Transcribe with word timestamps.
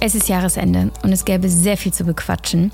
Es 0.00 0.14
ist 0.14 0.28
Jahresende 0.28 0.92
und 1.02 1.12
es 1.12 1.24
gäbe 1.24 1.48
sehr 1.48 1.76
viel 1.76 1.92
zu 1.92 2.04
bequatschen. 2.04 2.70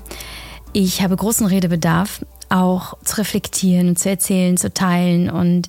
Ich 0.73 1.01
habe 1.01 1.15
großen 1.15 1.47
Redebedarf, 1.47 2.23
auch 2.49 2.97
zu 3.03 3.17
reflektieren, 3.17 3.95
zu 3.95 4.09
erzählen, 4.09 4.57
zu 4.57 4.71
teilen 4.71 5.31
und 5.31 5.67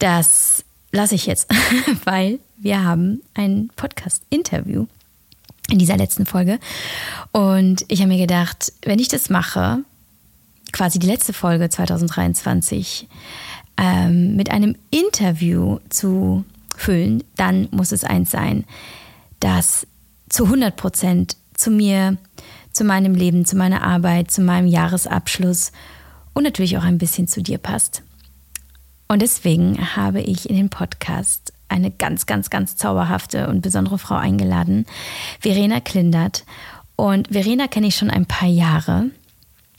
das 0.00 0.64
lasse 0.90 1.14
ich 1.14 1.26
jetzt, 1.26 1.48
weil 2.04 2.40
wir 2.56 2.82
haben 2.82 3.22
ein 3.34 3.70
Podcast-Interview 3.76 4.86
in 5.70 5.78
dieser 5.78 5.96
letzten 5.96 6.26
Folge 6.26 6.58
und 7.30 7.84
ich 7.86 8.00
habe 8.00 8.08
mir 8.08 8.18
gedacht, 8.18 8.72
wenn 8.82 8.98
ich 8.98 9.08
das 9.08 9.30
mache, 9.30 9.84
quasi 10.72 10.98
die 10.98 11.06
letzte 11.06 11.32
Folge 11.32 11.70
2023 11.70 13.06
ähm, 13.76 14.34
mit 14.34 14.50
einem 14.50 14.74
Interview 14.90 15.78
zu 15.90 16.44
füllen, 16.76 17.22
dann 17.36 17.68
muss 17.70 17.92
es 17.92 18.02
eins 18.02 18.32
sein, 18.32 18.64
das 19.38 19.86
zu 20.28 20.44
100 20.44 20.76
Prozent 20.76 21.36
zu 21.54 21.70
mir, 21.70 22.16
zu 22.72 22.84
meinem 22.84 23.14
Leben, 23.14 23.44
zu 23.44 23.56
meiner 23.56 23.82
Arbeit, 23.82 24.30
zu 24.30 24.42
meinem 24.42 24.66
Jahresabschluss 24.66 25.72
und 26.34 26.42
natürlich 26.42 26.76
auch 26.76 26.84
ein 26.84 26.98
bisschen 26.98 27.28
zu 27.28 27.42
dir 27.42 27.58
passt. 27.58 28.02
Und 29.08 29.22
deswegen 29.22 29.96
habe 29.96 30.20
ich 30.20 30.50
in 30.50 30.56
den 30.56 30.68
Podcast 30.68 31.52
eine 31.68 31.90
ganz, 31.90 32.26
ganz, 32.26 32.50
ganz 32.50 32.76
zauberhafte 32.76 33.48
und 33.48 33.62
besondere 33.62 33.98
Frau 33.98 34.16
eingeladen, 34.16 34.86
Verena 35.40 35.80
Klindert. 35.80 36.44
Und 36.96 37.28
Verena 37.28 37.66
kenne 37.68 37.88
ich 37.88 37.96
schon 37.96 38.10
ein 38.10 38.26
paar 38.26 38.48
Jahre 38.48 39.10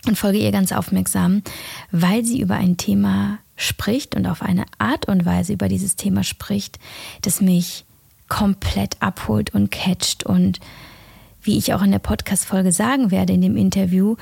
und 0.08 0.18
folge 0.18 0.40
ihr 0.40 0.52
ganz 0.52 0.72
aufmerksam, 0.72 1.44
weil 1.92 2.24
sie 2.24 2.40
über 2.40 2.56
ein 2.56 2.78
Thema 2.78 3.40
spricht 3.56 4.16
und 4.16 4.28
auf 4.28 4.42
eine 4.42 4.66
Art 4.78 5.08
und 5.08 5.26
Weise 5.26 5.54
über 5.54 5.68
dieses 5.68 5.96
Thema 5.96 6.24
spricht, 6.24 6.80
das 7.22 7.42
mich 7.42 7.86
komplett 8.28 9.02
abholt 9.02 9.54
und 9.54 9.72
catcht 9.72 10.26
und 10.26 10.60
wie 11.42 11.58
ich 11.58 11.74
auch 11.74 11.82
in 11.82 11.92
der 11.92 12.00
Podcast-Folge 12.00 12.72
sagen 12.72 13.10
werde 13.12 13.34
in 13.34 13.42
dem 13.42 13.56
Interview, 13.56 14.16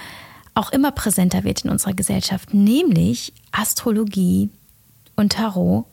auch 0.53 0.71
immer 0.71 0.91
präsenter 0.91 1.43
wird 1.43 1.65
in 1.65 1.71
unserer 1.71 1.93
Gesellschaft, 1.93 2.53
nämlich 2.53 3.33
Astrologie 3.51 4.49
und 5.15 5.33
Tarot. 5.33 5.85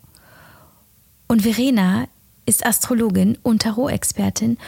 Und 1.27 1.43
Verena 1.43 2.07
ist 2.47 2.65
Astrologin 2.67 3.39
und 3.43 3.63
Tarot-Expertin 3.63 4.59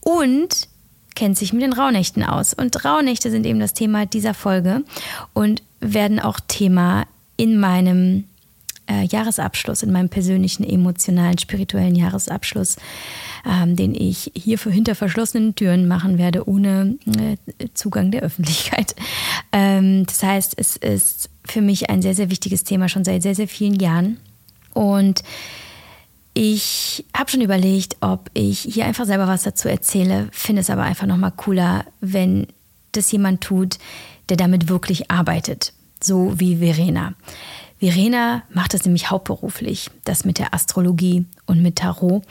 und 0.00 0.68
kennt 1.14 1.38
sich 1.38 1.52
mit 1.52 1.62
den 1.62 1.72
Rauhnächten 1.72 2.22
aus. 2.22 2.54
Und 2.54 2.84
Rauhnächte 2.84 3.30
sind 3.30 3.46
eben 3.46 3.60
das 3.60 3.74
Thema 3.74 4.06
dieser 4.06 4.34
Folge 4.34 4.84
und 5.32 5.62
werden 5.80 6.20
auch 6.20 6.40
Thema 6.40 7.06
in 7.36 7.58
meinem 7.58 8.24
äh, 8.86 9.04
Jahresabschluss, 9.04 9.82
in 9.82 9.92
meinem 9.92 10.08
persönlichen, 10.08 10.64
emotionalen, 10.64 11.38
spirituellen 11.38 11.94
Jahresabschluss, 11.94 12.76
ähm, 13.46 13.76
den 13.76 13.94
ich 13.94 14.30
hier 14.34 14.58
hinter 14.58 14.94
verschlossenen 14.94 15.54
Türen 15.54 15.88
machen 15.88 16.18
werde, 16.18 16.48
ohne 16.48 16.96
äh, 17.06 17.36
Zugang 17.74 18.10
der 18.10 18.22
Öffentlichkeit. 18.22 18.94
Ähm, 19.54 20.06
das 20.06 20.22
heißt, 20.22 20.54
es 20.56 20.76
ist 20.76 21.28
für 21.44 21.60
mich 21.60 21.90
ein 21.90 22.00
sehr, 22.00 22.14
sehr 22.14 22.30
wichtiges 22.30 22.64
Thema 22.64 22.88
schon 22.88 23.04
seit 23.04 23.22
sehr, 23.22 23.34
sehr 23.34 23.48
vielen 23.48 23.78
Jahren. 23.78 24.16
Und 24.72 25.22
ich 26.34 27.04
habe 27.14 27.30
schon 27.30 27.42
überlegt, 27.42 27.96
ob 28.00 28.30
ich 28.32 28.60
hier 28.60 28.86
einfach 28.86 29.04
selber 29.04 29.28
was 29.28 29.42
dazu 29.42 29.68
erzähle, 29.68 30.28
finde 30.32 30.62
es 30.62 30.70
aber 30.70 30.84
einfach 30.84 31.06
nochmal 31.06 31.32
cooler, 31.36 31.84
wenn 32.00 32.46
das 32.92 33.12
jemand 33.12 33.42
tut, 33.42 33.78
der 34.28 34.38
damit 34.38 34.68
wirklich 34.68 35.10
arbeitet, 35.10 35.74
so 36.02 36.38
wie 36.40 36.56
Verena. 36.56 37.14
Verena 37.82 38.44
macht 38.48 38.74
das 38.74 38.84
nämlich 38.84 39.10
hauptberuflich, 39.10 39.90
das 40.04 40.24
mit 40.24 40.38
der 40.38 40.54
Astrologie 40.54 41.26
und 41.46 41.62
mit 41.62 41.76
Tarot 41.76 42.22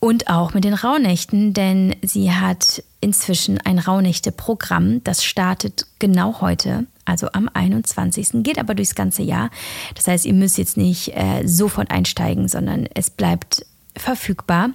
und 0.00 0.30
auch 0.30 0.54
mit 0.54 0.64
den 0.64 0.72
Rauhnächten, 0.72 1.52
denn 1.52 1.94
sie 2.00 2.32
hat 2.32 2.82
inzwischen 3.02 3.60
ein 3.60 3.78
Rauhnächte-Programm, 3.78 5.04
das 5.04 5.22
startet 5.22 5.84
genau 5.98 6.40
heute, 6.40 6.86
also 7.04 7.28
am 7.34 7.50
21. 7.52 8.42
geht 8.42 8.58
aber 8.58 8.74
durchs 8.74 8.94
ganze 8.94 9.22
Jahr. 9.22 9.50
Das 9.94 10.06
heißt, 10.06 10.24
ihr 10.24 10.32
müsst 10.32 10.56
jetzt 10.56 10.78
nicht 10.78 11.14
äh, 11.14 11.46
sofort 11.46 11.90
einsteigen, 11.90 12.48
sondern 12.48 12.88
es 12.94 13.10
bleibt 13.10 13.66
verfügbar. 13.96 14.70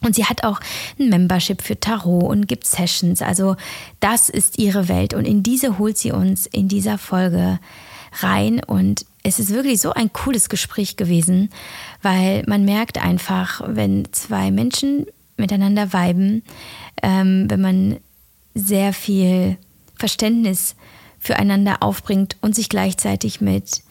Und 0.00 0.14
sie 0.14 0.24
hat 0.24 0.44
auch 0.44 0.60
ein 0.98 1.10
Membership 1.10 1.60
für 1.60 1.78
Tarot 1.78 2.22
und 2.22 2.48
gibt 2.48 2.64
Sessions. 2.64 3.20
Also 3.20 3.56
das 4.00 4.30
ist 4.30 4.58
ihre 4.58 4.88
Welt. 4.88 5.12
Und 5.12 5.26
in 5.26 5.42
diese 5.42 5.78
holt 5.78 5.98
sie 5.98 6.12
uns 6.12 6.46
in 6.46 6.68
dieser 6.68 6.96
Folge 6.96 7.58
rein 8.20 8.62
und 8.64 9.04
es 9.22 9.38
ist 9.38 9.50
wirklich 9.50 9.80
so 9.80 9.92
ein 9.92 10.12
cooles 10.12 10.48
Gespräch 10.48 10.96
gewesen, 10.96 11.50
weil 12.02 12.44
man 12.46 12.64
merkt 12.64 13.02
einfach, 13.02 13.62
wenn 13.66 14.08
zwei 14.12 14.50
Menschen 14.50 15.06
miteinander 15.36 15.92
weiben, 15.92 16.42
ähm, 17.02 17.46
wenn 17.48 17.60
man 17.60 17.96
sehr 18.54 18.92
viel 18.92 19.56
Verständnis 19.96 20.76
füreinander 21.18 21.82
aufbringt 21.82 22.36
und 22.40 22.54
sich 22.54 22.68
gleichzeitig 22.68 23.40
mit 23.40 23.82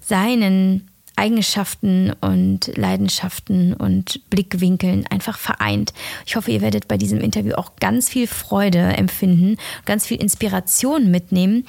seinen 0.00 0.88
Eigenschaften 1.16 2.12
und 2.20 2.70
Leidenschaften 2.76 3.72
und 3.72 4.20
Blickwinkeln 4.30 5.06
einfach 5.06 5.38
vereint. 5.38 5.94
Ich 6.26 6.36
hoffe, 6.36 6.50
ihr 6.50 6.60
werdet 6.60 6.88
bei 6.88 6.98
diesem 6.98 7.20
Interview 7.20 7.54
auch 7.54 7.76
ganz 7.80 8.08
viel 8.08 8.26
Freude 8.26 8.78
empfinden, 8.78 9.56
ganz 9.86 10.06
viel 10.06 10.20
Inspiration 10.20 11.10
mitnehmen 11.10 11.64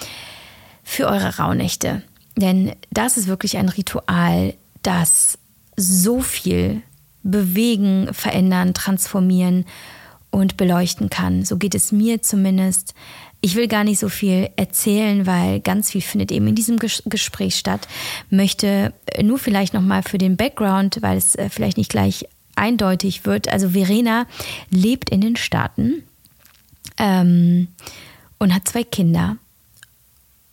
für 0.87 1.07
eure 1.07 1.37
Rauhnächte. 1.37 2.01
Denn 2.37 2.71
das 2.91 3.17
ist 3.17 3.27
wirklich 3.27 3.57
ein 3.57 3.67
Ritual, 3.67 4.53
das 4.83 5.37
so 5.75 6.21
viel 6.21 6.81
bewegen, 7.23 8.13
verändern, 8.13 8.73
transformieren 8.73 9.65
und 10.31 10.55
beleuchten 10.55 11.09
kann. 11.09 11.43
So 11.43 11.57
geht 11.57 11.75
es 11.75 11.91
mir 11.91 12.21
zumindest. 12.21 12.95
Ich 13.41 13.55
will 13.55 13.67
gar 13.67 13.83
nicht 13.83 13.99
so 13.99 14.07
viel 14.07 14.49
erzählen, 14.55 15.27
weil 15.27 15.59
ganz 15.59 15.91
viel 15.91 16.01
findet 16.01 16.31
eben 16.31 16.47
in 16.47 16.55
diesem 16.55 16.77
Gespräch 16.79 17.57
statt. 17.57 17.85
Möchte 18.29 18.93
nur 19.21 19.39
vielleicht 19.39 19.73
nochmal 19.73 20.03
für 20.03 20.17
den 20.17 20.37
Background, 20.37 20.99
weil 21.01 21.17
es 21.17 21.35
äh, 21.35 21.49
vielleicht 21.49 21.75
nicht 21.75 21.91
gleich 21.91 22.25
eindeutig 22.55 23.25
wird. 23.25 23.49
Also 23.49 23.71
Verena 23.71 24.25
lebt 24.69 25.09
in 25.09 25.19
den 25.19 25.35
Staaten 25.35 26.03
ähm, 26.97 27.67
und 28.39 28.55
hat 28.55 28.69
zwei 28.69 28.85
Kinder 28.85 29.37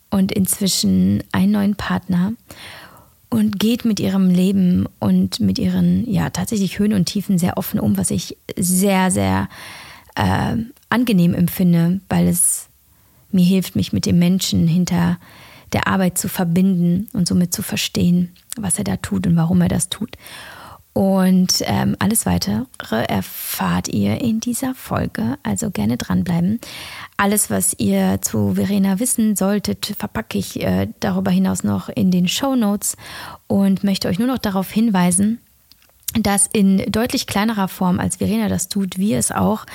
und 0.09 0.31
inzwischen 0.31 1.23
einen 1.31 1.51
neuen 1.51 1.75
Partner 1.75 2.33
und 3.29 3.59
geht 3.59 3.85
mit 3.85 3.99
ihrem 3.99 4.29
Leben 4.29 4.87
und 4.99 5.39
mit 5.39 5.59
ihren, 5.59 6.09
ja, 6.09 6.29
tatsächlich 6.29 6.79
Höhen 6.79 6.93
und 6.93 7.05
Tiefen 7.05 7.37
sehr 7.37 7.57
offen 7.57 7.79
um, 7.79 7.97
was 7.97 8.11
ich 8.11 8.37
sehr, 8.55 9.11
sehr 9.11 9.49
äh, 10.15 10.55
angenehm 10.89 11.33
empfinde, 11.33 11.99
weil 12.07 12.27
es 12.27 12.67
mir 13.31 13.45
hilft, 13.45 13.75
mich 13.75 13.91
mit 13.91 14.05
dem 14.05 14.19
Menschen 14.19 14.67
hinter 14.67 15.17
der 15.73 15.87
Arbeit 15.87 16.17
zu 16.17 16.29
verbinden 16.29 17.09
und 17.13 17.27
somit 17.27 17.53
zu 17.53 17.61
verstehen, 17.61 18.31
was 18.55 18.77
er 18.77 18.85
da 18.85 18.95
tut 18.97 19.27
und 19.27 19.35
warum 19.35 19.61
er 19.61 19.67
das 19.67 19.89
tut. 19.89 20.15
Und 20.97 21.61
ähm, 21.65 21.97
alles 21.99 22.25
weitere 22.25 22.63
erfahrt 23.09 23.89
ihr 23.89 24.21
in 24.21 24.39
dieser 24.39 24.73
Folge, 24.73 25.37
also 25.43 25.69
gerne 25.69 25.97
dranbleiben. 25.97 26.61
Alles, 27.17 27.49
was 27.49 27.75
ihr 27.77 28.21
zu 28.21 28.53
Verena 28.55 28.97
wissen 28.97 29.35
solltet, 29.35 29.93
verpacke 29.99 30.37
ich 30.37 30.63
äh, 30.63 30.87
darüber 31.01 31.31
hinaus 31.31 31.65
noch 31.65 31.89
in 31.89 32.11
den 32.11 32.29
Show 32.29 32.55
Notes 32.55 32.95
und 33.47 33.83
möchte 33.83 34.07
euch 34.07 34.19
nur 34.19 34.29
noch 34.29 34.37
darauf 34.37 34.71
hinweisen, 34.71 35.41
dass 36.13 36.47
in 36.47 36.77
deutlich 36.91 37.27
kleinerer 37.27 37.67
Form, 37.67 37.99
als 37.99 38.17
Verena 38.17 38.47
das 38.47 38.69
tut, 38.69 38.97
wir 38.97 39.17
es 39.17 39.31
auch 39.31 39.65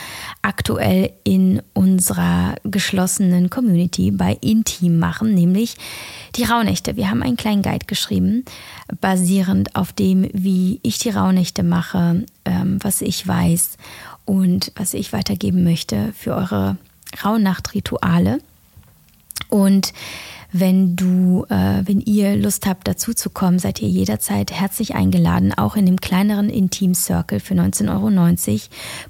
aktuell 0.42 1.12
in 1.22 1.60
unserer 1.74 2.54
geschlossenen 2.64 3.50
Community 3.50 4.10
bei 4.10 4.38
Intim 4.40 4.98
machen, 4.98 5.34
nämlich 5.34 5.76
die 6.36 6.44
Rauhnächte. 6.44 6.96
Wir 6.96 7.10
haben 7.10 7.22
einen 7.22 7.36
kleinen 7.36 7.62
Guide 7.62 7.86
geschrieben, 7.86 8.44
basierend 9.00 9.76
auf 9.76 9.92
dem, 9.92 10.28
wie 10.32 10.80
ich 10.82 10.98
die 10.98 11.10
Rauhnächte 11.10 11.62
mache, 11.62 12.24
ähm, 12.46 12.78
was 12.80 13.02
ich 13.02 13.26
weiß 13.26 13.76
und 14.24 14.72
was 14.76 14.94
ich 14.94 15.12
weitergeben 15.12 15.62
möchte 15.62 16.12
für 16.16 16.34
eure 16.34 16.78
Rauhnachtrituale. 17.22 18.38
Und 19.48 19.92
wenn 20.52 20.96
du, 20.96 21.46
äh, 21.48 21.82
wenn 21.84 22.00
ihr 22.00 22.36
Lust 22.36 22.66
habt, 22.66 22.88
dazu 22.88 23.14
zu 23.14 23.30
kommen, 23.30 23.58
seid 23.58 23.80
ihr 23.80 23.88
jederzeit 23.88 24.50
herzlich 24.50 24.94
eingeladen. 24.94 25.54
Auch 25.54 25.76
in 25.76 25.86
dem 25.86 26.00
kleineren 26.00 26.48
Intim 26.48 26.94
Circle 26.94 27.40
für 27.40 27.54
19,90 27.54 27.88
Euro 27.90 28.60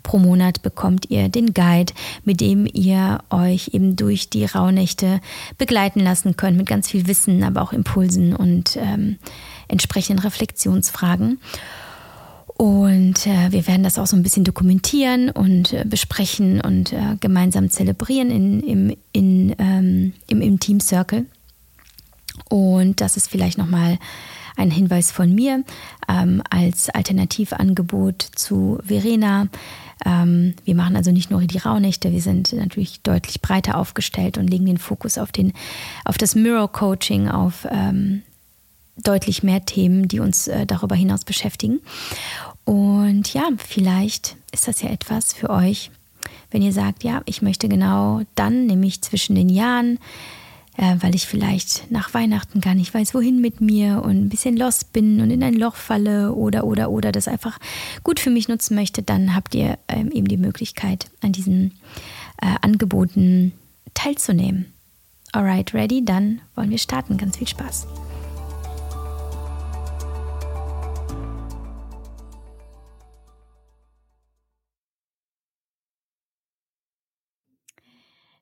pro 0.03 0.19
Monat 0.19 0.63
bekommt 0.63 1.11
ihr 1.11 1.29
den 1.29 1.55
Guide, 1.55 1.93
mit 2.25 2.41
dem 2.41 2.67
ihr 2.73 3.21
euch 3.31 3.71
eben 3.73 3.97
durch 3.97 4.31
die 4.31 4.45
Rauhnächte 4.45 5.21
begleiten 5.59 6.01
lassen 6.01 6.37
könnt, 6.37 6.57
mit 6.57 6.67
ganz 6.67 6.89
viel 6.89 7.07
Wissen, 7.07 7.43
aber 7.43 7.63
auch 7.63 7.73
Impulsen 7.73 8.35
und 8.35 8.77
ähm, 8.77 9.19
entsprechenden 9.69 10.23
Reflexionsfragen. 10.23 11.39
Und 12.61 13.27
äh, 13.27 13.53
wir 13.53 13.67
werden 13.67 13.83
das 13.83 13.99
auch 13.99 14.07
so 14.07 14.15
ein 14.17 14.23
bisschen 14.23 14.45
dokumentieren 14.45 15.31
und 15.31 15.73
äh, 15.73 15.87
besprechen 15.87 16.61
und 16.61 16.93
äh, 16.93 17.17
gemeinsam 17.19 17.71
zelebrieren 17.71 18.31
in, 18.31 18.61
im, 18.61 18.97
in, 19.13 19.57
ähm, 19.59 20.13
im, 20.27 20.43
im 20.43 20.61
Team 20.61 20.79
Circle. 20.79 21.25
Und 22.51 23.01
das 23.01 23.17
ist 23.17 23.31
vielleicht 23.31 23.57
nochmal 23.57 23.99
ein 24.59 24.71
Hinweis 24.71 25.11
von 25.11 25.35
mir 25.35 25.65
ähm, 26.07 26.43
als 26.51 26.91
Alternativangebot 26.91 28.21
zu 28.35 28.79
Verena. 28.85 29.49
Ähm, 30.05 30.53
wir 30.67 30.75
machen 30.75 30.97
also 30.97 31.13
nicht 31.13 31.31
nur 31.31 31.41
die 31.41 31.57
Rauhnächte, 31.57 32.13
wir 32.13 32.21
sind 32.21 32.53
natürlich 32.53 33.01
deutlich 33.01 33.41
breiter 33.41 33.79
aufgestellt 33.79 34.37
und 34.37 34.49
legen 34.49 34.67
den 34.67 34.77
Fokus 34.77 35.17
auf, 35.17 35.33
den, 35.33 35.55
auf 36.05 36.19
das 36.19 36.35
Mirror 36.35 36.71
Coaching, 36.71 37.27
auf 37.27 37.67
ähm, 37.71 38.21
deutlich 39.03 39.43
mehr 39.43 39.65
Themen, 39.65 40.09
die 40.09 40.21
uns 40.21 40.49
äh, 40.49 40.67
darüber 40.67 40.95
hinaus 40.95 41.25
beschäftigen. 41.25 41.81
Und 42.65 43.33
ja, 43.33 43.49
vielleicht 43.57 44.37
ist 44.53 44.69
das 44.69 44.83
ja 44.83 44.91
etwas 44.91 45.33
für 45.33 45.51
euch, 45.51 45.91
wenn 46.51 46.63
ihr 46.63 46.73
sagt, 46.73 47.05
ja, 47.05 47.23
ich 47.27 47.43
möchte 47.43 47.69
genau 47.69 48.23
dann, 48.35 48.67
nämlich 48.67 49.03
zwischen 49.03 49.35
den 49.35 49.49
Jahren, 49.49 49.99
äh, 50.77 50.97
weil 51.01 51.15
ich 51.15 51.27
vielleicht 51.27 51.91
nach 51.91 52.15
Weihnachten 52.15 52.61
gar 52.61 52.75
nicht 52.75 52.93
weiß, 52.93 53.15
wohin 53.15 53.41
mit 53.41 53.61
mir 53.61 54.03
und 54.03 54.17
ein 54.17 54.29
bisschen 54.29 54.57
lost 54.57 54.93
bin 54.93 55.21
und 55.21 55.31
in 55.31 55.43
ein 55.43 55.55
Loch 55.55 55.77
falle 55.77 56.33
oder, 56.33 56.65
oder, 56.65 56.91
oder 56.91 57.13
das 57.13 57.29
einfach 57.29 57.59
gut 58.03 58.21
für 58.21 58.31
mich 58.31 58.49
nutzen 58.49 58.75
möchte, 58.75 59.03
dann 59.03 59.35
habt 59.35 59.55
ihr 59.55 59.79
ähm, 59.89 60.11
eben 60.11 60.29
die 60.29 60.37
Möglichkeit, 60.37 61.11
an 61.23 61.33
diesen 61.33 61.73
äh, 62.41 62.55
Angeboten 62.63 63.53
teilzunehmen. 63.95 64.73
Alright, 65.33 65.75
ready? 65.75 66.05
Dann 66.05 66.41
wollen 66.57 66.71
wir 66.71 66.79
starten. 66.79 67.17
Ganz 67.17 67.37
viel 67.37 67.49
Spaß. 67.49 67.87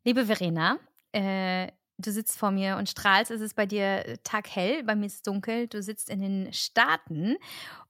Liebe 0.05 0.27
Verena, 0.27 0.79
äh, 1.13 1.69
du 1.99 2.11
sitzt 2.13 2.39
vor 2.39 2.51
mir 2.51 2.77
und 2.77 2.89
strahlst. 2.89 3.31
Es 3.31 3.41
ist 3.41 3.55
bei 3.57 3.67
dir 3.67 4.07
äh, 4.07 4.19
taghell, 4.23 4.85
bei 4.85 4.95
mir 4.95 5.07
ist 5.07 5.15
es 5.17 5.23
dunkel. 5.23 5.67
Du 5.69 5.83
sitzt 5.83 6.09
in 6.11 6.21
den 6.21 6.53
Staaten 6.53 7.37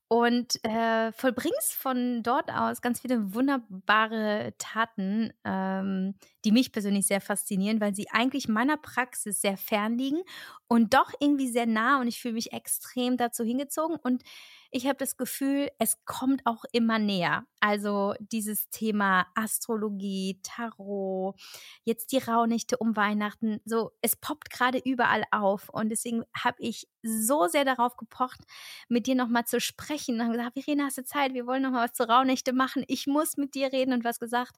und 0.07 0.63
äh, 0.65 1.11
vollbringst 1.11 1.75
von 1.75 2.23
dort 2.23 2.51
aus 2.51 2.81
ganz 2.81 2.99
viele 3.01 3.35
wunderbare 3.35 4.53
Taten, 4.57 5.31
ähm, 5.45 6.15
die 6.45 6.51
mich 6.51 6.71
persönlich 6.71 7.05
sehr 7.05 7.21
faszinieren, 7.21 7.79
weil 7.79 7.93
sie 7.93 8.09
eigentlich 8.09 8.47
meiner 8.47 8.77
Praxis 8.77 9.39
sehr 9.41 9.55
fern 9.55 9.97
liegen 9.99 10.21
und 10.67 10.95
doch 10.95 11.11
irgendwie 11.19 11.47
sehr 11.47 11.67
nah 11.67 12.01
und 12.01 12.07
ich 12.07 12.19
fühle 12.19 12.33
mich 12.33 12.53
extrem 12.53 13.17
dazu 13.17 13.43
hingezogen 13.43 13.97
und 14.01 14.23
ich 14.71 14.85
habe 14.85 14.97
das 14.97 15.17
Gefühl, 15.17 15.69
es 15.79 15.97
kommt 16.05 16.41
auch 16.45 16.63
immer 16.71 16.99
näher. 16.99 17.45
Also 17.59 18.13
dieses 18.19 18.69
Thema 18.69 19.25
Astrologie, 19.35 20.39
Tarot, 20.43 21.35
jetzt 21.83 22.11
die 22.11 22.19
Rauhnächte 22.19 22.77
um 22.77 22.95
Weihnachten, 22.95 23.59
so 23.65 23.91
es 24.01 24.15
poppt 24.15 24.49
gerade 24.51 24.79
überall 24.79 25.23
auf 25.31 25.69
und 25.69 25.89
deswegen 25.89 26.23
habe 26.35 26.57
ich 26.59 26.87
so 27.01 27.47
sehr 27.47 27.65
darauf 27.65 27.97
gepocht, 27.97 28.39
mit 28.87 29.07
dir 29.07 29.15
nochmal 29.15 29.45
zu 29.45 29.59
sprechen 29.59 30.15
und 30.15 30.21
habe 30.21 30.33
gesagt, 30.33 30.53
Verena, 30.53 30.85
hast 30.85 30.97
du 30.99 31.03
Zeit? 31.03 31.33
Wir 31.33 31.47
wollen 31.47 31.63
nochmal 31.63 31.85
was 31.87 31.93
zu 31.93 32.07
Rauhnächte 32.07 32.53
machen. 32.53 32.83
Ich 32.87 33.07
muss 33.07 33.37
mit 33.37 33.55
dir 33.55 33.71
reden 33.73 33.93
und 33.93 34.03
was 34.03 34.19
gesagt. 34.19 34.55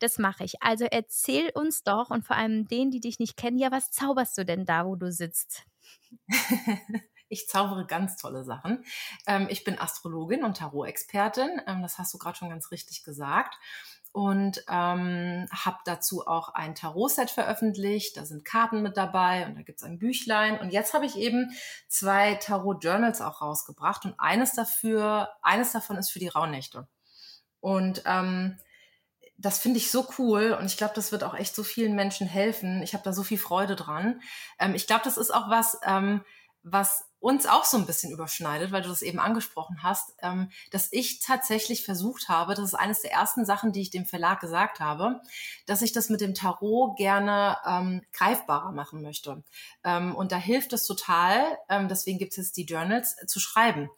Das 0.00 0.18
mache 0.18 0.44
ich. 0.44 0.62
Also 0.62 0.86
erzähl 0.86 1.50
uns 1.54 1.82
doch 1.82 2.10
und 2.10 2.24
vor 2.24 2.36
allem 2.36 2.66
denen, 2.66 2.90
die 2.90 3.00
dich 3.00 3.18
nicht 3.18 3.36
kennen, 3.36 3.58
ja, 3.58 3.70
was 3.70 3.90
zauberst 3.90 4.36
du 4.38 4.44
denn 4.44 4.64
da, 4.64 4.86
wo 4.86 4.96
du 4.96 5.12
sitzt? 5.12 5.64
Ich 7.30 7.48
zaubere 7.48 7.86
ganz 7.86 8.16
tolle 8.16 8.44
Sachen. 8.44 8.84
Ähm, 9.26 9.46
ich 9.48 9.64
bin 9.64 9.78
Astrologin 9.78 10.44
und 10.44 10.58
Tarot-Expertin. 10.58 11.62
Ähm, 11.66 11.80
das 11.80 11.96
hast 11.96 12.12
du 12.12 12.18
gerade 12.18 12.36
schon 12.36 12.50
ganz 12.50 12.70
richtig 12.70 13.04
gesagt. 13.04 13.56
Und 14.12 14.64
ähm, 14.68 15.46
habe 15.52 15.78
dazu 15.84 16.26
auch 16.26 16.52
ein 16.52 16.74
Tarot-Set 16.74 17.30
veröffentlicht. 17.30 18.16
Da 18.16 18.26
sind 18.26 18.44
Karten 18.44 18.82
mit 18.82 18.96
dabei 18.96 19.46
und 19.46 19.54
da 19.54 19.62
gibt 19.62 19.78
es 19.78 19.84
ein 19.84 20.00
Büchlein. 20.00 20.58
Und 20.58 20.70
jetzt 20.70 20.92
habe 20.92 21.06
ich 21.06 21.16
eben 21.16 21.50
zwei 21.86 22.34
Tarot-Journals 22.34 23.20
auch 23.20 23.40
rausgebracht. 23.40 24.04
Und 24.04 24.18
eines 24.18 24.52
dafür, 24.52 25.30
eines 25.40 25.70
davon 25.70 25.96
ist 25.96 26.10
für 26.10 26.18
die 26.18 26.28
Rauhnächte. 26.28 26.88
Und 27.60 28.02
ähm, 28.06 28.58
das 29.40 29.58
finde 29.58 29.78
ich 29.78 29.90
so 29.90 30.06
cool 30.18 30.52
und 30.58 30.66
ich 30.66 30.76
glaube, 30.76 30.92
das 30.94 31.12
wird 31.12 31.24
auch 31.24 31.34
echt 31.34 31.54
so 31.54 31.62
vielen 31.62 31.94
Menschen 31.94 32.26
helfen. 32.26 32.82
Ich 32.82 32.92
habe 32.92 33.04
da 33.04 33.12
so 33.12 33.22
viel 33.22 33.38
Freude 33.38 33.74
dran. 33.74 34.20
Ähm, 34.58 34.74
ich 34.74 34.86
glaube, 34.86 35.02
das 35.04 35.16
ist 35.16 35.32
auch 35.32 35.48
was, 35.48 35.78
ähm, 35.86 36.22
was 36.62 37.09
uns 37.20 37.46
auch 37.46 37.64
so 37.64 37.76
ein 37.76 37.86
bisschen 37.86 38.12
überschneidet, 38.12 38.72
weil 38.72 38.82
du 38.82 38.88
das 38.88 39.02
eben 39.02 39.20
angesprochen 39.20 39.82
hast, 39.82 40.14
ähm, 40.22 40.50
dass 40.70 40.88
ich 40.90 41.20
tatsächlich 41.20 41.84
versucht 41.84 42.28
habe, 42.28 42.54
das 42.54 42.64
ist 42.64 42.74
eines 42.74 43.02
der 43.02 43.12
ersten 43.12 43.44
Sachen, 43.44 43.72
die 43.72 43.82
ich 43.82 43.90
dem 43.90 44.06
Verlag 44.06 44.40
gesagt 44.40 44.80
habe, 44.80 45.20
dass 45.66 45.82
ich 45.82 45.92
das 45.92 46.08
mit 46.08 46.22
dem 46.22 46.34
Tarot 46.34 46.96
gerne 46.96 47.58
ähm, 47.66 48.02
greifbarer 48.12 48.72
machen 48.72 49.02
möchte. 49.02 49.44
Ähm, 49.84 50.14
und 50.14 50.32
da 50.32 50.38
hilft 50.38 50.72
es 50.72 50.86
total, 50.86 51.58
ähm, 51.68 51.88
deswegen 51.88 52.18
gibt 52.18 52.36
es 52.38 52.52
die 52.52 52.64
Journals, 52.64 53.16
äh, 53.22 53.26
zu 53.26 53.38
schreiben. 53.38 53.90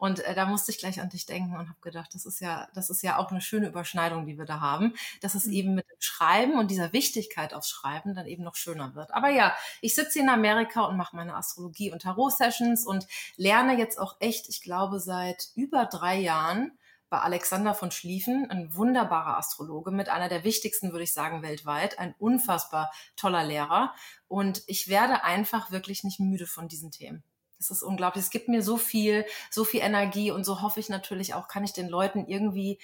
Und 0.00 0.20
äh, 0.20 0.34
da 0.34 0.46
musste 0.46 0.72
ich 0.72 0.78
gleich 0.78 0.98
an 1.02 1.10
dich 1.10 1.26
denken 1.26 1.52
und 1.52 1.68
habe 1.68 1.80
gedacht, 1.82 2.14
das 2.14 2.24
ist 2.24 2.40
ja, 2.40 2.68
das 2.72 2.88
ist 2.88 3.02
ja 3.02 3.18
auch 3.18 3.30
eine 3.30 3.42
schöne 3.42 3.68
Überschneidung, 3.68 4.24
die 4.24 4.38
wir 4.38 4.46
da 4.46 4.58
haben, 4.58 4.94
dass 5.20 5.34
es 5.34 5.44
mhm. 5.44 5.52
eben 5.52 5.74
mit 5.74 5.86
dem 5.90 6.00
Schreiben 6.00 6.58
und 6.58 6.70
dieser 6.70 6.94
Wichtigkeit 6.94 7.52
aufs 7.52 7.68
Schreiben 7.68 8.14
dann 8.14 8.26
eben 8.26 8.42
noch 8.42 8.54
schöner 8.54 8.94
wird. 8.94 9.12
Aber 9.12 9.28
ja, 9.28 9.54
ich 9.82 9.94
sitze 9.94 10.18
in 10.18 10.30
Amerika 10.30 10.86
und 10.86 10.96
mache 10.96 11.14
meine 11.14 11.36
Astrologie 11.36 11.92
und 11.92 12.00
Tarot-Sessions 12.00 12.86
und 12.86 13.06
lerne 13.36 13.76
jetzt 13.76 13.98
auch 13.98 14.16
echt, 14.20 14.48
ich 14.48 14.62
glaube, 14.62 15.00
seit 15.00 15.48
über 15.54 15.84
drei 15.84 16.18
Jahren 16.18 16.72
bei 17.10 17.18
Alexander 17.18 17.74
von 17.74 17.90
Schlieffen, 17.90 18.50
ein 18.50 18.74
wunderbarer 18.74 19.36
Astrologe 19.36 19.90
mit 19.90 20.08
einer 20.08 20.30
der 20.30 20.44
wichtigsten, 20.44 20.92
würde 20.92 21.04
ich 21.04 21.12
sagen, 21.12 21.42
weltweit, 21.42 21.98
ein 21.98 22.14
unfassbar 22.18 22.90
toller 23.16 23.44
Lehrer. 23.44 23.92
Und 24.28 24.62
ich 24.66 24.88
werde 24.88 25.24
einfach 25.24 25.70
wirklich 25.70 26.04
nicht 26.04 26.20
müde 26.20 26.46
von 26.46 26.68
diesen 26.68 26.90
Themen. 26.90 27.22
Es 27.60 27.70
ist 27.70 27.82
unglaublich. 27.82 28.24
Es 28.24 28.30
gibt 28.30 28.48
mir 28.48 28.62
so 28.62 28.76
viel, 28.76 29.24
so 29.50 29.64
viel 29.64 29.80
Energie 29.80 30.30
und 30.30 30.44
so 30.44 30.62
hoffe 30.62 30.80
ich 30.80 30.88
natürlich 30.88 31.34
auch, 31.34 31.46
kann 31.46 31.62
ich 31.62 31.72
den 31.72 31.88
Leuten 31.88 32.26
irgendwie 32.26 32.78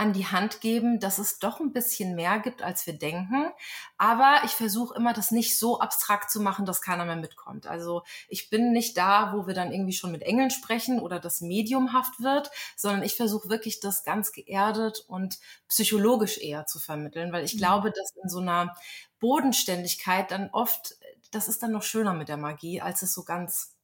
an 0.00 0.12
die 0.14 0.26
Hand 0.26 0.60
geben, 0.62 0.98
dass 0.98 1.18
es 1.18 1.40
doch 1.40 1.60
ein 1.60 1.72
bisschen 1.72 2.14
mehr 2.14 2.38
gibt, 2.38 2.62
als 2.62 2.86
wir 2.86 2.94
denken. 2.94 3.50
Aber 3.98 4.40
ich 4.44 4.52
versuche 4.52 4.94
immer, 4.96 5.12
das 5.12 5.30
nicht 5.30 5.58
so 5.58 5.78
abstrakt 5.78 6.30
zu 6.30 6.40
machen, 6.40 6.64
dass 6.64 6.80
keiner 6.80 7.04
mehr 7.04 7.16
mitkommt. 7.16 7.66
Also 7.66 8.02
ich 8.28 8.48
bin 8.48 8.72
nicht 8.72 8.96
da, 8.96 9.34
wo 9.34 9.46
wir 9.46 9.52
dann 9.52 9.72
irgendwie 9.72 9.92
schon 9.92 10.10
mit 10.10 10.22
Engeln 10.22 10.50
sprechen 10.50 11.00
oder 11.00 11.20
das 11.20 11.42
mediumhaft 11.42 12.20
wird, 12.20 12.50
sondern 12.76 13.02
ich 13.02 13.14
versuche 13.14 13.50
wirklich, 13.50 13.80
das 13.80 14.02
ganz 14.02 14.32
geerdet 14.32 15.04
und 15.06 15.38
psychologisch 15.68 16.38
eher 16.38 16.64
zu 16.66 16.78
vermitteln, 16.78 17.32
weil 17.32 17.44
ich 17.44 17.54
mhm. 17.54 17.58
glaube, 17.58 17.90
dass 17.90 18.14
in 18.22 18.30
so 18.30 18.38
einer 18.38 18.74
Bodenständigkeit 19.18 20.30
dann 20.30 20.48
oft, 20.50 20.96
das 21.30 21.48
ist 21.48 21.62
dann 21.62 21.72
noch 21.72 21.82
schöner 21.82 22.14
mit 22.14 22.28
der 22.28 22.38
Magie, 22.38 22.80
als 22.80 23.02
es 23.02 23.12
so 23.12 23.22
ganz 23.22 23.76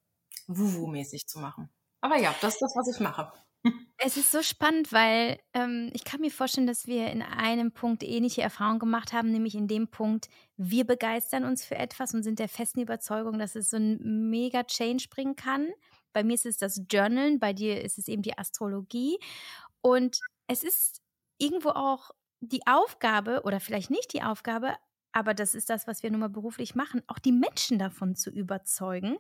Wuhu-mäßig 0.47 1.27
zu 1.27 1.39
machen. 1.39 1.71
Aber 2.01 2.19
ja, 2.19 2.35
das 2.41 2.55
ist 2.55 2.63
das, 2.63 2.75
was 2.77 2.95
ich 2.95 3.01
mache. 3.01 3.33
Es 3.99 4.19
ist 4.19 4.31
so 4.31 4.43
spannend, 4.43 4.93
weil 4.93 5.41
ähm, 5.55 5.91
ich 5.95 6.05
kann 6.05 6.21
mir 6.21 6.31
vorstellen, 6.31 6.67
dass 6.67 6.87
wir 6.87 7.11
in 7.11 7.23
einem 7.23 7.73
Punkt 7.73 8.03
ähnliche 8.03 8.43
Erfahrungen 8.43 8.79
gemacht 8.79 9.15
haben, 9.15 9.33
nämlich 9.33 9.55
in 9.55 9.69
dem 9.69 9.89
Punkt, 9.89 10.29
wir 10.57 10.85
begeistern 10.85 11.45
uns 11.45 11.65
für 11.65 11.77
etwas 11.77 12.13
und 12.13 12.23
sind 12.23 12.39
der 12.39 12.49
festen 12.49 12.81
Überzeugung, 12.81 13.39
dass 13.39 13.57
es 13.57 13.71
so 13.71 13.79
ein 13.79 14.29
mega 14.29 14.65
Change 14.65 15.07
bringen 15.11 15.35
kann. 15.35 15.71
Bei 16.13 16.23
mir 16.23 16.35
ist 16.35 16.47
es 16.47 16.59
das 16.59 16.83
Journalen, 16.91 17.41
bei 17.41 17.55
dir 17.55 17.83
ist 17.83 17.99
es 17.99 18.07
eben 18.07 18.23
die 18.23 18.37
Astrologie. 18.37 19.19
Und 19.81 20.21
es 20.47 20.63
ist 20.63 21.01
irgendwo 21.39 21.71
auch 21.71 22.11
die 22.41 22.67
Aufgabe, 22.67 23.43
oder 23.45 23.61
vielleicht 23.61 23.91
nicht 23.91 24.13
die 24.13 24.23
Aufgabe, 24.23 24.77
aber 25.13 25.33
das 25.33 25.55
ist 25.55 25.71
das, 25.71 25.87
was 25.87 26.03
wir 26.03 26.11
nun 26.11 26.21
mal 26.21 26.29
beruflich 26.29 26.75
machen, 26.75 27.03
auch 27.07 27.19
die 27.19 27.33
Menschen 27.33 27.79
davon 27.79 28.15
zu 28.15 28.31
überzeugen, 28.31 29.17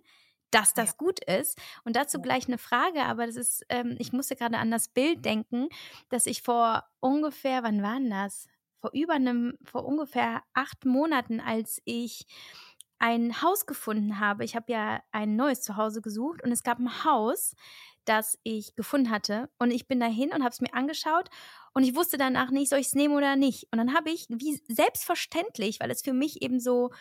dass 0.57 0.73
das 0.73 0.93
ja. 0.93 0.95
gut 0.97 1.23
ist. 1.25 1.59
Und 1.85 1.97
dazu 1.97 2.19
gleich 2.19 2.49
eine 2.49 2.57
Frage, 2.57 3.03
aber 3.03 3.27
das 3.27 3.37
ist, 3.37 3.67
ähm, 3.69 3.95
ich 3.99 4.15
musste 4.15 4.37
gerade 4.37 4.57
an 4.57 4.71
das 4.71 4.89
Bild 4.89 5.23
denken, 5.23 5.69
dass 6.09 6.25
ich 6.25 6.41
vor 6.41 6.85
ungefähr, 7.01 7.63
wann 7.63 7.83
war 7.83 7.99
denn 7.99 8.09
das? 8.09 8.49
Vor 8.81 8.91
über 8.95 9.13
einem, 9.13 9.59
vor 9.65 9.85
ungefähr 9.85 10.43
acht 10.55 10.87
Monaten, 10.87 11.41
als 11.41 11.83
ich 11.85 12.25
ein 12.99 13.43
Haus 13.43 13.67
gefunden 13.67 14.19
habe. 14.19 14.45
Ich 14.45 14.57
habe 14.57 14.73
ja 14.73 15.03
ein 15.13 15.37
neues 15.37 15.61
Zuhause 15.61 16.01
gesucht 16.01 16.43
und 16.43 16.51
es 16.51 16.63
gab 16.63 16.79
ein 16.79 17.05
Haus, 17.05 17.55
das 18.07 18.39
ich 18.43 18.75
gefunden 18.77 19.11
hatte. 19.11 19.51
Und 19.59 19.71
ich 19.71 19.87
bin 19.87 20.01
dahin 20.01 20.33
und 20.33 20.43
habe 20.43 20.55
es 20.55 20.63
mir 20.63 20.73
angeschaut 20.73 21.29
und 21.75 21.83
ich 21.83 21.95
wusste 21.95 22.17
danach 22.17 22.51
nicht, 22.51 22.71
soll 22.71 22.79
ich 22.79 22.87
es 22.87 22.95
nehmen 22.95 23.15
oder 23.15 23.37
nicht. 23.37 23.69
Und 23.73 23.79
dann 23.79 23.95
habe 23.95 24.09
ich, 24.09 24.27
wie 24.31 24.59
selbstverständlich, 24.69 25.81
weil 25.81 25.91
es 25.91 26.01
für 26.01 26.15
mich 26.15 26.41
eben 26.41 26.61
so 26.61 26.93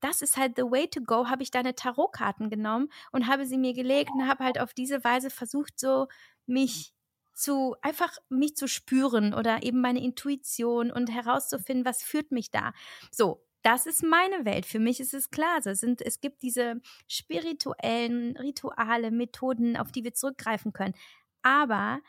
das 0.00 0.22
ist 0.22 0.36
halt 0.36 0.56
the 0.56 0.62
way 0.62 0.86
to 0.88 1.00
go, 1.00 1.26
habe 1.28 1.42
ich 1.42 1.50
deine 1.50 1.74
Tarotkarten 1.74 2.50
genommen 2.50 2.88
und 3.12 3.26
habe 3.26 3.46
sie 3.46 3.58
mir 3.58 3.74
gelegt 3.74 4.10
und 4.14 4.28
habe 4.28 4.44
halt 4.44 4.60
auf 4.60 4.74
diese 4.74 5.02
Weise 5.04 5.30
versucht, 5.30 5.78
so 5.78 6.08
mich 6.46 6.94
zu 7.34 7.76
einfach 7.82 8.16
mich 8.28 8.56
zu 8.56 8.66
spüren 8.66 9.32
oder 9.32 9.62
eben 9.62 9.80
meine 9.80 10.02
Intuition 10.02 10.90
und 10.90 11.08
herauszufinden, 11.10 11.84
was 11.84 12.02
führt 12.02 12.32
mich 12.32 12.50
da. 12.50 12.72
So, 13.12 13.44
das 13.62 13.86
ist 13.86 14.02
meine 14.02 14.44
Welt. 14.44 14.66
Für 14.66 14.78
mich 14.78 15.00
ist 15.00 15.14
es 15.14 15.30
klar. 15.30 15.60
Es, 15.64 15.80
sind, 15.80 16.02
es 16.02 16.20
gibt 16.20 16.42
diese 16.42 16.80
spirituellen 17.06 18.36
Rituale, 18.36 19.10
Methoden, 19.10 19.76
auf 19.76 19.92
die 19.92 20.04
wir 20.04 20.14
zurückgreifen 20.14 20.72
können. 20.72 20.94
Aber 21.42 22.00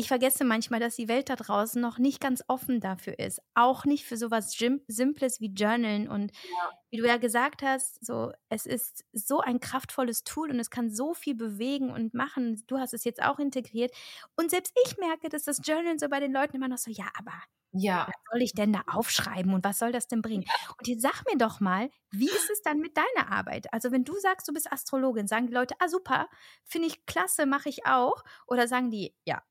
ich 0.00 0.08
vergesse 0.08 0.44
manchmal, 0.44 0.80
dass 0.80 0.96
die 0.96 1.08
Welt 1.08 1.28
da 1.28 1.36
draußen 1.36 1.80
noch 1.80 1.98
nicht 1.98 2.22
ganz 2.22 2.42
offen 2.48 2.80
dafür 2.80 3.18
ist. 3.18 3.42
Auch 3.52 3.84
nicht 3.84 4.06
für 4.06 4.16
sowas 4.16 4.56
Simples 4.88 5.40
wie 5.42 5.52
Journalen. 5.52 6.08
Und 6.08 6.32
ja. 6.32 6.70
wie 6.90 6.96
du 6.96 7.06
ja 7.06 7.18
gesagt 7.18 7.60
hast, 7.62 8.02
so, 8.02 8.32
es 8.48 8.64
ist 8.64 9.04
so 9.12 9.40
ein 9.40 9.60
kraftvolles 9.60 10.24
Tool 10.24 10.50
und 10.50 10.58
es 10.58 10.70
kann 10.70 10.90
so 10.90 11.12
viel 11.12 11.34
bewegen 11.34 11.90
und 11.90 12.14
machen. 12.14 12.62
Du 12.66 12.78
hast 12.78 12.94
es 12.94 13.04
jetzt 13.04 13.22
auch 13.22 13.38
integriert. 13.38 13.94
Und 14.36 14.50
selbst 14.50 14.74
ich 14.86 14.96
merke, 14.96 15.28
dass 15.28 15.42
das 15.42 15.60
Journalen 15.62 15.98
so 15.98 16.08
bei 16.08 16.18
den 16.18 16.32
Leuten 16.32 16.56
immer 16.56 16.68
noch 16.68 16.78
so, 16.78 16.90
ja, 16.90 17.08
aber 17.18 17.34
ja. 17.72 18.08
Was 18.08 18.14
soll 18.32 18.42
ich 18.42 18.52
denn 18.52 18.72
da 18.72 18.82
aufschreiben 18.86 19.54
und 19.54 19.64
was 19.64 19.78
soll 19.78 19.92
das 19.92 20.08
denn 20.08 20.22
bringen? 20.22 20.44
Und 20.78 20.88
jetzt 20.88 21.02
sag 21.02 21.22
mir 21.30 21.38
doch 21.38 21.60
mal, 21.60 21.90
wie 22.10 22.28
ist 22.28 22.50
es 22.50 22.62
dann 22.62 22.78
mit 22.78 22.96
deiner 22.96 23.30
Arbeit? 23.30 23.72
Also 23.72 23.92
wenn 23.92 24.04
du 24.04 24.18
sagst, 24.18 24.48
du 24.48 24.52
bist 24.52 24.72
Astrologin, 24.72 25.28
sagen 25.28 25.46
die 25.46 25.52
Leute, 25.52 25.76
ah 25.78 25.88
super, 25.88 26.28
finde 26.64 26.88
ich 26.88 27.06
klasse, 27.06 27.46
mache 27.46 27.68
ich 27.68 27.86
auch. 27.86 28.24
Oder 28.48 28.66
sagen 28.66 28.90
die, 28.90 29.14
ja, 29.24 29.42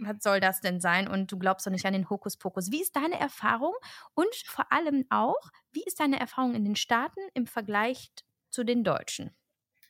was 0.00 0.22
soll 0.22 0.40
das 0.40 0.60
denn 0.60 0.80
sein? 0.80 1.08
Und 1.08 1.30
du 1.32 1.38
glaubst 1.38 1.66
doch 1.66 1.70
nicht 1.70 1.86
an 1.86 1.92
den 1.92 2.08
Hokuspokus. 2.08 2.70
Wie 2.70 2.82
ist 2.82 2.96
deine 2.96 3.18
Erfahrung? 3.18 3.74
Und 4.14 4.34
vor 4.46 4.72
allem 4.72 5.04
auch, 5.10 5.50
wie 5.72 5.84
ist 5.84 6.00
deine 6.00 6.18
Erfahrung 6.20 6.54
in 6.54 6.64
den 6.64 6.76
Staaten 6.76 7.20
im 7.34 7.46
Vergleich 7.46 8.10
zu 8.50 8.64
den 8.64 8.84
Deutschen? 8.84 9.30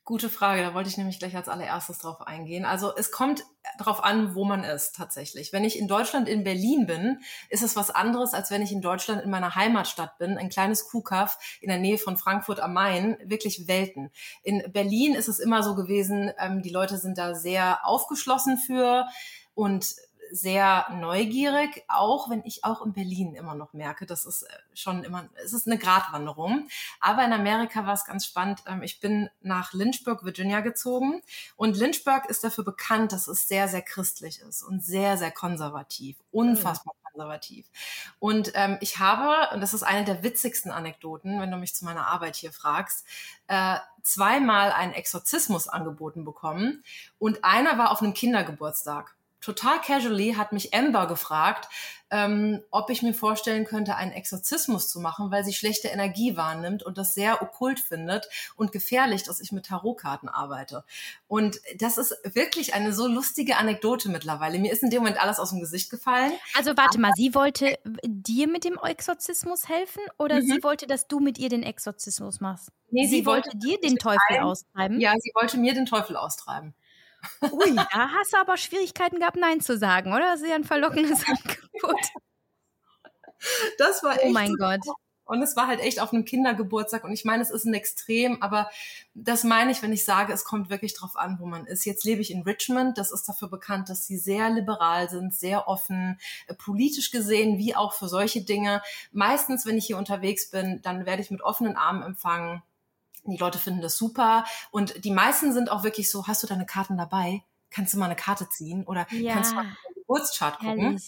Gute 0.05 0.29
Frage, 0.29 0.63
da 0.63 0.75
wollte 0.75 0.89
ich 0.89 0.97
nämlich 0.97 1.21
gleich 1.21 1.37
als 1.37 1.49
allererstes 1.49 1.99
drauf 1.99 2.23
eingehen. 2.23 2.65
Also 2.65 2.93
es 2.97 3.13
kommt 3.13 3.45
drauf 3.79 4.03
an, 4.03 4.35
wo 4.35 4.45
man 4.45 4.65
ist 4.65 4.97
tatsächlich. 4.97 5.53
Wenn 5.53 5.63
ich 5.63 5.79
in 5.79 5.87
Deutschland 5.87 6.29
in 6.29 6.43
Berlin 6.43 6.87
bin, 6.87 7.21
ist 7.49 7.63
es 7.63 7.77
was 7.77 7.91
anderes, 7.91 8.35
als 8.35 8.51
wenn 8.51 8.61
ich 8.61 8.73
in 8.73 8.81
Deutschland 8.81 9.23
in 9.23 9.31
meiner 9.31 9.55
Heimatstadt 9.55 10.19
bin, 10.19 10.37
ein 10.37 10.49
kleines 10.49 10.89
Kuhkaff 10.89 11.39
in 11.61 11.69
der 11.69 11.79
Nähe 11.79 11.97
von 11.99 12.17
Frankfurt 12.17 12.59
am 12.59 12.73
Main, 12.73 13.19
wirklich 13.23 13.69
Welten. 13.69 14.11
In 14.43 14.73
Berlin 14.73 15.15
ist 15.15 15.29
es 15.29 15.39
immer 15.39 15.63
so 15.63 15.77
gewesen, 15.77 16.33
ähm, 16.39 16.63
die 16.63 16.71
Leute 16.71 16.97
sind 16.97 17.17
da 17.17 17.35
sehr 17.35 17.87
aufgeschlossen 17.87 18.59
für 18.59 19.07
und 19.61 19.95
sehr 20.33 20.87
neugierig, 20.93 21.85
auch 21.89 22.31
wenn 22.31 22.43
ich 22.45 22.65
auch 22.65 22.87
in 22.87 22.93
Berlin 22.93 23.35
immer 23.35 23.55
noch 23.55 23.73
merke, 23.73 24.07
das 24.07 24.25
ist 24.25 24.45
äh, 24.45 24.49
schon 24.75 25.03
immer, 25.05 25.29
es 25.45 25.53
ist 25.53 25.67
eine 25.67 25.77
Gratwanderung. 25.77 26.69
Aber 27.01 27.25
in 27.25 27.33
Amerika 27.33 27.85
war 27.85 27.95
es 27.95 28.05
ganz 28.05 28.25
spannend. 28.27 28.63
Ähm, 28.67 28.83
ich 28.83 29.01
bin 29.01 29.29
nach 29.43 29.73
Lynchburg, 29.73 30.25
Virginia 30.25 30.61
gezogen 30.61 31.21
und 31.57 31.77
Lynchburg 31.77 32.27
ist 32.31 32.45
dafür 32.45 32.65
bekannt, 32.65 33.13
dass 33.13 33.27
es 33.27 33.49
sehr, 33.49 33.69
sehr 33.69 33.83
christlich 33.83 34.41
ist 34.41 34.63
und 34.63 34.83
sehr, 34.83 35.19
sehr 35.19 35.33
konservativ, 35.33 36.17
unfassbar 36.31 36.95
konservativ. 37.11 37.67
Und 38.21 38.53
ähm, 38.55 38.79
ich 38.81 38.99
habe, 38.99 39.53
und 39.53 39.61
das 39.61 39.75
ist 39.75 39.83
eine 39.83 40.05
der 40.05 40.23
witzigsten 40.23 40.71
Anekdoten, 40.71 41.41
wenn 41.41 41.51
du 41.51 41.57
mich 41.57 41.75
zu 41.75 41.85
meiner 41.85 42.07
Arbeit 42.07 42.37
hier 42.37 42.53
fragst, 42.53 43.05
äh, 43.49 43.77
zweimal 44.03 44.71
einen 44.71 44.93
Exorzismus 44.93 45.67
angeboten 45.67 46.25
bekommen 46.25 46.85
und 47.19 47.45
einer 47.45 47.77
war 47.79 47.91
auf 47.91 48.01
einem 48.01 48.15
Kindergeburtstag 48.15 49.17
total 49.41 49.81
casually 49.81 50.35
hat 50.35 50.53
mich 50.53 50.75
Amber 50.75 51.07
gefragt, 51.07 51.69
ähm, 52.11 52.63
ob 52.71 52.91
ich 52.91 53.03
mir 53.03 53.15
vorstellen 53.15 53.65
könnte, 53.65 53.95
einen 53.95 54.11
Exorzismus 54.11 54.89
zu 54.89 55.01
machen, 55.01 55.31
weil 55.31 55.45
sie 55.45 55.53
schlechte 55.53 55.89
Energie 55.89 56.37
wahrnimmt 56.37 56.83
und 56.83 56.99
das 56.99 57.15
sehr 57.15 57.41
okkult 57.41 57.79
findet 57.79 58.29
und 58.57 58.73
gefährlich, 58.73 59.23
dass 59.23 59.41
ich 59.41 59.53
mit 59.53 59.67
Tarotkarten 59.67 60.29
arbeite. 60.29 60.85
Und 61.29 61.61
das 61.79 61.99
ist 61.99 62.17
wirklich 62.25 62.75
eine 62.75 62.93
so 62.93 63.07
lustige 63.07 63.57
Anekdote 63.57 64.09
mittlerweile. 64.09 64.59
Mir 64.59 64.73
ist 64.73 64.83
in 64.83 64.91
dem 64.91 65.03
Moment 65.03 65.23
alles 65.23 65.39
aus 65.39 65.51
dem 65.51 65.61
Gesicht 65.61 65.89
gefallen. 65.89 66.33
Also 66.57 66.77
warte 66.77 66.99
mal, 66.99 67.13
sie 67.15 67.35
wollte 67.35 67.79
dir 68.05 68.49
mit 68.49 68.65
dem 68.65 68.77
Exorzismus 68.77 69.69
helfen 69.69 70.03
oder 70.19 70.37
mhm. 70.37 70.47
sie 70.47 70.63
wollte, 70.65 70.87
dass 70.89 71.07
du 71.07 71.21
mit 71.21 71.39
ihr 71.39 71.49
den 71.49 71.63
Exorzismus 71.63 72.41
machst? 72.41 72.71
Nee, 72.91 73.07
sie, 73.07 73.19
sie 73.19 73.27
wollte, 73.27 73.51
wollte 73.53 73.59
dir 73.59 73.79
den 73.81 73.97
Teufel 73.97 74.39
austreiben. 74.41 75.01
Ja, 75.01 75.15
sie 75.21 75.31
wollte 75.35 75.59
mir 75.59 75.75
den 75.75 75.87
Teufel 75.87 76.17
austreiben. 76.17 76.75
Ui, 77.51 77.75
da 77.75 78.11
hast 78.11 78.33
du 78.33 78.39
aber 78.39 78.57
Schwierigkeiten 78.57 79.19
gehabt, 79.19 79.37
Nein 79.37 79.61
zu 79.61 79.77
sagen, 79.77 80.13
oder? 80.13 80.33
Das 80.33 80.41
ist 80.41 80.49
ja 80.49 80.55
ein 80.55 80.65
verlockendes 80.65 81.25
Angebot. 81.27 82.01
Das 83.79 84.03
war 84.03 84.17
oh 84.17 84.21
echt. 84.21 84.27
Oh 84.27 84.33
mein 84.33 84.55
Gott. 84.55 84.81
Und 85.31 85.43
es 85.43 85.55
war 85.55 85.69
halt 85.69 85.79
echt 85.79 86.01
auf 86.01 86.13
einem 86.13 86.25
Kindergeburtstag. 86.25 87.05
Und 87.05 87.13
ich 87.13 87.25
meine, 87.25 87.41
es 87.41 87.51
ist 87.51 87.65
ein 87.65 87.73
Extrem, 87.73 88.43
aber 88.43 88.69
das 89.15 89.45
meine 89.45 89.71
ich, 89.71 89.81
wenn 89.81 89.93
ich 89.93 90.05
sage, 90.05 90.33
es 90.33 90.43
kommt 90.43 90.71
wirklich 90.71 90.93
drauf 90.93 91.15
an, 91.15 91.37
wo 91.39 91.47
man 91.47 91.67
ist. 91.67 91.87
Jetzt 91.87 92.03
lebe 92.03 92.21
ich 92.21 92.33
in 92.33 92.43
Richmond. 92.43 92.99
Das 92.99 93.13
ist 93.13 93.29
dafür 93.29 93.49
bekannt, 93.49 93.89
dass 93.89 94.07
sie 94.07 94.19
sehr 94.19 94.51
liberal 94.51 95.09
sind, 95.09 95.33
sehr 95.33 95.69
offen, 95.69 96.19
äh, 96.49 96.55
politisch 96.55 97.13
gesehen, 97.13 97.59
wie 97.59 97.77
auch 97.77 97.93
für 97.93 98.09
solche 98.09 98.43
Dinge. 98.43 98.83
Meistens, 99.13 99.67
wenn 99.67 99.79
ich 99.79 99.87
hier 99.87 99.99
unterwegs 99.99 100.51
bin, 100.51 100.83
dann 100.83 101.07
werde 101.07 101.23
ich 101.23 101.31
mit 101.31 101.43
offenen 101.43 101.77
Armen 101.77 102.03
empfangen 102.03 102.65
die 103.25 103.37
Leute 103.37 103.59
finden 103.59 103.81
das 103.81 103.97
super. 103.97 104.45
Und 104.71 105.05
die 105.05 105.11
meisten 105.11 105.53
sind 105.53 105.71
auch 105.71 105.85
wirklich 105.85 106.11
so, 106.11 106.27
hast 106.27 106.43
du 106.43 106.47
deine 106.47 106.67
Karten 106.67 106.97
dabei? 106.97 107.43
Kannst 107.71 107.95
du 107.95 107.99
mal 107.99 108.07
eine 108.07 108.17
Karte 108.17 108.49
ziehen? 108.49 108.85
Oder 108.85 109.07
ja. 109.11 109.35
kannst 109.35 109.53
du 109.53 109.57
mal 109.57 109.65
den 109.65 109.95
Geburtschart 109.95 110.59
gucken? 110.59 111.01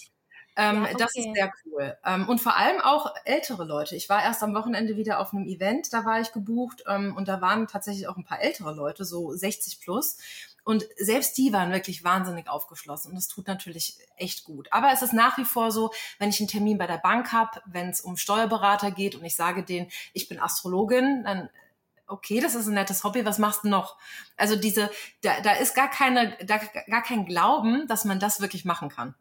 Ähm, 0.55 0.77
ja, 0.77 0.83
okay. 0.83 0.95
Das 0.99 1.17
ist 1.17 1.35
sehr 1.35 1.53
cool. 1.65 1.97
Ähm, 2.05 2.29
und 2.29 2.41
vor 2.41 2.57
allem 2.57 2.81
auch 2.81 3.15
ältere 3.25 3.65
Leute. 3.65 3.97
Ich 3.97 4.09
war 4.09 4.23
erst 4.23 4.43
am 4.43 4.55
Wochenende 4.55 4.97
wieder 4.97 5.19
auf 5.19 5.33
einem 5.33 5.47
Event, 5.47 5.93
da 5.93 6.05
war 6.05 6.21
ich 6.21 6.33
gebucht 6.33 6.85
ähm, 6.87 7.17
und 7.17 7.27
da 7.27 7.41
waren 7.41 7.67
tatsächlich 7.69 8.07
auch 8.07 8.17
ein 8.17 8.25
paar 8.25 8.41
ältere 8.41 8.75
Leute, 8.75 9.05
so 9.05 9.33
60 9.33 9.81
plus. 9.81 10.19
Und 10.65 10.87
selbst 10.97 11.37
die 11.39 11.53
waren 11.53 11.73
wirklich 11.73 12.05
wahnsinnig 12.05 12.49
aufgeschlossen 12.49 13.11
und 13.11 13.17
das 13.17 13.29
tut 13.29 13.49
natürlich 13.49 13.99
echt 14.17 14.45
gut. 14.45 14.69
Aber 14.71 14.93
es 14.93 15.03
ist 15.03 15.13
nach 15.13 15.37
wie 15.39 15.45
vor 15.45 15.73
so, 15.73 15.91
wenn 16.19 16.29
ich 16.29 16.39
einen 16.39 16.49
Termin 16.49 16.79
bei 16.79 16.87
der 16.87 16.99
Bank 16.99 17.33
habe, 17.33 17.61
wenn 17.67 17.89
es 17.89 18.01
um 18.01 18.17
Steuerberater 18.17 18.91
geht 18.93 19.17
und 19.17 19.25
ich 19.25 19.35
sage 19.35 19.65
denen, 19.65 19.91
ich 20.13 20.29
bin 20.29 20.39
Astrologin, 20.39 21.25
dann 21.25 21.49
okay, 22.13 22.41
das 22.41 22.55
ist 22.55 22.67
ein 22.67 22.75
nettes 22.75 23.05
Hobby, 23.05 23.25
was 23.25 23.39
machst 23.39 23.65
du 23.65 23.69
noch? 23.69 23.97
Also 24.37 24.57
diese, 24.57 24.91
da, 25.23 25.41
da 25.41 25.53
ist 25.55 25.75
gar 25.75 25.91
keine, 25.91 26.37
da, 26.45 26.59
gar 26.89 27.03
kein 27.03 27.27
Glauben, 27.27 27.87
dass 27.89 28.05
man 28.05 28.21
das 28.21 28.41
wirklich 28.41 28.65
machen 28.65 28.89
kann. 28.89 29.15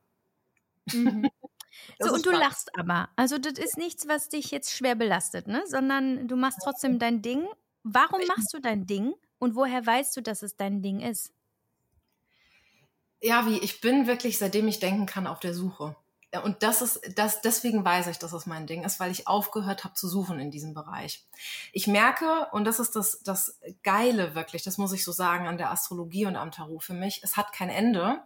Mhm. 0.92 1.30
so, 2.00 2.14
und 2.14 2.26
du 2.26 2.30
spannend. 2.30 2.40
lachst 2.40 2.78
aber. 2.78 3.10
Also 3.16 3.38
das 3.38 3.54
ist 3.54 3.78
nichts, 3.78 4.08
was 4.08 4.30
dich 4.30 4.52
jetzt 4.52 4.76
schwer 4.76 4.96
belastet, 4.96 5.48
ne? 5.48 5.64
Sondern 5.68 6.28
du 6.28 6.36
machst 6.36 6.60
trotzdem 6.64 7.00
dein 7.00 7.22
Ding. 7.22 7.48
Warum 7.84 8.22
machst 8.28 8.54
du 8.54 8.60
dein 8.60 8.86
Ding 8.86 9.14
und 9.40 9.56
woher 9.56 9.86
weißt 9.86 10.16
du, 10.16 10.22
dass 10.22 10.44
es 10.44 10.56
dein 10.56 10.82
Ding 10.82 11.00
ist? 11.00 11.34
Ja, 13.22 13.46
wie 13.48 13.60
ich 13.60 13.82
bin 13.82 14.08
wirklich, 14.08 14.38
seitdem 14.38 14.68
ich 14.68 14.80
denken 14.80 15.06
kann, 15.06 15.28
auf 15.28 15.40
der 15.40 15.54
Suche 15.54 15.96
und 16.40 16.64
das 16.64 16.82
ist, 16.82 17.02
das, 17.18 17.42
deswegen 17.42 17.84
weiß 17.84 18.08
ich, 18.08 18.18
dass 18.18 18.32
das 18.32 18.46
mein 18.46 18.66
Ding 18.66 18.84
ist, 18.84 19.00
weil 19.00 19.12
ich 19.12 19.28
aufgehört 19.28 19.84
habe 19.84 19.96
zu 19.96 20.08
suchen 20.08 20.40
in 20.40 20.50
diesem 20.50 20.74
Bereich. 20.74 21.26
Ich 21.74 21.88
merke, 21.88 22.48
und 22.52 22.64
das 22.64 22.80
ist 22.80 22.96
das, 22.96 23.22
das 23.24 23.60
Geile 23.84 24.34
wirklich, 24.34 24.64
das 24.64 24.78
muss 24.78 24.94
ich 24.94 25.04
so 25.04 25.12
sagen 25.12 25.48
an 25.48 25.58
der 25.58 25.72
Astrologie 25.72 26.26
und 26.26 26.38
am 26.38 26.52
Tarot 26.52 26.84
für 26.84 26.94
mich, 26.94 27.22
es 27.24 27.36
hat 27.36 27.52
kein 27.52 27.70
Ende, 27.70 28.22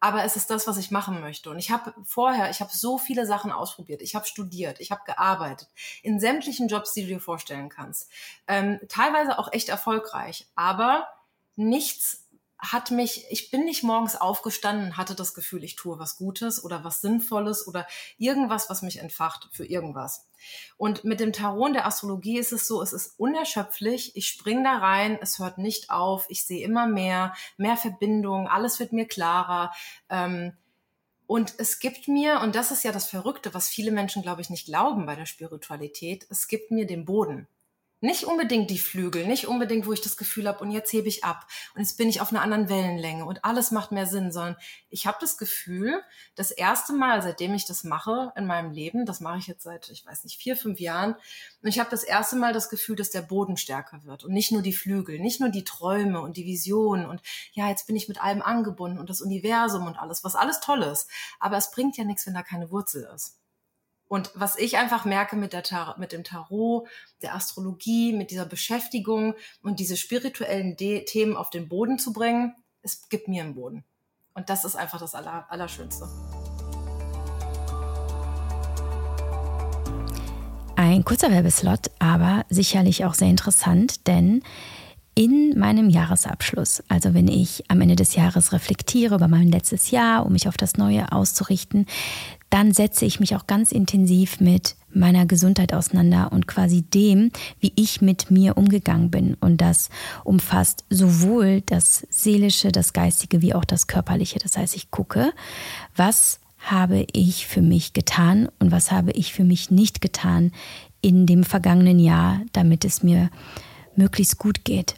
aber 0.00 0.24
es 0.24 0.36
ist 0.36 0.50
das, 0.50 0.66
was 0.66 0.76
ich 0.76 0.90
machen 0.90 1.20
möchte. 1.20 1.50
Und 1.50 1.58
ich 1.58 1.70
habe 1.70 1.94
vorher, 2.04 2.50
ich 2.50 2.60
habe 2.60 2.70
so 2.72 2.98
viele 2.98 3.26
Sachen 3.26 3.50
ausprobiert. 3.50 4.02
Ich 4.02 4.14
habe 4.14 4.26
studiert, 4.26 4.80
ich 4.80 4.90
habe 4.90 5.02
gearbeitet 5.06 5.68
in 6.02 6.20
sämtlichen 6.20 6.68
Jobs, 6.68 6.92
die 6.92 7.02
du 7.02 7.08
dir 7.08 7.20
vorstellen 7.20 7.68
kannst. 7.68 8.10
Ähm, 8.46 8.78
teilweise 8.88 9.38
auch 9.38 9.52
echt 9.52 9.68
erfolgreich, 9.68 10.48
aber 10.54 11.08
nichts 11.56 12.25
hat 12.58 12.90
mich, 12.90 13.26
ich 13.30 13.50
bin 13.50 13.64
nicht 13.64 13.82
morgens 13.82 14.16
aufgestanden 14.16 14.96
hatte 14.96 15.14
das 15.14 15.34
Gefühl, 15.34 15.62
ich 15.62 15.76
tue 15.76 15.98
was 15.98 16.16
Gutes 16.16 16.64
oder 16.64 16.84
was 16.84 17.00
Sinnvolles 17.00 17.66
oder 17.66 17.86
irgendwas, 18.16 18.70
was 18.70 18.82
mich 18.82 18.98
entfacht 18.98 19.48
für 19.52 19.66
irgendwas. 19.66 20.28
Und 20.76 21.04
mit 21.04 21.20
dem 21.20 21.32
Tarot 21.32 21.68
und 21.68 21.72
der 21.74 21.86
Astrologie 21.86 22.38
ist 22.38 22.52
es 22.52 22.66
so, 22.66 22.80
es 22.80 22.92
ist 22.92 23.18
unerschöpflich, 23.18 24.16
ich 24.16 24.28
spring 24.28 24.64
da 24.64 24.78
rein, 24.78 25.18
es 25.20 25.38
hört 25.38 25.58
nicht 25.58 25.90
auf, 25.90 26.26
ich 26.28 26.46
sehe 26.46 26.64
immer 26.64 26.86
mehr, 26.86 27.34
mehr 27.56 27.76
Verbindungen, 27.76 28.46
alles 28.46 28.78
wird 28.80 28.92
mir 28.92 29.06
klarer. 29.06 29.72
Ähm, 30.08 30.56
und 31.26 31.54
es 31.58 31.80
gibt 31.80 32.08
mir, 32.08 32.40
und 32.40 32.54
das 32.54 32.70
ist 32.70 32.84
ja 32.84 32.92
das 32.92 33.08
Verrückte, 33.08 33.52
was 33.52 33.68
viele 33.68 33.90
Menschen, 33.90 34.22
glaube 34.22 34.40
ich, 34.40 34.50
nicht 34.50 34.66
glauben 34.66 35.06
bei 35.06 35.16
der 35.16 35.26
Spiritualität, 35.26 36.26
es 36.30 36.46
gibt 36.46 36.70
mir 36.70 36.86
den 36.86 37.04
Boden. 37.04 37.48
Nicht 38.00 38.24
unbedingt 38.24 38.68
die 38.68 38.78
Flügel, 38.78 39.26
nicht 39.26 39.46
unbedingt, 39.46 39.86
wo 39.86 39.92
ich 39.92 40.02
das 40.02 40.18
Gefühl 40.18 40.46
habe, 40.46 40.58
und 40.62 40.70
jetzt 40.70 40.92
hebe 40.92 41.08
ich 41.08 41.24
ab 41.24 41.46
und 41.74 41.80
jetzt 41.80 41.96
bin 41.96 42.10
ich 42.10 42.20
auf 42.20 42.30
einer 42.30 42.42
anderen 42.42 42.68
Wellenlänge 42.68 43.24
und 43.24 43.42
alles 43.44 43.70
macht 43.70 43.90
mehr 43.90 44.06
Sinn, 44.06 44.30
sondern 44.32 44.56
ich 44.90 45.06
habe 45.06 45.16
das 45.18 45.38
Gefühl, 45.38 46.02
das 46.34 46.50
erste 46.50 46.92
Mal, 46.92 47.22
seitdem 47.22 47.54
ich 47.54 47.64
das 47.64 47.84
mache 47.84 48.32
in 48.36 48.46
meinem 48.46 48.70
Leben, 48.70 49.06
das 49.06 49.20
mache 49.20 49.38
ich 49.38 49.46
jetzt 49.46 49.62
seit, 49.62 49.88
ich 49.88 50.04
weiß 50.04 50.24
nicht, 50.24 50.38
vier, 50.40 50.58
fünf 50.58 50.78
Jahren, 50.78 51.14
und 51.62 51.68
ich 51.68 51.78
habe 51.78 51.88
das 51.88 52.04
erste 52.04 52.36
Mal 52.36 52.52
das 52.52 52.68
Gefühl, 52.68 52.96
dass 52.96 53.10
der 53.10 53.22
Boden 53.22 53.56
stärker 53.56 54.04
wird 54.04 54.24
und 54.24 54.32
nicht 54.32 54.52
nur 54.52 54.60
die 54.60 54.74
Flügel, 54.74 55.18
nicht 55.18 55.40
nur 55.40 55.48
die 55.48 55.64
Träume 55.64 56.20
und 56.20 56.36
die 56.36 56.44
Visionen 56.44 57.06
und 57.06 57.22
ja, 57.52 57.70
jetzt 57.70 57.86
bin 57.86 57.96
ich 57.96 58.08
mit 58.08 58.22
allem 58.22 58.42
angebunden 58.42 58.98
und 58.98 59.08
das 59.08 59.22
Universum 59.22 59.86
und 59.86 59.98
alles, 59.98 60.22
was 60.22 60.36
alles 60.36 60.60
toll 60.60 60.82
ist. 60.82 61.08
Aber 61.40 61.56
es 61.56 61.70
bringt 61.70 61.96
ja 61.96 62.04
nichts, 62.04 62.26
wenn 62.26 62.34
da 62.34 62.42
keine 62.42 62.70
Wurzel 62.70 63.08
ist. 63.14 63.38
Und 64.08 64.30
was 64.34 64.56
ich 64.56 64.76
einfach 64.76 65.04
merke 65.04 65.34
mit, 65.34 65.52
der 65.52 65.64
Tar 65.64 65.98
mit 65.98 66.12
dem 66.12 66.22
Tarot, 66.22 66.86
der 67.22 67.34
Astrologie, 67.34 68.12
mit 68.12 68.30
dieser 68.30 68.46
Beschäftigung 68.46 69.34
und 69.62 69.80
diese 69.80 69.96
spirituellen 69.96 70.76
De 70.76 71.04
Themen 71.04 71.36
auf 71.36 71.50
den 71.50 71.68
Boden 71.68 71.98
zu 71.98 72.12
bringen, 72.12 72.54
es 72.82 73.08
gibt 73.08 73.26
mir 73.26 73.42
einen 73.42 73.54
Boden. 73.54 73.84
Und 74.34 74.48
das 74.48 74.64
ist 74.64 74.76
einfach 74.76 75.00
das 75.00 75.14
Aller 75.14 75.46
Allerschönste. 75.50 76.08
Ein 80.76 81.04
kurzer 81.04 81.30
Werbeslot, 81.30 81.90
aber 81.98 82.44
sicherlich 82.48 83.04
auch 83.06 83.14
sehr 83.14 83.28
interessant, 83.28 84.06
denn 84.06 84.44
in 85.16 85.58
meinem 85.58 85.88
Jahresabschluss, 85.88 86.84
also 86.88 87.14
wenn 87.14 87.26
ich 87.26 87.64
am 87.68 87.80
Ende 87.80 87.96
des 87.96 88.14
Jahres 88.14 88.52
reflektiere 88.52 89.14
über 89.14 89.28
mein 89.28 89.48
letztes 89.48 89.90
Jahr, 89.90 90.26
um 90.26 90.32
mich 90.34 90.46
auf 90.46 90.58
das 90.58 90.76
Neue 90.76 91.10
auszurichten, 91.10 91.86
dann 92.50 92.72
setze 92.72 93.06
ich 93.06 93.18
mich 93.18 93.34
auch 93.34 93.46
ganz 93.46 93.72
intensiv 93.72 94.40
mit 94.40 94.76
meiner 94.92 95.24
Gesundheit 95.24 95.72
auseinander 95.72 96.32
und 96.32 96.46
quasi 96.46 96.82
dem, 96.82 97.30
wie 97.60 97.72
ich 97.76 98.02
mit 98.02 98.30
mir 98.30 98.58
umgegangen 98.58 99.10
bin. 99.10 99.34
Und 99.40 99.62
das 99.62 99.88
umfasst 100.22 100.84
sowohl 100.90 101.62
das 101.62 102.06
Seelische, 102.10 102.70
das 102.70 102.92
Geistige 102.92 103.40
wie 103.40 103.54
auch 103.54 103.64
das 103.64 103.86
Körperliche. 103.86 104.38
Das 104.38 104.58
heißt, 104.58 104.76
ich 104.76 104.90
gucke, 104.90 105.32
was 105.96 106.40
habe 106.58 107.06
ich 107.12 107.46
für 107.46 107.62
mich 107.62 107.94
getan 107.94 108.48
und 108.58 108.70
was 108.70 108.92
habe 108.92 109.12
ich 109.12 109.32
für 109.32 109.44
mich 109.44 109.70
nicht 109.70 110.02
getan 110.02 110.52
in 111.00 111.24
dem 111.24 111.42
vergangenen 111.42 111.98
Jahr, 111.98 112.42
damit 112.52 112.84
es 112.84 113.02
mir 113.02 113.30
möglichst 113.98 114.38
gut 114.38 114.64
geht. 114.64 114.96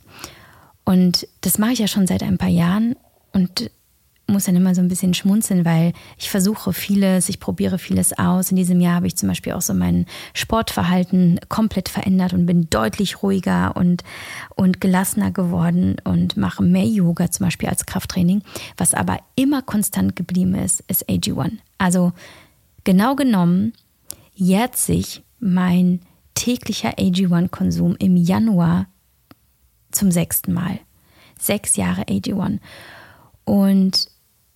Und 0.84 1.28
das 1.42 1.58
mache 1.58 1.72
ich 1.72 1.78
ja 1.80 1.86
schon 1.86 2.06
seit 2.06 2.22
ein 2.22 2.38
paar 2.38 2.48
Jahren 2.48 2.96
und 3.32 3.70
muss 4.30 4.44
dann 4.44 4.56
immer 4.56 4.74
so 4.74 4.82
ein 4.82 4.88
bisschen 4.88 5.14
schmunzeln, 5.14 5.64
weil 5.64 5.92
ich 6.18 6.28
versuche 6.28 6.72
vieles, 6.72 7.28
ich 7.28 7.40
probiere 7.40 7.78
vieles 7.78 8.18
aus. 8.18 8.50
In 8.50 8.56
diesem 8.56 8.80
Jahr 8.80 8.96
habe 8.96 9.06
ich 9.06 9.16
zum 9.16 9.28
Beispiel 9.28 9.54
auch 9.54 9.62
so 9.62 9.72
mein 9.72 10.04
Sportverhalten 10.34 11.40
komplett 11.48 11.88
verändert 11.88 12.34
und 12.34 12.44
bin 12.44 12.68
deutlich 12.68 13.22
ruhiger 13.22 13.74
und, 13.76 14.04
und 14.54 14.80
gelassener 14.80 15.30
geworden 15.30 15.96
und 16.04 16.36
mache 16.36 16.62
mehr 16.62 16.84
Yoga 16.84 17.30
zum 17.30 17.46
Beispiel 17.46 17.70
als 17.70 17.86
Krafttraining. 17.86 18.42
Was 18.76 18.92
aber 18.92 19.18
immer 19.34 19.62
konstant 19.62 20.14
geblieben 20.14 20.54
ist, 20.54 20.84
ist 20.88 21.08
AG1. 21.08 21.52
Also 21.78 22.12
genau 22.84 23.16
genommen 23.16 23.72
jährt 24.34 24.76
sich 24.76 25.22
mein 25.40 26.00
täglicher 26.38 26.98
AG1-Konsum 26.98 27.96
im 27.98 28.16
Januar 28.16 28.86
zum 29.90 30.12
sechsten 30.12 30.52
Mal. 30.52 30.78
Sechs 31.36 31.76
Jahre 31.76 32.02
AG1. 32.02 32.60
Und 33.44 34.08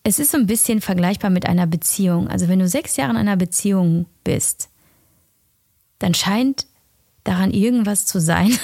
es 0.04 0.18
ist 0.18 0.30
so 0.30 0.38
ein 0.38 0.46
bisschen 0.46 0.80
vergleichbar 0.80 1.30
mit 1.30 1.46
einer 1.46 1.66
Beziehung. 1.66 2.28
Also 2.28 2.46
wenn 2.48 2.60
du 2.60 2.68
sechs 2.68 2.96
Jahre 2.96 3.10
in 3.10 3.16
einer 3.16 3.36
Beziehung 3.36 4.06
bist, 4.22 4.68
dann 5.98 6.14
scheint 6.14 6.66
daran 7.24 7.50
irgendwas 7.50 8.06
zu 8.06 8.20
sein, 8.20 8.56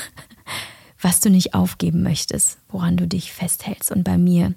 was 1.00 1.20
du 1.20 1.28
nicht 1.28 1.54
aufgeben 1.54 2.02
möchtest, 2.02 2.58
woran 2.68 2.96
du 2.96 3.08
dich 3.08 3.32
festhältst. 3.32 3.90
Und 3.90 4.04
bei 4.04 4.16
mir 4.16 4.54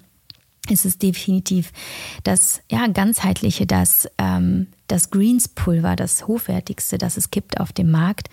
ist 0.68 0.84
es 0.84 0.98
definitiv 0.98 1.72
das 2.22 2.62
ja, 2.70 2.86
ganzheitliche, 2.86 3.66
das, 3.66 4.08
ähm, 4.18 4.68
das 4.92 5.10
Greens-Pulver, 5.10 5.96
das 5.96 6.26
hochwertigste, 6.26 6.98
das 6.98 7.16
es 7.16 7.30
gibt 7.30 7.58
auf 7.58 7.72
dem 7.72 7.90
Markt, 7.90 8.28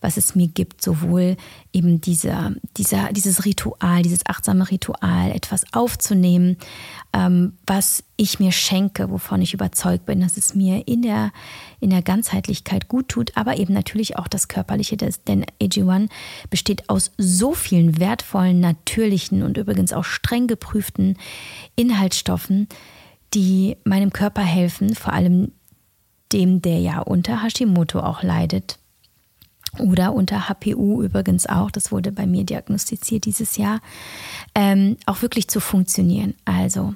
was 0.00 0.16
es 0.16 0.36
mir 0.36 0.46
gibt, 0.46 0.80
sowohl 0.80 1.36
eben 1.72 2.00
dieser, 2.00 2.52
dieser, 2.76 3.12
dieses 3.12 3.44
Ritual, 3.44 4.02
dieses 4.02 4.24
achtsame 4.24 4.70
Ritual, 4.70 5.32
etwas 5.32 5.64
aufzunehmen, 5.72 6.58
ähm, 7.12 7.54
was 7.66 8.04
ich 8.16 8.38
mir 8.38 8.52
schenke, 8.52 9.10
wovon 9.10 9.42
ich 9.42 9.52
überzeugt 9.52 10.06
bin, 10.06 10.20
dass 10.20 10.36
es 10.36 10.54
mir 10.54 10.86
in 10.86 11.02
der, 11.02 11.32
in 11.80 11.90
der 11.90 12.02
Ganzheitlichkeit 12.02 12.86
gut 12.86 13.08
tut, 13.08 13.36
aber 13.36 13.56
eben 13.56 13.74
natürlich 13.74 14.16
auch 14.16 14.28
das 14.28 14.46
Körperliche, 14.46 14.96
das, 14.96 15.24
denn 15.24 15.44
AG1 15.60 16.08
besteht 16.50 16.88
aus 16.88 17.10
so 17.18 17.52
vielen 17.52 17.98
wertvollen, 17.98 18.60
natürlichen 18.60 19.42
und 19.42 19.56
übrigens 19.56 19.92
auch 19.92 20.04
streng 20.04 20.46
geprüften 20.46 21.18
Inhaltsstoffen, 21.74 22.68
die 23.34 23.76
meinem 23.82 24.12
Körper 24.12 24.42
helfen, 24.42 24.94
vor 24.94 25.12
allem 25.12 25.50
dem, 26.32 26.62
der 26.62 26.78
ja 26.80 27.00
unter 27.00 27.42
Hashimoto 27.42 28.00
auch 28.00 28.22
leidet. 28.22 28.78
Oder 29.78 30.14
unter 30.14 30.48
HPU 30.48 31.02
übrigens 31.02 31.46
auch, 31.46 31.70
das 31.70 31.92
wurde 31.92 32.10
bei 32.10 32.26
mir 32.26 32.44
diagnostiziert 32.44 33.26
dieses 33.26 33.56
Jahr, 33.56 33.80
ähm, 34.54 34.96
auch 35.04 35.20
wirklich 35.22 35.48
zu 35.48 35.60
funktionieren. 35.60 36.34
Also 36.46 36.94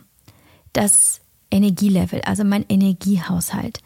das 0.73 1.21
Energielevel, 1.51 2.23
also 2.23 2.45
mein 2.45 2.65
Energiehaushalt, 2.69 3.81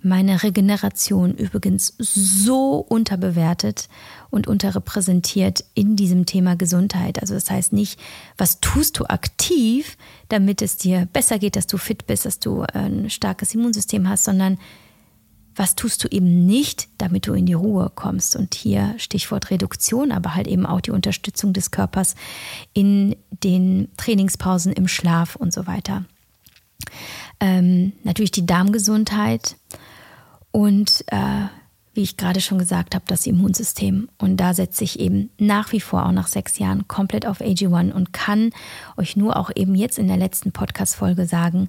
meine 0.00 0.42
Regeneration 0.42 1.34
übrigens 1.34 1.94
so 1.98 2.76
unterbewertet 2.76 3.88
und 4.30 4.46
unterrepräsentiert 4.46 5.64
in 5.74 5.96
diesem 5.96 6.26
Thema 6.26 6.54
Gesundheit. 6.54 7.20
Also 7.20 7.34
das 7.34 7.50
heißt 7.50 7.72
nicht, 7.72 7.98
was 8.36 8.60
tust 8.60 8.98
du 8.98 9.06
aktiv, 9.06 9.96
damit 10.28 10.62
es 10.62 10.76
dir 10.76 11.08
besser 11.12 11.40
geht, 11.40 11.56
dass 11.56 11.66
du 11.66 11.76
fit 11.76 12.06
bist, 12.06 12.24
dass 12.24 12.38
du 12.38 12.62
ein 12.62 13.10
starkes 13.10 13.54
Immunsystem 13.54 14.08
hast, 14.08 14.24
sondern 14.24 14.58
was 15.58 15.74
tust 15.74 16.04
du 16.04 16.08
eben 16.08 16.46
nicht, 16.46 16.88
damit 16.98 17.26
du 17.26 17.34
in 17.34 17.46
die 17.46 17.54
Ruhe 17.54 17.90
kommst? 17.94 18.36
Und 18.36 18.54
hier 18.54 18.94
Stichwort 18.98 19.50
Reduktion, 19.50 20.12
aber 20.12 20.34
halt 20.34 20.46
eben 20.46 20.64
auch 20.64 20.80
die 20.80 20.92
Unterstützung 20.92 21.52
des 21.52 21.70
Körpers 21.70 22.14
in 22.72 23.16
den 23.30 23.88
Trainingspausen, 23.96 24.72
im 24.72 24.88
Schlaf 24.88 25.36
und 25.36 25.52
so 25.52 25.66
weiter. 25.66 26.04
Ähm, 27.40 27.92
natürlich 28.04 28.30
die 28.30 28.46
Darmgesundheit 28.46 29.56
und 30.52 31.04
äh, 31.08 31.46
wie 31.94 32.02
ich 32.02 32.16
gerade 32.16 32.40
schon 32.40 32.58
gesagt 32.58 32.94
habe, 32.94 33.04
das 33.08 33.26
Immunsystem. 33.26 34.08
Und 34.18 34.36
da 34.36 34.54
setze 34.54 34.84
ich 34.84 35.00
eben 35.00 35.30
nach 35.38 35.72
wie 35.72 35.80
vor 35.80 36.06
auch 36.06 36.12
nach 36.12 36.28
sechs 36.28 36.58
Jahren 36.58 36.86
komplett 36.86 37.26
auf 37.26 37.40
AG1 37.40 37.90
und 37.92 38.12
kann 38.12 38.50
euch 38.96 39.16
nur 39.16 39.36
auch 39.36 39.50
eben 39.56 39.74
jetzt 39.74 39.98
in 39.98 40.06
der 40.06 40.16
letzten 40.16 40.52
Podcast-Folge 40.52 41.26
sagen, 41.26 41.68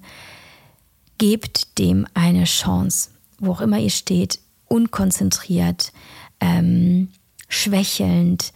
gebt 1.18 1.78
dem 1.80 2.06
eine 2.14 2.44
Chance 2.44 3.10
wo 3.40 3.52
auch 3.52 3.60
immer 3.60 3.78
ihr 3.78 3.90
steht, 3.90 4.38
unkonzentriert, 4.68 5.92
ähm, 6.40 7.08
schwächelnd, 7.48 8.52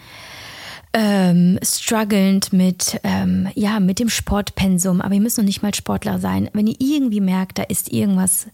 ähm, 0.93 1.59
strugglend 1.63 2.53
mit, 2.53 3.01
ähm, 3.03 3.49
ja, 3.55 3.81
mit 3.81 3.99
dem 3.99 4.09
Sportpensum, 4.09 5.01
aber 5.01 5.15
ihr 5.15 5.21
müsst 5.21 5.39
noch 5.39 5.45
nicht 5.45 5.63
mal 5.63 5.75
Sportler 5.75 6.21
sein. 6.21 6.49
Wenn 6.53 6.69
ihr 6.69 6.77
irgendwie 6.79 7.21
merkt, 7.21 7.59
da 7.59 7.65
ist 7.65 7.93
irgendwas 7.93 8.47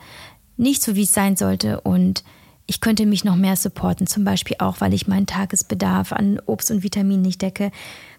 nicht 0.56 0.82
so, 0.82 0.96
wie 0.96 1.02
es 1.02 1.12
sein 1.12 1.36
sollte 1.36 1.82
und 1.82 2.24
ich 2.66 2.80
könnte 2.80 3.04
mich 3.04 3.24
noch 3.24 3.36
mehr 3.36 3.56
supporten, 3.56 4.06
zum 4.06 4.24
Beispiel 4.24 4.56
auch, 4.60 4.80
weil 4.80 4.94
ich 4.94 5.08
meinen 5.08 5.26
Tagesbedarf 5.26 6.12
an 6.12 6.40
Obst 6.46 6.70
und 6.70 6.82
Vitaminen 6.82 7.22
nicht 7.22 7.42
decke, 7.42 7.72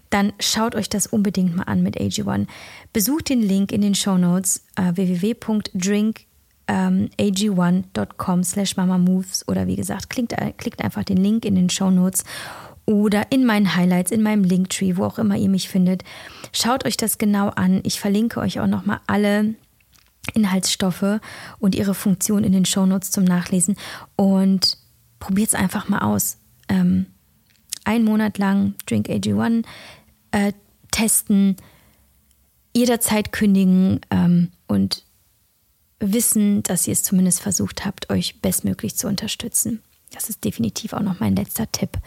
dann 0.10 0.34
schaut 0.39 0.76
euch 0.76 0.89
das 0.89 1.08
unbedingt 1.08 1.56
mal 1.56 1.63
an 1.63 1.82
mit 1.82 1.97
AG1. 1.97 2.47
Besucht 2.93 3.30
den 3.30 3.41
Link 3.41 3.71
in 3.71 3.82
den 3.82 3.95
Show 3.95 4.17
Notes 4.17 4.65
äh, 4.76 4.91
www.drink 4.93 6.26
ähm, 6.67 7.10
ag1.com 7.19 8.43
slash 8.43 8.78
mamamoves 8.78 9.47
oder 9.47 9.67
wie 9.67 9.76
gesagt, 9.76 10.10
klickt, 10.10 10.36
klickt 10.58 10.84
einfach 10.84 11.04
den 11.04 11.17
Link 11.17 11.45
in 11.45 11.56
den 11.56 11.69
Show 11.69 11.91
Notes 11.91 12.24
oder 12.86 13.32
in 13.32 13.45
meinen 13.45 13.76
Highlights, 13.76 14.12
in 14.12 14.21
meinem 14.21 14.43
Linktree, 14.43 14.97
wo 14.97 15.06
auch 15.06 15.19
immer 15.19 15.36
ihr 15.36 15.50
mich 15.50 15.69
findet. 15.69 16.04
Schaut 16.52 16.86
euch 16.86 16.97
das 16.97 17.17
genau 17.17 17.50
an. 17.50 17.82
Ich 17.84 18.00
verlinke 18.00 18.39
euch 18.39 18.60
auch 18.60 18.67
nochmal 18.67 19.00
alle 19.08 19.56
Inhaltsstoffe 20.34 21.19
und 21.60 21.76
ihre 21.76 21.93
Funktion 21.93 22.43
in 22.43 22.52
den 22.52 22.65
Show 22.65 22.86
Notes 22.86 23.12
zum 23.12 23.24
Nachlesen 23.24 23.76
und 24.15 24.78
probiert 25.19 25.50
es 25.50 25.56
einfach 25.56 25.89
mal 25.89 26.00
aus. 26.00 26.38
Ähm, 26.69 27.08
ein 27.84 28.04
Monat 28.04 28.38
lang 28.38 28.76
Drink 28.86 29.08
AG1 29.08 29.65
äh, 30.32 30.54
testen, 30.91 31.56
jederzeit 32.76 33.32
kündigen 33.32 34.02
ähm, 34.10 34.52
und 34.67 35.06
wissen, 36.01 36.63
dass 36.63 36.87
ihr 36.87 36.93
es 36.93 37.03
zumindest 37.03 37.41
versucht 37.41 37.85
habt, 37.85 38.09
euch 38.09 38.41
bestmöglich 38.41 38.95
zu 38.97 39.07
unterstützen. 39.07 39.81
Das 40.13 40.29
ist 40.29 40.43
definitiv 40.43 40.91
auch 40.93 41.01
noch 41.01 41.21
mein 41.21 41.35
letzter 41.35 41.71
Tipp 41.71 41.97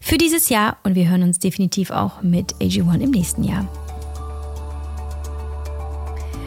für 0.00 0.18
dieses 0.18 0.50
Jahr 0.50 0.76
und 0.84 0.94
wir 0.94 1.08
hören 1.08 1.24
uns 1.24 1.40
definitiv 1.40 1.90
auch 1.90 2.22
mit 2.22 2.54
AG1 2.56 3.00
im 3.00 3.10
nächsten 3.10 3.42
Jahr. 3.42 3.66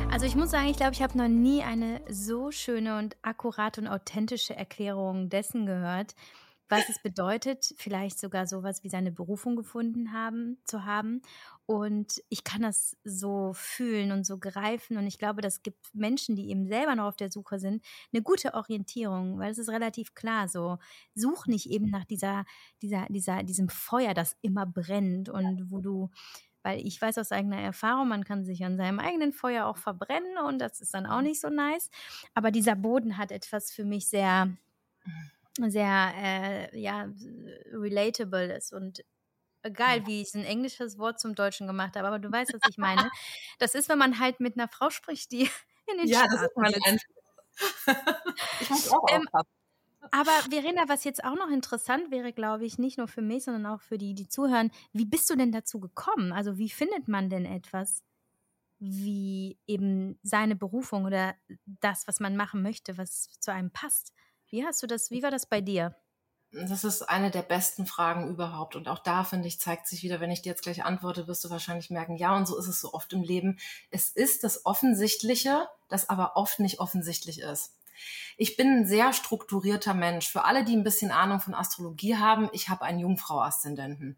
Also 0.10 0.26
ich 0.28 0.36
muss 0.36 0.52
sagen, 0.52 0.70
ich 0.70 0.78
glaube, 0.78 0.94
ich 0.94 1.02
habe 1.02 1.18
noch 1.18 1.28
nie 1.28 1.64
eine 1.64 2.00
so 2.08 2.52
schöne 2.52 3.00
und 3.00 3.18
akkurate 3.24 3.82
und 3.82 3.88
authentische 3.88 4.56
Erklärung 4.56 5.28
dessen 5.28 5.66
gehört, 5.66 6.16
was 6.70 6.88
es 6.88 7.00
bedeutet, 7.02 7.74
vielleicht 7.78 8.20
sogar 8.20 8.48
sowas 8.48 8.84
wie 8.84 8.90
seine 8.90 9.12
Berufung 9.12 9.56
gefunden 9.56 10.14
haben, 10.14 10.58
zu 10.66 10.86
haben 10.86 11.22
und 11.66 12.22
ich 12.30 12.44
kann 12.44 12.62
das 12.62 12.98
so 13.04 13.54
fühlen 13.54 14.12
und 14.12 14.26
so 14.26 14.38
greifen. 14.38 14.98
Und 14.98 15.08
ich 15.08 15.18
glaube, 15.18 15.42
das 15.42 15.64
gibt 15.64 15.94
Menschen, 15.94 16.36
die 16.36 16.50
eben 16.50 16.68
selber 16.68 16.96
noch 16.96 17.06
auf 17.06 17.16
der 17.16 17.32
Suche 17.32 17.58
sind, 17.60 17.84
eine 18.12 18.22
gute 18.22 18.54
Orientierung, 18.54 19.40
weil 19.40 19.52
es 19.52 19.58
ist 19.58 19.70
relativ 19.70 20.14
klar 20.14 20.50
so. 20.50 20.78
Such 21.16 21.48
nicht 21.48 21.70
eben 21.70 21.90
nach 21.90 22.06
dieser, 22.06 22.46
dieser, 22.82 23.06
dieser, 23.10 23.44
diesem 23.44 23.70
Feuer, 23.70 24.14
das 24.14 24.36
immer 24.42 24.66
brennt 24.66 25.30
und 25.30 25.72
wo 25.72 25.80
du 25.80 26.10
weil 26.66 26.80
ich 26.88 27.02
weiß 27.02 27.18
aus 27.18 27.34
eigener 27.34 27.60
Erfahrung, 27.60 28.08
man 28.08 28.24
kann 28.24 28.46
sich 28.46 28.64
an 28.64 28.78
seinem 28.78 29.00
eigenen 29.00 29.34
Feuer 29.34 29.66
auch 29.66 29.76
verbrennen 29.76 30.38
und 30.48 30.60
das 30.60 30.80
ist 30.80 30.94
dann 30.94 31.06
auch 31.06 31.22
nicht 31.22 31.42
so 31.42 31.50
nice. 31.50 31.90
Aber 32.34 32.52
dieser 32.52 32.76
Boden 32.76 33.18
hat 33.18 33.34
etwas 33.34 33.70
für 33.70 33.84
mich 33.84 34.08
sehr, 34.08 34.56
sehr, 35.60 36.14
äh, 36.16 36.80
ja, 36.80 37.10
relatables 37.74 38.72
und 38.72 39.04
geil, 39.72 40.06
wie 40.06 40.22
ich 40.22 40.34
ein 40.36 40.44
englisches 40.46 40.98
Wort 40.98 41.20
zum 41.20 41.36
Deutschen 41.36 41.68
gemacht 41.68 41.96
habe, 41.96 42.08
aber 42.08 42.20
du 42.20 42.32
weißt, 42.32 42.54
was 42.54 42.62
ich 42.70 42.78
meine. 42.78 43.10
Das 43.60 43.76
ist, 43.76 43.90
wenn 43.90 43.98
man 44.00 44.20
halt 44.20 44.40
mit 44.40 44.58
einer 44.58 44.68
Frau 44.68 44.90
spricht, 44.90 45.32
die 45.32 45.50
in 45.92 45.98
den 45.98 46.08
ja, 46.08 46.10
Staaten 46.10 46.32
das 46.32 46.42
ist 46.44 46.58
mal 46.58 46.72
Ich 48.60 48.70
muss 48.70 48.90
auch 48.92 49.06
ähm, 49.14 49.28
Aber 50.12 50.32
Verena, 50.50 50.84
was 50.88 51.04
jetzt 51.04 51.24
auch 51.24 51.36
noch 51.36 51.50
interessant 51.50 52.12
wäre, 52.12 52.34
glaube 52.34 52.66
ich, 52.66 52.78
nicht 52.78 52.98
nur 52.98 53.08
für 53.08 53.22
mich, 53.22 53.46
sondern 53.46 53.66
auch 53.66 53.82
für 53.82 53.98
die, 53.98 54.14
die 54.16 54.28
zuhören, 54.30 54.72
wie 54.94 55.06
bist 55.06 55.30
du 55.30 55.36
denn 55.36 55.52
dazu 55.52 55.80
gekommen? 55.80 56.34
Also 56.34 56.58
wie 56.58 56.70
findet 56.70 57.08
man 57.08 57.30
denn 57.30 57.46
etwas, 57.46 58.04
wie 58.80 59.60
eben 59.68 60.20
seine 60.24 60.56
Berufung 60.56 61.06
oder 61.06 61.36
das, 61.66 62.08
was 62.08 62.20
man 62.20 62.36
machen 62.38 62.62
möchte, 62.64 62.98
was 62.98 63.30
zu 63.40 63.52
einem 63.54 63.72
passt? 63.72 64.14
Wie 64.50 64.66
hast 64.66 64.84
du 64.84 64.88
das, 64.88 65.12
wie 65.12 65.24
war 65.24 65.32
das 65.32 65.48
bei 65.48 65.62
dir? 65.62 65.96
Das 66.54 66.84
ist 66.84 67.02
eine 67.02 67.32
der 67.32 67.42
besten 67.42 67.88
Fragen 67.88 68.30
überhaupt. 68.30 68.76
Und 68.76 68.88
auch 68.88 69.00
da, 69.00 69.24
finde 69.24 69.48
ich, 69.48 69.60
zeigt 69.60 69.88
sich 69.88 70.04
wieder, 70.04 70.20
wenn 70.20 70.30
ich 70.30 70.44
dir 70.44 70.50
jetzt 70.50 70.62
gleich 70.62 70.86
antworte, 70.86 71.28
wirst 71.28 71.44
du 71.44 71.50
wahrscheinlich 71.50 71.90
merken, 71.90 72.16
ja, 72.16 72.36
und 72.36 72.48
so 72.48 72.58
ist 72.58 72.68
es 72.68 72.80
so 72.80 72.94
oft 72.94 73.12
im 73.12 73.24
Leben. 73.24 73.58
Es 73.90 74.10
ist 74.10 74.44
das 74.44 74.64
Offensichtliche, 74.66 75.68
das 75.90 76.10
aber 76.10 76.38
oft 76.38 76.60
nicht 76.60 76.80
offensichtlich 76.80 77.42
ist. 77.42 77.74
Ich 78.38 78.58
bin 78.58 78.68
ein 78.68 78.86
sehr 78.86 79.14
strukturierter 79.14 79.94
Mensch. 79.94 80.28
Für 80.28 80.46
alle, 80.46 80.64
die 80.64 80.76
ein 80.76 80.84
bisschen 80.84 81.12
Ahnung 81.12 81.40
von 81.40 81.54
Astrologie 81.54 82.18
haben, 82.18 82.50
ich 82.52 82.70
habe 82.70 82.84
einen 82.84 83.00
Jungfrau-Aszendenten. 83.00 84.18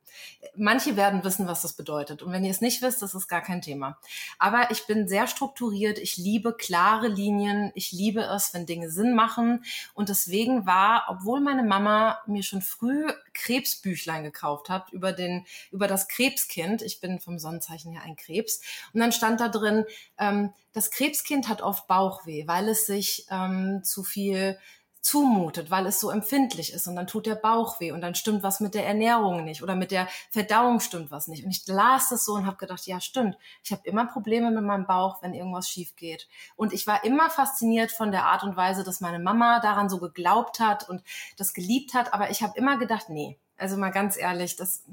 Manche 0.56 0.96
werden 0.96 1.24
wissen, 1.24 1.48
was 1.48 1.62
das 1.62 1.74
bedeutet. 1.74 2.22
Und 2.22 2.32
wenn 2.32 2.46
ihr 2.46 2.52
es 2.52 2.62
nicht 2.62 2.82
wisst, 2.82 3.02
das 3.02 3.14
ist 3.14 3.28
gar 3.28 3.42
kein 3.42 3.62
Thema. 3.62 3.98
Aber 4.40 4.72
ich 4.72 4.88
bin 4.88 5.08
sehr 5.08 5.28
strukturiert. 5.28 6.00
Ich 6.00 6.18
liebe 6.18 6.54
klare 6.54 7.08
Linien. 7.08 7.72
Ich 7.76 7.92
liebe 7.92 8.22
es, 8.22 8.54
wenn 8.54 8.66
Dinge 8.66 8.90
Sinn 8.90 9.16
machen. 9.16 9.64
Und 9.94 10.10
deswegen 10.10 10.66
war, 10.66 11.06
obwohl 11.10 11.42
meine 11.42 11.64
Mama 11.64 12.20
mir 12.26 12.44
schon 12.44 12.62
früh 12.62 13.08
Krebsbüchlein 13.34 14.24
gekauft 14.24 14.70
hat 14.70 14.92
über 14.92 15.12
den, 15.12 15.46
über 15.72 15.88
das 15.88 16.08
Krebskind. 16.08 16.82
Ich 16.82 17.00
bin 17.00 17.20
vom 17.20 17.38
Sonnenzeichen 17.40 17.92
her 17.92 18.02
ein 18.04 18.16
Krebs. 18.16 18.62
Und 18.94 19.02
dann 19.02 19.12
stand 19.12 19.42
da 19.42 19.50
drin, 19.50 19.86
ähm, 20.18 20.54
das 20.76 20.92
Krebskind 20.92 21.48
hat 21.48 21.62
oft 21.62 21.88
Bauchweh, 21.88 22.48
weil 22.48 22.68
es 22.68 22.86
sich 22.86 23.26
ähm, 23.32 23.65
zu 23.84 24.04
viel 24.04 24.58
zumutet, 25.06 25.70
weil 25.70 25.86
es 25.86 26.00
so 26.00 26.10
empfindlich 26.10 26.74
ist 26.74 26.88
und 26.88 26.96
dann 26.96 27.06
tut 27.06 27.28
der 27.28 27.36
Bauch 27.36 27.80
weh 27.80 27.92
und 27.92 28.02
dann 28.02 28.16
stimmt 28.16 28.42
was 28.42 28.60
mit 28.60 28.74
der 28.74 28.88
Ernährung 28.88 29.44
nicht 29.44 29.62
oder 29.62 29.76
mit 29.76 29.92
der 29.92 30.08
Verdauung 30.32 30.80
stimmt 30.80 31.12
was 31.12 31.28
nicht. 31.28 31.46
Und 31.46 31.52
ich 31.52 31.68
las 31.68 32.10
das 32.10 32.26
so 32.26 32.34
und 32.34 32.48
habe 32.48 32.58
gedacht, 32.58 32.88
ja 32.88 33.00
stimmt, 33.00 33.38
ich 33.64 33.72
habe 33.72 33.88
immer 33.88 34.08
Probleme 34.08 34.50
mit 34.50 34.64
meinem 34.64 34.88
Bauch, 34.88 35.22
wenn 35.22 35.36
irgendwas 35.36 35.70
schief 35.70 35.96
geht. 35.96 36.28
Und 36.56 36.74
ich 36.74 36.88
war 36.88 37.04
immer 37.04 37.30
fasziniert 37.30 37.92
von 37.92 38.12
der 38.12 38.26
Art 38.26 38.44
und 38.44 38.58
Weise, 38.58 38.84
dass 38.84 39.00
meine 39.00 39.20
Mama 39.20 39.60
daran 39.60 39.90
so 39.90 40.00
geglaubt 40.00 40.60
hat 40.60 40.90
und 40.90 41.04
das 41.38 41.54
geliebt 41.54 41.94
hat, 41.94 42.12
aber 42.12 42.32
ich 42.32 42.42
habe 42.42 42.58
immer 42.58 42.80
gedacht, 42.80 43.10
nee, 43.10 43.38
also 43.58 43.78
mal 43.78 43.92
ganz 43.92 44.18
ehrlich, 44.18 44.56
das 44.56 44.86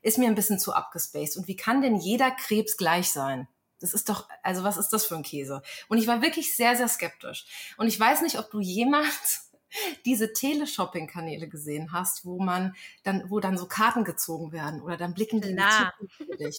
ist 0.00 0.16
mir 0.16 0.28
ein 0.28 0.34
bisschen 0.34 0.58
zu 0.58 0.72
abgespaced. 0.72 1.36
Und 1.36 1.48
wie 1.48 1.56
kann 1.56 1.82
denn 1.82 1.96
jeder 1.96 2.30
Krebs 2.30 2.78
gleich 2.78 3.12
sein? 3.12 3.46
Das 3.80 3.94
ist 3.94 4.08
doch, 4.08 4.28
also 4.42 4.62
was 4.62 4.76
ist 4.76 4.90
das 4.90 5.06
für 5.06 5.16
ein 5.16 5.22
Käse? 5.22 5.62
Und 5.88 5.98
ich 5.98 6.06
war 6.06 6.22
wirklich 6.22 6.54
sehr, 6.54 6.76
sehr 6.76 6.88
skeptisch. 6.88 7.46
Und 7.76 7.88
ich 7.88 7.98
weiß 7.98 8.22
nicht, 8.22 8.38
ob 8.38 8.50
du 8.50 8.60
jemals 8.60 9.50
diese 10.04 10.32
Teleshopping-Kanäle 10.32 11.48
gesehen 11.48 11.92
hast, 11.92 12.24
wo 12.24 12.42
man 12.42 12.74
dann, 13.02 13.30
wo 13.30 13.40
dann 13.40 13.58
so 13.58 13.66
Karten 13.66 14.04
gezogen 14.04 14.52
werden 14.52 14.80
oder 14.80 14.96
dann 14.96 15.14
blicken 15.14 15.40
die 15.40 15.50
in 15.50 15.58
für 16.16 16.36
dich. 16.36 16.58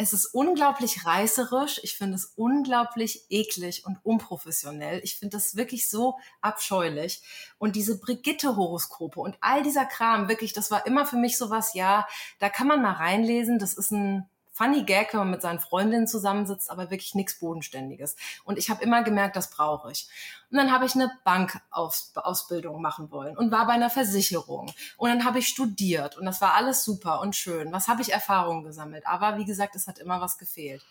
Es 0.00 0.12
ist 0.12 0.26
unglaublich 0.26 1.04
reißerisch. 1.04 1.80
Ich 1.82 1.96
finde 1.96 2.14
es 2.14 2.32
unglaublich 2.36 3.26
eklig 3.30 3.84
und 3.84 3.98
unprofessionell. 4.04 5.00
Ich 5.02 5.18
finde 5.18 5.36
das 5.36 5.56
wirklich 5.56 5.90
so 5.90 6.18
abscheulich. 6.40 7.20
Und 7.58 7.74
diese 7.74 7.98
Brigitte-Horoskope 7.98 9.18
und 9.18 9.36
all 9.40 9.64
dieser 9.64 9.86
Kram, 9.86 10.28
wirklich, 10.28 10.52
das 10.52 10.70
war 10.70 10.86
immer 10.86 11.04
für 11.04 11.16
mich 11.16 11.36
sowas, 11.36 11.74
ja, 11.74 12.06
da 12.38 12.48
kann 12.48 12.68
man 12.68 12.80
mal 12.80 12.92
reinlesen. 12.92 13.58
Das 13.58 13.74
ist 13.74 13.90
ein 13.90 14.30
funny 14.58 14.82
Gag, 14.82 15.12
wenn 15.12 15.20
man 15.20 15.30
mit 15.30 15.42
seinen 15.42 15.60
Freundinnen 15.60 16.08
zusammensitzt, 16.08 16.68
aber 16.70 16.90
wirklich 16.90 17.14
nichts 17.14 17.38
Bodenständiges. 17.38 18.16
Und 18.44 18.58
ich 18.58 18.70
habe 18.70 18.82
immer 18.82 19.04
gemerkt, 19.04 19.36
das 19.36 19.50
brauche 19.50 19.92
ich. 19.92 20.08
Und 20.50 20.58
dann 20.58 20.72
habe 20.72 20.84
ich 20.84 20.94
eine 20.94 21.12
Bankausbildung 21.24 22.82
machen 22.82 23.12
wollen 23.12 23.36
und 23.36 23.52
war 23.52 23.66
bei 23.66 23.74
einer 23.74 23.88
Versicherung. 23.88 24.72
Und 24.96 25.10
dann 25.10 25.24
habe 25.24 25.38
ich 25.38 25.46
studiert 25.46 26.18
und 26.18 26.26
das 26.26 26.40
war 26.40 26.54
alles 26.54 26.84
super 26.84 27.20
und 27.20 27.36
schön. 27.36 27.72
Was 27.72 27.86
habe 27.86 28.02
ich 28.02 28.12
Erfahrungen 28.12 28.64
gesammelt? 28.64 29.06
Aber 29.06 29.38
wie 29.38 29.44
gesagt, 29.44 29.76
es 29.76 29.86
hat 29.86 29.98
immer 29.98 30.20
was 30.20 30.38
gefehlt. 30.38 30.82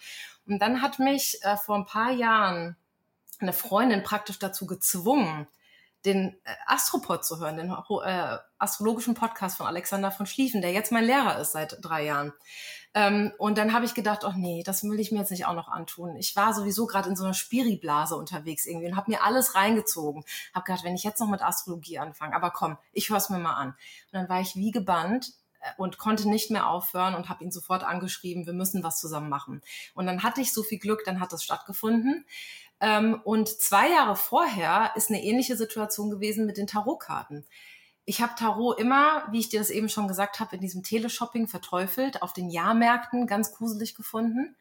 Und 0.47 0.59
dann 0.59 0.81
hat 0.81 0.99
mich 0.99 1.43
äh, 1.43 1.57
vor 1.57 1.75
ein 1.75 1.85
paar 1.85 2.11
Jahren 2.11 2.77
eine 3.39 3.53
Freundin 3.53 4.03
praktisch 4.03 4.39
dazu 4.39 4.65
gezwungen, 4.65 5.47
den 6.07 6.39
äh, 6.43 6.53
Astropod 6.65 7.25
zu 7.25 7.39
hören, 7.39 7.57
den 7.57 7.69
äh, 7.69 8.37
astrologischen 8.57 9.13
Podcast 9.13 9.57
von 9.57 9.67
Alexander 9.67 10.09
von 10.09 10.25
Schlieffen, 10.25 10.61
der 10.61 10.71
jetzt 10.71 10.91
mein 10.91 11.03
Lehrer 11.03 11.39
ist 11.39 11.51
seit 11.51 11.77
drei 11.81 12.05
Jahren. 12.05 12.33
Ähm, 12.93 13.31
und 13.37 13.57
dann 13.57 13.73
habe 13.73 13.85
ich 13.85 13.93
gedacht, 13.93 14.23
ach 14.25 14.35
nee, 14.35 14.63
das 14.65 14.83
will 14.83 14.99
ich 14.99 15.11
mir 15.11 15.19
jetzt 15.19 15.29
nicht 15.29 15.45
auch 15.45 15.53
noch 15.53 15.67
antun. 15.67 16.15
Ich 16.15 16.35
war 16.35 16.53
sowieso 16.53 16.87
gerade 16.87 17.09
in 17.09 17.15
so 17.15 17.25
einer 17.25 17.33
Spiriblase 17.33 18.15
unterwegs 18.15 18.65
irgendwie 18.65 18.87
und 18.87 18.95
habe 18.95 19.11
mir 19.11 19.23
alles 19.23 19.53
reingezogen. 19.53 20.23
Habe 20.55 20.65
gedacht, 20.65 20.83
wenn 20.83 20.95
ich 20.95 21.03
jetzt 21.03 21.19
noch 21.19 21.27
mit 21.27 21.43
Astrologie 21.43 21.99
anfange, 21.99 22.35
aber 22.35 22.49
komm, 22.49 22.77
ich 22.93 23.09
höre 23.09 23.17
es 23.17 23.29
mir 23.29 23.39
mal 23.39 23.53
an. 23.53 23.69
Und 23.69 24.13
dann 24.13 24.29
war 24.29 24.41
ich 24.41 24.55
wie 24.55 24.71
gebannt 24.71 25.33
äh, 25.59 25.69
und 25.77 25.97
konnte 25.97 26.29
nicht 26.29 26.49
mehr 26.49 26.67
aufhören 26.67 27.13
und 27.13 27.29
habe 27.29 27.43
ihn 27.43 27.51
sofort 27.51 27.83
angeschrieben, 27.83 28.45
wir 28.45 28.53
müssen 28.53 28.81
was 28.83 28.99
zusammen 28.99 29.29
machen. 29.29 29.61
Und 29.93 30.07
dann 30.07 30.23
hatte 30.23 30.41
ich 30.41 30.53
so 30.53 30.63
viel 30.63 30.79
Glück, 30.79 31.03
dann 31.05 31.19
hat 31.19 31.33
das 31.33 31.43
stattgefunden. 31.43 32.25
Ähm, 32.79 33.21
und 33.23 33.49
zwei 33.49 33.89
Jahre 33.89 34.15
vorher 34.15 34.91
ist 34.95 35.09
eine 35.09 35.23
ähnliche 35.23 35.57
Situation 35.57 36.09
gewesen 36.09 36.45
mit 36.45 36.57
den 36.57 36.67
Tarotkarten. 36.67 37.45
Ich 38.05 38.21
habe 38.21 38.35
Tarot 38.37 38.79
immer, 38.79 39.27
wie 39.31 39.39
ich 39.39 39.49
dir 39.49 39.59
das 39.59 39.69
eben 39.69 39.89
schon 39.89 40.07
gesagt 40.07 40.39
habe, 40.39 40.55
in 40.55 40.61
diesem 40.61 40.83
Teleshopping 40.83 41.47
verteufelt, 41.47 42.21
auf 42.21 42.33
den 42.33 42.49
Jahrmärkten 42.49 43.27
ganz 43.27 43.53
gruselig 43.53 43.95
gefunden. 43.95 44.55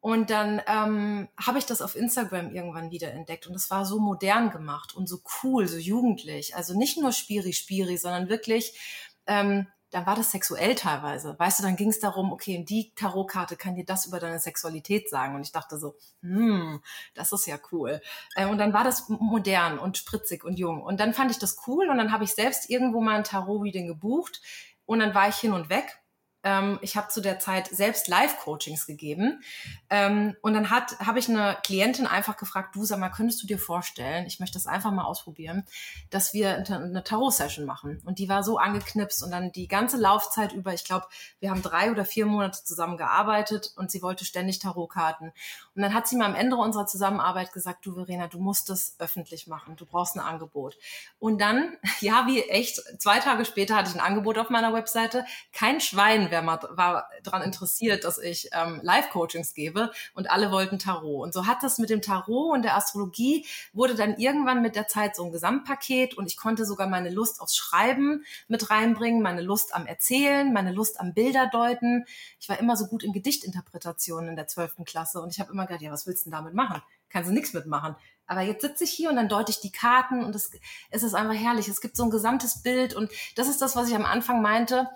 Und 0.00 0.30
dann 0.30 0.62
ähm, 0.66 1.28
habe 1.38 1.58
ich 1.58 1.66
das 1.66 1.82
auf 1.82 1.94
Instagram 1.94 2.54
irgendwann 2.54 2.90
wieder 2.90 3.12
entdeckt 3.12 3.46
und 3.46 3.54
es 3.54 3.70
war 3.70 3.84
so 3.84 3.98
modern 3.98 4.50
gemacht 4.50 4.94
und 4.94 5.08
so 5.08 5.20
cool, 5.42 5.68
so 5.68 5.76
jugendlich. 5.76 6.56
Also 6.56 6.76
nicht 6.76 6.96
nur 6.98 7.12
Spiri 7.12 7.52
Spiri, 7.52 7.98
sondern 7.98 8.30
wirklich 8.30 8.78
ähm, 9.26 9.66
dann 9.90 10.06
war 10.06 10.14
das 10.14 10.30
sexuell 10.30 10.74
teilweise. 10.74 11.36
Weißt 11.38 11.58
du, 11.58 11.62
dann 11.62 11.76
ging 11.76 11.90
es 11.90 12.00
darum, 12.00 12.32
okay, 12.32 12.64
die 12.64 12.92
Tarotkarte 12.94 13.56
kann 13.56 13.74
dir 13.74 13.84
das 13.84 14.06
über 14.06 14.20
deine 14.20 14.38
Sexualität 14.38 15.10
sagen. 15.10 15.34
Und 15.34 15.42
ich 15.42 15.52
dachte 15.52 15.78
so, 15.78 15.96
hm, 16.22 16.80
das 17.14 17.32
ist 17.32 17.46
ja 17.46 17.58
cool. 17.72 18.00
Äh, 18.36 18.46
und 18.46 18.58
dann 18.58 18.72
war 18.72 18.84
das 18.84 19.08
modern 19.08 19.78
und 19.78 19.98
spritzig 19.98 20.44
und 20.44 20.58
jung. 20.58 20.82
Und 20.82 21.00
dann 21.00 21.14
fand 21.14 21.30
ich 21.30 21.38
das 21.38 21.56
cool 21.66 21.88
und 21.88 21.98
dann 21.98 22.12
habe 22.12 22.24
ich 22.24 22.34
selbst 22.34 22.70
irgendwo 22.70 23.00
mal 23.00 23.16
ein 23.16 23.24
Tarot-Reading 23.24 23.88
gebucht 23.88 24.40
und 24.86 25.00
dann 25.00 25.14
war 25.14 25.28
ich 25.28 25.36
hin 25.36 25.52
und 25.52 25.68
weg 25.70 25.99
ähm, 26.42 26.78
ich 26.82 26.96
habe 26.96 27.08
zu 27.08 27.20
der 27.20 27.38
Zeit 27.38 27.68
selbst 27.68 28.08
Live-Coachings 28.08 28.86
gegeben. 28.86 29.42
Ähm, 29.90 30.36
und 30.42 30.54
dann 30.54 30.70
habe 30.70 31.18
ich 31.18 31.28
eine 31.28 31.56
Klientin 31.62 32.06
einfach 32.06 32.36
gefragt, 32.36 32.74
du 32.74 32.84
sag 32.84 32.98
mal, 32.98 33.10
könntest 33.10 33.42
du 33.42 33.46
dir 33.46 33.58
vorstellen, 33.58 34.26
ich 34.26 34.40
möchte 34.40 34.54
das 34.54 34.66
einfach 34.66 34.90
mal 34.90 35.04
ausprobieren, 35.04 35.64
dass 36.08 36.32
wir 36.32 36.64
eine 36.68 37.04
Tarot-Session 37.04 37.66
machen. 37.66 38.00
Und 38.04 38.18
die 38.18 38.28
war 38.28 38.42
so 38.42 38.58
angeknipst 38.58 39.22
und 39.22 39.30
dann 39.30 39.52
die 39.52 39.68
ganze 39.68 39.98
Laufzeit 39.98 40.52
über, 40.52 40.72
ich 40.72 40.84
glaube, 40.84 41.06
wir 41.40 41.50
haben 41.50 41.62
drei 41.62 41.90
oder 41.90 42.04
vier 42.04 42.26
Monate 42.26 42.64
zusammen 42.64 42.96
gearbeitet 42.96 43.72
und 43.76 43.90
sie 43.90 44.02
wollte 44.02 44.24
ständig 44.24 44.58
Tarotkarten. 44.60 45.32
Und 45.74 45.82
dann 45.82 45.94
hat 45.94 46.08
sie 46.08 46.16
mir 46.16 46.24
am 46.24 46.34
Ende 46.34 46.56
unserer 46.56 46.86
Zusammenarbeit 46.86 47.52
gesagt, 47.52 47.84
du 47.84 47.94
Verena, 47.94 48.28
du 48.28 48.38
musst 48.38 48.70
das 48.70 48.96
öffentlich 48.98 49.46
machen, 49.46 49.76
du 49.76 49.84
brauchst 49.84 50.16
ein 50.16 50.20
Angebot. 50.20 50.76
Und 51.18 51.40
dann, 51.40 51.76
ja, 52.00 52.26
wie 52.26 52.42
echt, 52.42 52.80
zwei 53.00 53.18
Tage 53.18 53.44
später 53.44 53.76
hatte 53.76 53.90
ich 53.90 53.94
ein 53.94 54.00
Angebot 54.00 54.38
auf 54.38 54.50
meiner 54.50 54.72
Webseite. 54.72 55.26
Kein 55.52 55.80
Schwein 55.80 56.29
wer 56.30 56.42
mal 56.42 56.60
war 56.70 57.08
daran 57.22 57.42
interessiert, 57.42 58.04
dass 58.04 58.18
ich 58.18 58.50
ähm, 58.52 58.80
Live-Coachings 58.82 59.54
gebe 59.54 59.90
und 60.14 60.30
alle 60.30 60.50
wollten 60.50 60.78
Tarot. 60.78 61.22
Und 61.22 61.34
so 61.34 61.46
hat 61.46 61.62
das 61.62 61.78
mit 61.78 61.90
dem 61.90 62.02
Tarot 62.02 62.54
und 62.54 62.62
der 62.62 62.76
Astrologie 62.76 63.46
wurde 63.72 63.94
dann 63.94 64.16
irgendwann 64.16 64.62
mit 64.62 64.76
der 64.76 64.88
Zeit 64.88 65.16
so 65.16 65.24
ein 65.24 65.32
Gesamtpaket 65.32 66.14
und 66.14 66.26
ich 66.26 66.36
konnte 66.36 66.64
sogar 66.64 66.88
meine 66.88 67.10
Lust 67.10 67.40
aufs 67.40 67.56
Schreiben 67.56 68.24
mit 68.48 68.70
reinbringen, 68.70 69.22
meine 69.22 69.42
Lust 69.42 69.74
am 69.74 69.86
Erzählen, 69.86 70.52
meine 70.52 70.72
Lust 70.72 71.00
am 71.00 71.14
Bilderdeuten. 71.14 72.04
Ich 72.38 72.48
war 72.48 72.58
immer 72.58 72.76
so 72.76 72.86
gut 72.86 73.02
in 73.02 73.12
Gedichtinterpretationen 73.12 74.30
in 74.30 74.36
der 74.36 74.46
zwölften 74.46 74.84
Klasse 74.84 75.20
und 75.20 75.32
ich 75.32 75.40
habe 75.40 75.52
immer 75.52 75.66
gedacht, 75.66 75.82
ja, 75.82 75.90
was 75.90 76.06
willst 76.06 76.26
du 76.26 76.30
denn 76.30 76.38
damit 76.38 76.54
machen? 76.54 76.82
Kannst 77.08 77.28
du 77.28 77.34
nichts 77.34 77.52
mitmachen. 77.52 77.96
Aber 78.30 78.42
jetzt 78.42 78.62
sitze 78.62 78.84
ich 78.84 78.92
hier 78.92 79.10
und 79.10 79.16
dann 79.16 79.28
deute 79.28 79.50
ich 79.50 79.58
die 79.58 79.72
Karten 79.72 80.22
und 80.22 80.36
es, 80.36 80.52
es 80.90 81.02
ist 81.02 81.14
einfach 81.14 81.34
herrlich. 81.34 81.66
Es 81.66 81.80
gibt 81.80 81.96
so 81.96 82.04
ein 82.04 82.10
gesamtes 82.10 82.62
Bild 82.62 82.94
und 82.94 83.10
das 83.34 83.48
ist 83.48 83.60
das, 83.60 83.74
was 83.74 83.88
ich 83.88 83.96
am 83.96 84.04
Anfang 84.04 84.40
meinte 84.40 84.88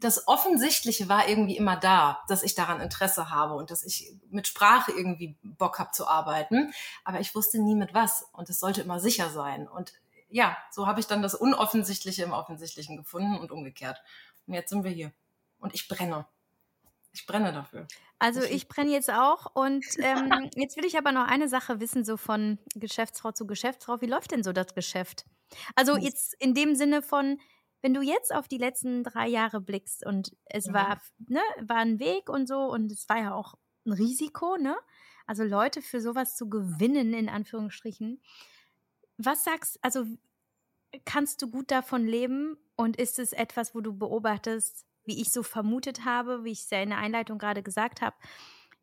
das 0.00 0.28
Offensichtliche 0.28 1.08
war 1.08 1.28
irgendwie 1.28 1.56
immer 1.56 1.76
da, 1.76 2.22
dass 2.28 2.42
ich 2.42 2.54
daran 2.54 2.80
Interesse 2.80 3.30
habe 3.30 3.54
und 3.54 3.70
dass 3.70 3.84
ich 3.84 4.12
mit 4.30 4.46
Sprache 4.46 4.92
irgendwie 4.92 5.36
Bock 5.42 5.78
habe 5.78 5.92
zu 5.92 6.06
arbeiten. 6.06 6.72
Aber 7.04 7.20
ich 7.20 7.34
wusste 7.34 7.58
nie 7.58 7.74
mit 7.74 7.94
was 7.94 8.28
und 8.32 8.50
es 8.50 8.60
sollte 8.60 8.82
immer 8.82 9.00
sicher 9.00 9.30
sein. 9.30 9.68
Und 9.68 9.92
ja, 10.28 10.56
so 10.70 10.86
habe 10.86 11.00
ich 11.00 11.06
dann 11.06 11.22
das 11.22 11.34
Unoffensichtliche 11.34 12.24
im 12.24 12.32
Offensichtlichen 12.32 12.96
gefunden 12.96 13.38
und 13.38 13.52
umgekehrt. 13.52 14.02
Und 14.46 14.54
jetzt 14.54 14.70
sind 14.70 14.84
wir 14.84 14.90
hier. 14.90 15.12
Und 15.58 15.74
ich 15.74 15.88
brenne. 15.88 16.26
Ich 17.12 17.26
brenne 17.26 17.52
dafür. 17.52 17.86
Also 18.18 18.42
ich 18.42 18.68
brenne 18.68 18.90
jetzt 18.90 19.10
auch 19.10 19.54
und 19.54 19.84
ähm, 19.98 20.50
jetzt 20.56 20.76
will 20.76 20.84
ich 20.84 20.98
aber 20.98 21.12
noch 21.12 21.26
eine 21.26 21.48
Sache 21.48 21.80
wissen, 21.80 22.04
so 22.04 22.16
von 22.16 22.58
Geschäftsfrau 22.74 23.32
zu 23.32 23.46
Geschäftsfrau. 23.46 24.00
Wie 24.00 24.06
läuft 24.06 24.32
denn 24.32 24.42
so 24.42 24.52
das 24.52 24.74
Geschäft? 24.74 25.24
Also 25.76 25.96
jetzt 25.96 26.34
in 26.40 26.54
dem 26.54 26.74
Sinne 26.74 27.00
von, 27.02 27.38
wenn 27.84 27.92
du 27.92 28.00
jetzt 28.00 28.34
auf 28.34 28.48
die 28.48 28.56
letzten 28.56 29.04
drei 29.04 29.28
Jahre 29.28 29.60
blickst 29.60 30.06
und 30.06 30.34
es 30.46 30.68
mhm. 30.68 30.72
war, 30.72 31.02
ne, 31.28 31.42
war 31.60 31.76
ein 31.76 31.98
Weg 31.98 32.30
und 32.30 32.48
so 32.48 32.60
und 32.72 32.90
es 32.90 33.06
war 33.10 33.18
ja 33.18 33.34
auch 33.34 33.56
ein 33.84 33.92
Risiko, 33.92 34.56
ne? 34.56 34.74
Also 35.26 35.44
Leute 35.44 35.82
für 35.82 36.00
sowas 36.00 36.34
zu 36.34 36.48
gewinnen, 36.48 37.12
in 37.12 37.28
Anführungsstrichen. 37.28 38.22
Was 39.18 39.44
sagst, 39.44 39.78
also 39.82 40.06
kannst 41.04 41.42
du 41.42 41.50
gut 41.50 41.70
davon 41.70 42.06
leben 42.06 42.56
und 42.74 42.96
ist 42.96 43.18
es 43.18 43.34
etwas, 43.34 43.74
wo 43.74 43.82
du 43.82 43.92
beobachtest, 43.92 44.86
wie 45.04 45.20
ich 45.20 45.30
so 45.30 45.42
vermutet 45.42 46.06
habe, 46.06 46.42
wie 46.42 46.52
ich 46.52 46.62
es 46.62 46.70
ja 46.70 46.80
in 46.80 46.88
der 46.88 46.98
Einleitung 46.98 47.36
gerade 47.36 47.62
gesagt 47.62 48.00
habe, 48.00 48.16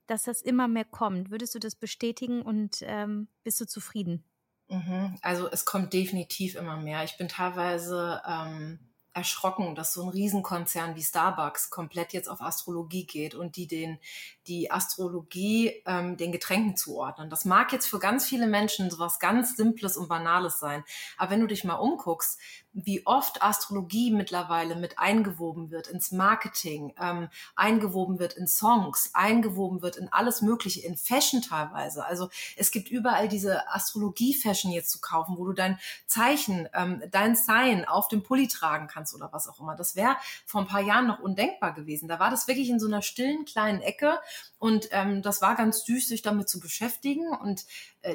dass 0.05 0.25
das 0.25 0.43
immer 0.43 0.67
mehr 0.67 0.85
kommt? 0.85 1.31
Würdest 1.31 1.55
du 1.55 1.59
das 1.59 1.73
bestätigen 1.73 2.43
und 2.43 2.83
ähm, 2.83 3.29
bist 3.43 3.59
du 3.59 3.65
zufrieden? 3.65 4.23
Mhm. 4.69 5.17
Also 5.23 5.49
es 5.49 5.65
kommt 5.65 5.91
definitiv 5.91 6.53
immer 6.53 6.77
mehr. 6.77 7.03
Ich 7.03 7.17
bin 7.17 7.27
teilweise 7.27 8.21
ähm, 8.27 8.90
erschrocken, 9.13 9.75
dass 9.75 9.93
so 9.93 10.03
ein 10.03 10.09
Riesenkonzern 10.09 10.95
wie 10.95 11.03
Starbucks 11.03 11.69
komplett 11.69 12.13
jetzt 12.13 12.29
auf 12.29 12.41
Astrologie 12.41 13.05
geht 13.05 13.35
und 13.35 13.55
die 13.55 13.67
den 13.67 13.99
die 14.47 14.71
Astrologie 14.71 15.81
ähm, 15.85 16.17
den 16.17 16.31
Getränken 16.31 16.75
zuordnen. 16.75 17.29
Das 17.29 17.45
mag 17.45 17.73
jetzt 17.73 17.87
für 17.87 17.99
ganz 17.99 18.25
viele 18.25 18.47
Menschen 18.47 18.89
so 18.89 18.99
was 18.99 19.19
ganz 19.19 19.55
Simples 19.55 19.97
und 19.97 20.07
Banales 20.07 20.59
sein, 20.59 20.83
aber 21.17 21.31
wenn 21.31 21.41
du 21.41 21.47
dich 21.47 21.63
mal 21.63 21.75
umguckst, 21.75 22.39
wie 22.73 23.05
oft 23.05 23.41
Astrologie 23.41 24.11
mittlerweile 24.11 24.75
mit 24.75 24.97
eingewoben 24.97 25.71
wird 25.71 25.87
ins 25.87 26.11
Marketing, 26.11 26.93
ähm, 26.99 27.29
eingewoben 27.55 28.19
wird 28.19 28.33
in 28.33 28.47
Songs, 28.47 29.11
eingewoben 29.13 29.81
wird 29.81 29.97
in 29.97 30.07
alles 30.09 30.41
Mögliche, 30.41 30.81
in 30.81 30.97
Fashion 30.97 31.41
teilweise. 31.41 32.05
Also 32.05 32.29
es 32.55 32.71
gibt 32.71 32.89
überall 32.89 33.27
diese 33.27 33.67
Astrologie-Fashion 33.69 34.71
jetzt 34.71 34.89
zu 34.89 35.01
kaufen, 35.01 35.37
wo 35.37 35.45
du 35.45 35.53
dein 35.53 35.79
Zeichen, 36.05 36.69
ähm, 36.73 37.03
dein 37.11 37.35
Sign 37.35 37.85
auf 37.85 38.07
dem 38.07 38.23
Pulli 38.23 38.47
tragen 38.47 38.87
kannst 38.87 39.13
oder 39.13 39.33
was 39.33 39.47
auch 39.47 39.59
immer. 39.59 39.75
Das 39.75 39.95
wäre 39.95 40.15
vor 40.45 40.61
ein 40.61 40.67
paar 40.67 40.81
Jahren 40.81 41.07
noch 41.07 41.19
undenkbar 41.19 41.73
gewesen. 41.73 42.07
Da 42.07 42.19
war 42.19 42.29
das 42.29 42.47
wirklich 42.47 42.69
in 42.69 42.79
so 42.79 42.87
einer 42.87 43.01
stillen 43.01 43.45
kleinen 43.45 43.81
Ecke 43.81 44.19
und 44.61 44.89
ähm, 44.91 45.21
das 45.21 45.41
war 45.41 45.55
ganz 45.55 45.85
süß, 45.85 46.07
sich 46.07 46.21
damit 46.21 46.47
zu 46.47 46.59
beschäftigen. 46.59 47.35
Und 47.35 47.65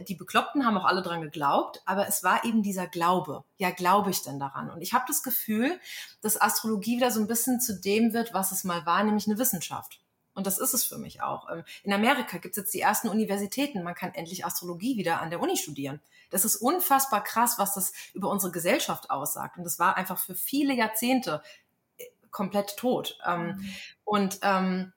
die 0.08 0.14
Bekloppten 0.14 0.66
haben 0.66 0.76
auch 0.76 0.84
alle 0.84 1.02
dran 1.02 1.22
geglaubt, 1.22 1.82
aber 1.84 2.08
es 2.08 2.24
war 2.24 2.44
eben 2.44 2.62
dieser 2.62 2.86
Glaube. 2.86 3.44
Ja, 3.56 3.70
glaube 3.70 4.10
ich 4.10 4.22
denn 4.22 4.38
daran? 4.38 4.70
Und 4.70 4.82
ich 4.82 4.92
habe 4.92 5.04
das 5.06 5.22
Gefühl, 5.22 5.78
dass 6.20 6.40
Astrologie 6.40 6.96
wieder 6.96 7.10
so 7.10 7.20
ein 7.20 7.28
bisschen 7.28 7.60
zu 7.60 7.80
dem 7.80 8.12
wird, 8.12 8.34
was 8.34 8.52
es 8.52 8.64
mal 8.64 8.84
war, 8.84 9.02
nämlich 9.04 9.26
eine 9.26 9.38
Wissenschaft. 9.38 10.00
Und 10.36 10.46
das 10.46 10.58
ist 10.58 10.74
es 10.74 10.84
für 10.84 10.98
mich 10.98 11.22
auch. 11.22 11.50
Ähm, 11.50 11.64
in 11.82 11.92
Amerika 11.94 12.36
gibt 12.38 12.56
es 12.56 12.62
jetzt 12.62 12.74
die 12.74 12.80
ersten 12.80 13.08
Universitäten. 13.08 13.82
Man 13.82 13.94
kann 13.94 14.14
endlich 14.14 14.44
Astrologie 14.44 14.98
wieder 14.98 15.22
an 15.22 15.30
der 15.30 15.40
Uni 15.40 15.56
studieren. 15.56 16.00
Das 16.30 16.44
ist 16.44 16.56
unfassbar 16.56 17.24
krass, 17.24 17.58
was 17.58 17.74
das 17.74 17.92
über 18.12 18.28
unsere 18.28 18.52
Gesellschaft 18.52 19.10
aussagt. 19.10 19.56
Und 19.56 19.64
das 19.64 19.78
war 19.78 19.96
einfach 19.96 20.18
für 20.18 20.34
viele 20.34 20.74
Jahrzehnte 20.74 21.42
äh, 21.96 22.04
komplett 22.30 22.76
tot. 22.76 23.18
Ähm, 23.26 23.46
mhm. 23.46 23.74
Und 24.04 24.38
ähm, 24.42 24.92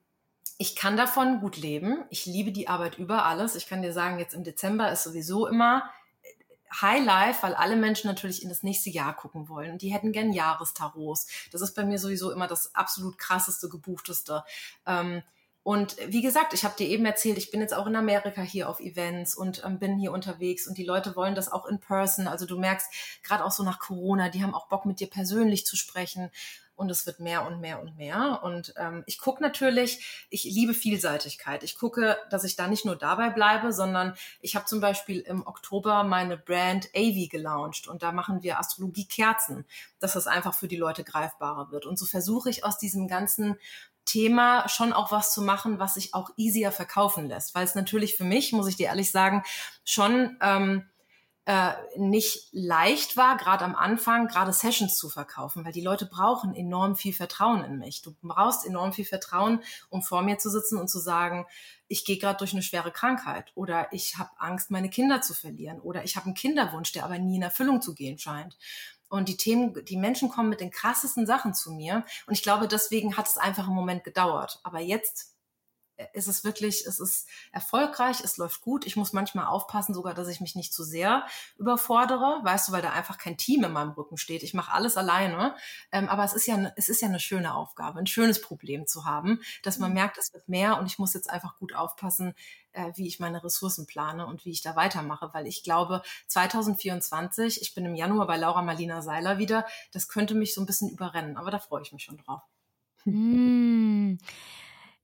ich 0.62 0.76
kann 0.76 0.98
davon 0.98 1.39
gut 1.39 1.56
leben. 1.56 2.04
Ich 2.10 2.26
liebe 2.26 2.52
die 2.52 2.67
Arbeit 2.67 2.98
über 2.98 3.26
alles. 3.26 3.56
Ich 3.56 3.67
kann 3.67 3.82
dir 3.82 3.93
sagen, 3.93 4.19
jetzt 4.19 4.34
im 4.34 4.43
Dezember 4.43 4.91
ist 4.91 5.04
sowieso 5.04 5.48
immer 5.48 5.89
High 6.82 7.04
Life, 7.04 7.41
weil 7.43 7.56
alle 7.56 7.78
Menschen 7.78 8.08
natürlich 8.08 8.43
in 8.43 8.50
das 8.50 8.62
nächste 8.62 8.89
Jahr 8.89 9.15
gucken 9.15 9.48
wollen. 9.48 9.72
Und 9.72 9.82
die 9.82 9.93
hätten 9.93 10.12
gern 10.12 10.34
Jahrestarots. 10.34 11.28
Das 11.54 11.62
ist 11.62 11.76
bei 11.76 11.86
mir 11.86 11.98
sowieso 11.98 12.30
immer 12.30 12.45
das 12.45 12.76
absolut 12.76 13.17
krasseste, 13.17 13.69
gebuchteste. 13.69 14.43
Ähm, 14.86 15.24
und 15.63 15.95
wie 16.08 16.22
gesagt, 16.22 16.54
ich 16.54 16.65
habe 16.65 16.76
dir 16.78 16.89
eben 16.89 17.06
erzählt, 17.06 17.38
ich 17.38 17.52
bin 17.52 17.62
jetzt 17.62 17.74
auch 17.74 17.88
in 17.88 17.95
Amerika 17.95 18.41
hier 18.41 18.67
auf 18.67 18.82
Events 18.82 19.36
und 19.36 19.63
ähm, 19.63 19.80
bin 19.80 19.98
hier 19.98 20.12
unterwegs 20.12 20.67
und 20.67 20.78
die 20.78 20.86
Leute 20.86 21.15
wollen 21.15 21.36
das 21.36 21.50
auch 21.50 21.67
in 21.67 21.80
person. 21.80 22.28
Also 22.28 22.45
du 22.45 22.60
merkst 22.60 22.91
gerade 23.24 23.45
auch 23.45 23.52
so 23.52 23.63
nach 23.63 23.80
Corona, 23.80 24.28
die 24.28 24.43
haben 24.43 24.54
auch 24.54 24.67
Bock 24.67 24.86
mit 24.86 25.00
dir 25.00 25.10
persönlich 25.10 25.65
zu 25.65 25.78
sprechen 25.78 26.32
und 26.79 26.89
es 26.89 27.05
wird 27.05 27.19
mehr 27.19 27.45
und 27.45 27.59
mehr 27.59 27.81
und 27.81 27.97
mehr. 27.97 28.39
Und 28.41 28.73
ähm, 28.77 29.03
ich 29.05 29.19
gucke 29.19 29.43
natürlich, 29.43 30.25
ich 30.29 30.45
liebe 30.45 30.73
Vielseitigkeit. 30.73 31.61
Ich 31.63 31.77
gucke, 31.77 32.17
dass 32.29 32.45
ich 32.45 32.55
da 32.55 32.67
nicht 32.67 32.85
nur 32.85 32.95
dabei 32.95 33.29
bleibe, 33.29 33.73
sondern 33.73 34.15
ich 34.39 34.55
habe 34.55 34.65
zum 34.65 34.79
Beispiel 34.79 35.19
im 35.19 35.45
Oktober 35.45 36.05
meine 36.05 36.37
Brand 36.37 36.87
AV 36.95 37.29
gelauncht 37.29 37.89
und 37.89 38.01
da 38.01 38.13
machen 38.13 38.43
wir 38.43 38.59
Astrologie-Kerzen, 38.59 39.65
dass 39.99 40.13
das 40.13 40.25
einfach 40.25 40.53
für 40.53 40.69
die 40.69 40.77
Leute 40.77 41.03
greifbarer 41.03 41.69
wird. 41.69 41.85
Und 41.85 41.99
so 41.99 42.05
versuche 42.05 42.49
ich 42.49 42.63
aus 42.63 42.77
diesem 42.77 43.09
ganzen 43.09 43.57
Thema 44.05 44.69
schon 44.69 44.93
auch 44.93 45.11
was 45.11 45.33
zu 45.33 45.41
machen, 45.41 45.79
was 45.79 45.95
sich 45.95 46.13
auch 46.13 46.31
easier 46.37 46.71
verkaufen 46.71 47.27
lässt. 47.27 47.55
Weil 47.55 47.65
es 47.65 47.75
natürlich 47.75 48.15
für 48.15 48.23
mich, 48.23 48.53
muss 48.53 48.67
ich 48.67 48.77
dir 48.77 48.87
ehrlich 48.87 49.11
sagen, 49.11 49.43
schon 49.83 50.37
ähm, 50.41 50.85
äh, 51.45 51.73
nicht 51.97 52.49
leicht 52.52 53.17
war, 53.17 53.38
gerade 53.38 53.65
am 53.65 53.75
Anfang, 53.75 54.28
gerade 54.28 54.54
Sessions 54.54 54.97
zu 54.97 55.10
verkaufen, 55.10 55.65
weil 55.65 55.71
die 55.71 55.82
Leute 55.82 56.06
brauchen 56.06 56.54
enorm 56.54 56.95
viel 56.95 57.13
Vertrauen 57.13 57.63
in 57.63 57.80
mich. 57.80 58.02
Du 58.02 58.15
brauchst 58.21 58.65
enorm 58.65 58.93
viel 58.93 59.06
Vertrauen, 59.06 59.63
um 59.89 60.02
vor 60.02 60.21
mir 60.21 60.38
zu 60.38 60.49
sitzen 60.49 60.78
und 60.78 60.89
zu 60.89 60.99
sagen, 60.99 61.47
ich 61.88 62.06
gehe 62.06 62.17
gerade 62.17 62.38
durch 62.38 62.54
eine 62.54 62.62
schwere 62.62 62.91
Krankheit 62.91 63.52
oder 63.56 63.91
ich 63.91 64.17
habe 64.17 64.30
Angst, 64.38 64.69
meine 64.69 64.89
Kinder 64.89 65.21
zu 65.21 65.34
verlieren 65.34 65.80
oder 65.80 66.04
ich 66.04 66.15
habe 66.15 66.28
einen 66.28 66.36
Kinderwunsch, 66.36 66.91
der 66.91 67.04
aber 67.04 67.17
nie 67.17 67.38
in 67.38 67.41
Erfüllung 67.41 67.82
zu 67.82 67.95
gehen 67.95 68.19
scheint. 68.19 68.58
Und 69.10 69.28
die 69.28 69.38
Themen, 69.38 69.73
die 69.86 69.97
Menschen 69.97 70.30
kommen 70.30 70.49
mit 70.49 70.62
den 70.62 70.69
krassesten 70.69 71.25
Sachen 71.25 71.56
zu 71.56 71.71
mir. 71.71 72.06
Und 72.28 72.36
ich 72.36 72.43
glaube, 72.43 72.67
deswegen 72.67 73.17
hat 73.17 73.28
es 73.28 73.38
einfach 73.38 73.65
einen 73.65 73.75
Moment 73.75 74.04
gedauert. 74.04 74.60
Aber 74.63 74.80
jetzt 74.80 75.34
ist 76.13 76.27
es 76.27 76.43
wirklich, 76.43 76.85
es 76.85 76.99
ist 76.99 77.27
erfolgreich, 77.51 78.21
es 78.23 78.38
läuft 78.38 78.62
gut. 78.62 78.85
Ich 78.85 78.95
muss 78.95 79.13
manchmal 79.13 79.47
aufpassen, 79.47 79.93
sogar, 79.93 80.13
dass 80.13 80.27
ich 80.27 80.39
mich 80.39 80.55
nicht 80.55 80.73
zu 80.73 80.83
sehr 80.83 81.25
überfordere, 81.57 82.39
weißt 82.43 82.69
du, 82.69 82.71
weil 82.71 82.81
da 82.81 82.91
einfach 82.91 83.17
kein 83.17 83.38
Team 83.38 83.63
in 83.63 83.71
meinem 83.71 83.91
Rücken 83.91 84.17
steht. 84.17 84.43
Ich 84.43 84.53
mache 84.53 84.73
alles 84.73 84.97
alleine. 84.97 85.55
Ähm, 85.91 86.07
aber 86.09 86.23
es 86.23 86.33
ist 86.33 86.47
ja, 86.47 86.71
es 86.75 86.89
ist 86.89 87.01
ja 87.01 87.07
eine 87.07 87.19
schöne 87.19 87.53
Aufgabe, 87.53 87.99
ein 87.99 88.07
schönes 88.07 88.41
Problem 88.41 88.88
zu 88.88 89.05
haben, 89.05 89.41
dass 89.63 89.79
man 89.79 89.91
mhm. 89.91 89.95
merkt, 89.95 90.17
es 90.17 90.33
wird 90.33 90.47
mehr 90.47 90.79
und 90.79 90.85
ich 90.85 90.99
muss 90.99 91.13
jetzt 91.13 91.29
einfach 91.29 91.57
gut 91.57 91.75
aufpassen, 91.75 92.33
äh, 92.71 92.91
wie 92.95 93.07
ich 93.07 93.19
meine 93.19 93.43
Ressourcen 93.43 93.85
plane 93.85 94.25
und 94.25 94.45
wie 94.45 94.51
ich 94.51 94.62
da 94.62 94.75
weitermache, 94.75 95.29
weil 95.33 95.47
ich 95.47 95.63
glaube, 95.63 96.01
2024, 96.27 97.62
ich 97.62 97.73
bin 97.73 97.85
im 97.85 97.95
Januar 97.95 98.27
bei 98.27 98.38
Laura 98.38 98.62
Marlina 98.62 99.01
Seiler 99.01 99.38
wieder, 99.38 99.65
das 99.91 100.07
könnte 100.07 100.35
mich 100.35 100.53
so 100.53 100.62
ein 100.62 100.65
bisschen 100.65 100.89
überrennen, 100.89 101.38
aber 101.38 101.51
da 101.51 101.59
freue 101.59 101.81
ich 101.81 101.91
mich 101.91 102.03
schon 102.03 102.17
drauf. 102.17 102.41
Mm. 103.05 104.17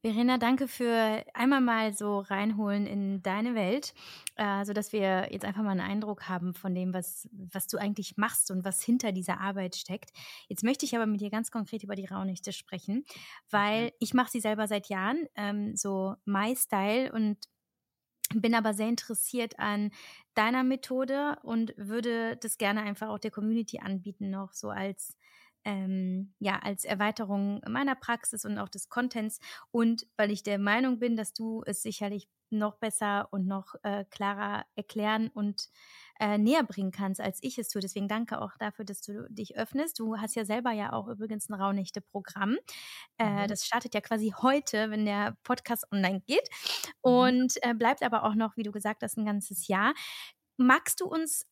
Verena, 0.06 0.38
danke 0.38 0.68
für 0.68 1.26
einmal 1.34 1.62
mal 1.62 1.91
so 1.91 2.20
reinholen 2.20 2.86
in 2.86 3.24
deine 3.24 3.56
Welt, 3.56 3.96
äh, 4.36 4.63
so 4.63 4.72
dass 4.72 4.94
wir 4.94 5.30
jetzt 5.32 5.44
einfach 5.44 5.63
mal 5.63 5.72
einen 5.72 5.80
Eindruck 5.80 6.30
haben 6.30 6.54
von 6.54 6.76
dem, 6.76 6.94
was, 6.94 7.28
was 7.32 7.65
du 7.65 7.80
eigentlich 7.80 8.15
machst 8.15 8.52
und 8.52 8.63
was 8.63 8.84
hinter 8.84 9.12
dieser 9.12 9.39
Arbeit 9.39 9.76
steckt. 9.76 10.12
Jetzt 10.48 10.63
möchte 10.63 10.86
ich 10.86 10.96
aber 10.96 11.08
mit 11.08 11.22
dir 11.22 11.32
ganz 11.32 11.50
konkret 11.50 11.82
über 11.82 11.96
die 11.96 12.06
Raunächte 12.06 12.54
sprechen, 12.54 13.04
weil 13.50 13.94
ich 14.00 14.13
mache 14.13 14.30
sie 14.30 14.41
selber 14.41 14.68
seit 14.68 14.89
Jahren, 14.89 15.26
ähm, 15.34 15.76
so 15.76 16.13
My 16.26 16.56
Style 16.56 17.12
und 17.12 17.39
bin 18.36 18.54
aber 18.54 18.76
sehr 18.76 18.89
interessiert 18.89 19.58
an 19.58 19.89
deiner 20.36 20.63
Methode 20.63 21.38
und 21.41 21.74
würde 21.78 22.38
das 22.38 22.60
gerne 22.60 22.82
einfach 22.84 23.10
auch 23.10 23.20
der 23.20 23.32
Community 23.32 23.80
anbieten, 23.80 24.30
noch 24.30 24.54
so 24.54 24.70
als 24.70 25.18
ähm, 25.65 26.34
ja, 26.39 26.60
als 26.60 26.86
Erweiterung 26.86 27.62
meiner 27.67 27.95
Praxis 27.95 28.45
und 28.45 28.58
auch 28.60 28.69
des 28.69 28.89
Contents 28.89 29.39
und 29.71 30.08
weil 30.15 30.32
ich 30.32 30.43
der 30.43 30.60
Meinung 30.60 30.99
bin, 30.99 31.17
dass 31.17 31.34
du 31.34 31.63
es 31.65 31.82
sicherlich 31.82 32.30
noch 32.51 32.75
besser 32.78 33.28
und 33.32 33.47
noch 33.47 33.75
äh, 33.84 34.06
klarer 34.06 34.65
erklären 34.75 35.30
und 35.34 35.69
äh, 36.19 36.38
näher 36.38 36.63
bringen 36.63 36.91
kannst, 36.91 37.19
als 37.19 37.39
ich 37.41 37.58
es 37.58 37.69
tue. 37.69 37.82
Deswegen 37.82 38.08
danke 38.08 38.39
auch 38.39 38.51
dafür, 38.60 38.86
dass 38.86 39.01
du 39.01 39.28
dich 39.30 39.58
öffnest. 39.58 39.99
Du 39.99 40.17
hast 40.17 40.36
ja 40.36 40.45
selber 40.45 40.71
ja 40.71 40.93
auch 40.93 41.08
übrigens 41.08 41.49
ein 41.49 41.56
Raunächte-Programm. 41.56 42.58
Äh, 43.17 43.43
mhm. 43.43 43.47
Das 43.47 43.65
startet 43.65 43.93
ja 43.93 44.01
quasi 44.01 44.34
heute, 44.41 44.91
wenn 44.91 45.06
der 45.06 45.36
Podcast 45.43 45.91
online 45.91 46.21
geht 46.21 46.47
mhm. 47.04 47.12
und 47.12 47.54
äh, 47.63 47.73
bleibt 47.73 48.04
aber 48.04 48.23
auch 48.23 48.36
noch, 48.36 48.56
wie 48.58 48.63
du 48.63 48.71
gesagt 48.71 49.01
hast, 49.04 49.17
ein 49.17 49.25
ganzes 49.25 49.67
Jahr. 49.67 49.93
Magst 50.58 51.01
du 51.01 51.06
uns 51.06 51.45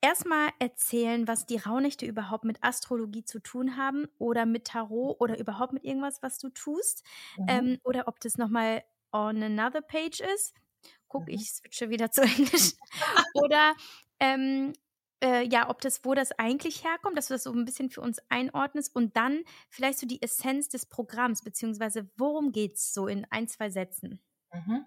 erstmal 0.00 0.50
erzählen, 0.58 1.26
was 1.28 1.46
die 1.46 1.56
Rauhnächte 1.56 2.06
überhaupt 2.06 2.44
mit 2.44 2.62
Astrologie 2.62 3.24
zu 3.24 3.40
tun 3.40 3.76
haben 3.76 4.06
oder 4.18 4.46
mit 4.46 4.66
Tarot 4.66 5.20
oder 5.20 5.38
überhaupt 5.38 5.72
mit 5.72 5.84
irgendwas, 5.84 6.22
was 6.22 6.38
du 6.38 6.48
tust. 6.50 7.04
Mhm. 7.36 7.46
Ähm, 7.48 7.78
oder 7.84 8.08
ob 8.08 8.20
das 8.20 8.38
nochmal 8.38 8.84
on 9.12 9.42
another 9.42 9.80
page 9.80 10.20
ist. 10.34 10.54
Guck, 11.08 11.22
mhm. 11.22 11.34
ich 11.34 11.50
switche 11.50 11.90
wieder 11.90 12.10
zu 12.10 12.22
Englisch. 12.22 12.74
oder 13.34 13.74
ähm, 14.20 14.72
äh, 15.22 15.46
ja, 15.46 15.70
ob 15.70 15.80
das, 15.80 16.04
wo 16.04 16.14
das 16.14 16.32
eigentlich 16.32 16.84
herkommt, 16.84 17.16
dass 17.16 17.28
du 17.28 17.34
das 17.34 17.44
so 17.44 17.52
ein 17.52 17.64
bisschen 17.64 17.90
für 17.90 18.00
uns 18.00 18.20
einordnest 18.28 18.94
und 18.94 19.16
dann 19.16 19.42
vielleicht 19.70 19.98
so 19.98 20.06
die 20.06 20.20
Essenz 20.22 20.68
des 20.68 20.86
Programms, 20.86 21.42
beziehungsweise 21.42 22.08
worum 22.16 22.52
geht 22.52 22.74
es 22.74 22.92
so 22.92 23.06
in 23.06 23.26
ein, 23.30 23.48
zwei 23.48 23.70
Sätzen. 23.70 24.20
Mhm. 24.52 24.84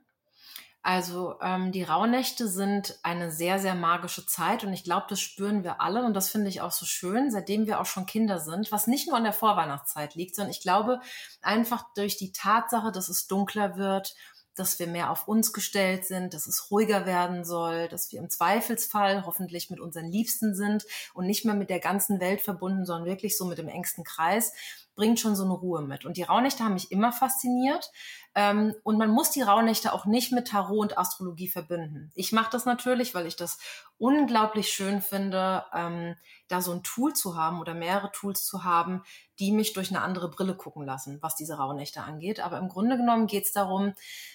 Also 0.82 1.36
ähm, 1.42 1.74
die 1.74 1.84
Rauhnächte 1.84 2.48
sind 2.48 2.98
eine 3.04 3.32
sehr, 3.32 3.60
sehr 3.60 3.76
magische 3.76 4.26
Zeit 4.26 4.63
und 4.63 4.72
ich 4.72 4.86
glaube, 4.86 5.08
das 5.10 5.20
spüren 5.20 5.63
wir 5.63 5.82
alle 5.82 6.06
und 6.06 6.13
das 6.13 6.30
finde 6.30 6.48
ich 6.48 6.62
auch 6.62 6.72
so 6.72 6.86
schön, 6.86 7.32
seitdem 7.32 7.68
wir 7.68 7.82
auch 7.82 7.86
schon 7.86 8.06
Kinder 8.06 8.39
sind, 8.39 8.72
was 8.72 8.88
nicht 8.88 9.08
nur 9.08 9.18
an 9.18 9.26
der 9.26 9.34
Vorweihnachtszeit 9.34 10.15
liegt, 10.15 10.36
sondern 10.36 10.52
ich 10.52 10.62
glaube 10.62 11.02
einfach 11.42 11.84
durch 11.96 12.15
die 12.15 12.32
Tatsache, 12.32 12.94
dass 12.94 13.10
es 13.10 13.28
dunkler 13.28 13.76
wird, 13.76 14.15
dass 14.56 14.80
wir 14.80 14.88
mehr 14.88 15.10
auf 15.10 15.28
uns 15.28 15.54
gestellt 15.54 16.06
sind, 16.06 16.34
dass 16.34 16.48
es 16.48 16.70
ruhiger 16.72 17.06
werden 17.06 17.46
soll, 17.46 17.88
dass 17.88 18.12
wir 18.12 18.20
im 18.20 18.30
Zweifelsfall 18.30 19.26
hoffentlich 19.26 19.70
mit 19.70 19.80
unseren 19.80 20.08
Liebsten 20.08 20.56
sind 20.56 20.86
und 21.13 21.26
nicht 21.26 21.46
mehr 21.46 21.56
mit 21.56 21.70
der 21.70 21.80
ganzen 21.80 22.20
Welt 22.20 22.42
verbunden, 22.42 22.86
sondern 22.86 23.08
wirklich 23.08 23.38
so 23.38 23.46
mit 23.46 23.58
dem 23.58 23.70
engsten 23.70 24.04
Kreis 24.04 24.54
bringt 25.00 25.22
schon 25.22 25.34
so 25.34 25.46
eine 25.46 25.54
Ruhe 25.54 25.82
mit. 25.82 26.04
Und 26.04 26.18
die 26.18 26.24
Rauhnächte 26.24 26.62
haben 26.62 26.74
mich 26.74 26.92
immer 26.92 27.14
fasziniert. 27.14 27.90
Ähm, 28.36 28.76
und 28.84 28.98
man 28.98 29.10
muss 29.10 29.32
die 29.32 29.42
Rauhnächte 29.42 29.94
auch 29.94 30.06
nicht 30.06 30.34
mit 30.34 30.50
Tarot 30.50 30.78
und 30.78 30.98
Astrologie 30.98 31.48
verbinden. 31.48 32.12
Ich 32.16 32.34
mache 32.34 32.52
das 32.52 32.66
natürlich, 32.66 33.16
weil 33.16 33.26
ich 33.26 33.38
das 33.38 33.60
unglaublich 33.98 34.68
schön 34.68 35.02
finde, 35.02 35.64
ähm, 35.74 36.18
da 36.50 36.60
so 36.60 36.74
ein 36.74 36.84
Tool 36.84 37.14
zu 37.14 37.38
haben 37.38 37.62
oder 37.62 37.74
mehrere 37.74 38.12
Tools 38.12 38.46
zu 38.46 38.66
haben, 38.66 39.04
die 39.40 39.54
mich 39.54 39.72
durch 39.72 39.90
eine 39.90 40.02
andere 40.02 40.30
Brille 40.30 40.54
gucken 40.54 40.86
lassen, 40.86 41.20
was 41.22 41.38
diese 41.38 41.54
Rauhnächte 41.54 42.02
angeht. 42.02 42.42
Aber 42.42 42.58
im 42.58 42.68
Grunde 42.68 42.98
genommen 42.98 43.28
geht 43.28 43.46
es 43.46 43.54
darum, 43.54 43.94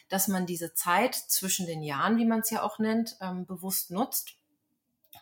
dass 0.08 0.28
man 0.28 0.46
diese 0.46 0.72
Zeit 0.72 1.14
zwischen 1.14 1.66
den 1.66 1.82
Jahren, 1.82 2.16
wie 2.16 2.24
man 2.24 2.40
es 2.40 2.48
ja 2.48 2.62
auch 2.62 2.78
nennt, 2.78 3.18
ähm, 3.20 3.44
bewusst 3.44 3.90
nutzt 3.90 4.38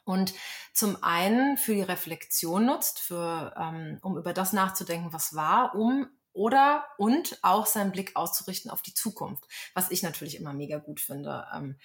und 0.04 0.34
zum 0.72 1.02
einen 1.02 1.56
für 1.56 1.74
die 1.74 1.82
Reflexion 1.82 2.66
nutzt, 2.66 3.00
für, 3.00 3.54
ähm, 3.56 3.98
um 4.02 4.16
über 4.16 4.32
das 4.32 4.52
nachzudenken, 4.52 5.12
was 5.12 5.34
war, 5.34 5.74
um 5.74 6.08
oder 6.32 6.86
und 6.96 7.38
auch 7.42 7.66
seinen 7.66 7.92
Blick 7.92 8.16
auszurichten 8.16 8.70
auf 8.70 8.82
die 8.82 8.94
Zukunft, 8.94 9.46
was 9.74 9.90
ich 9.90 10.02
natürlich 10.02 10.36
immer 10.36 10.52
mega 10.52 10.78
gut 10.78 11.00
finde. 11.00 11.46
Ähm, 11.54 11.76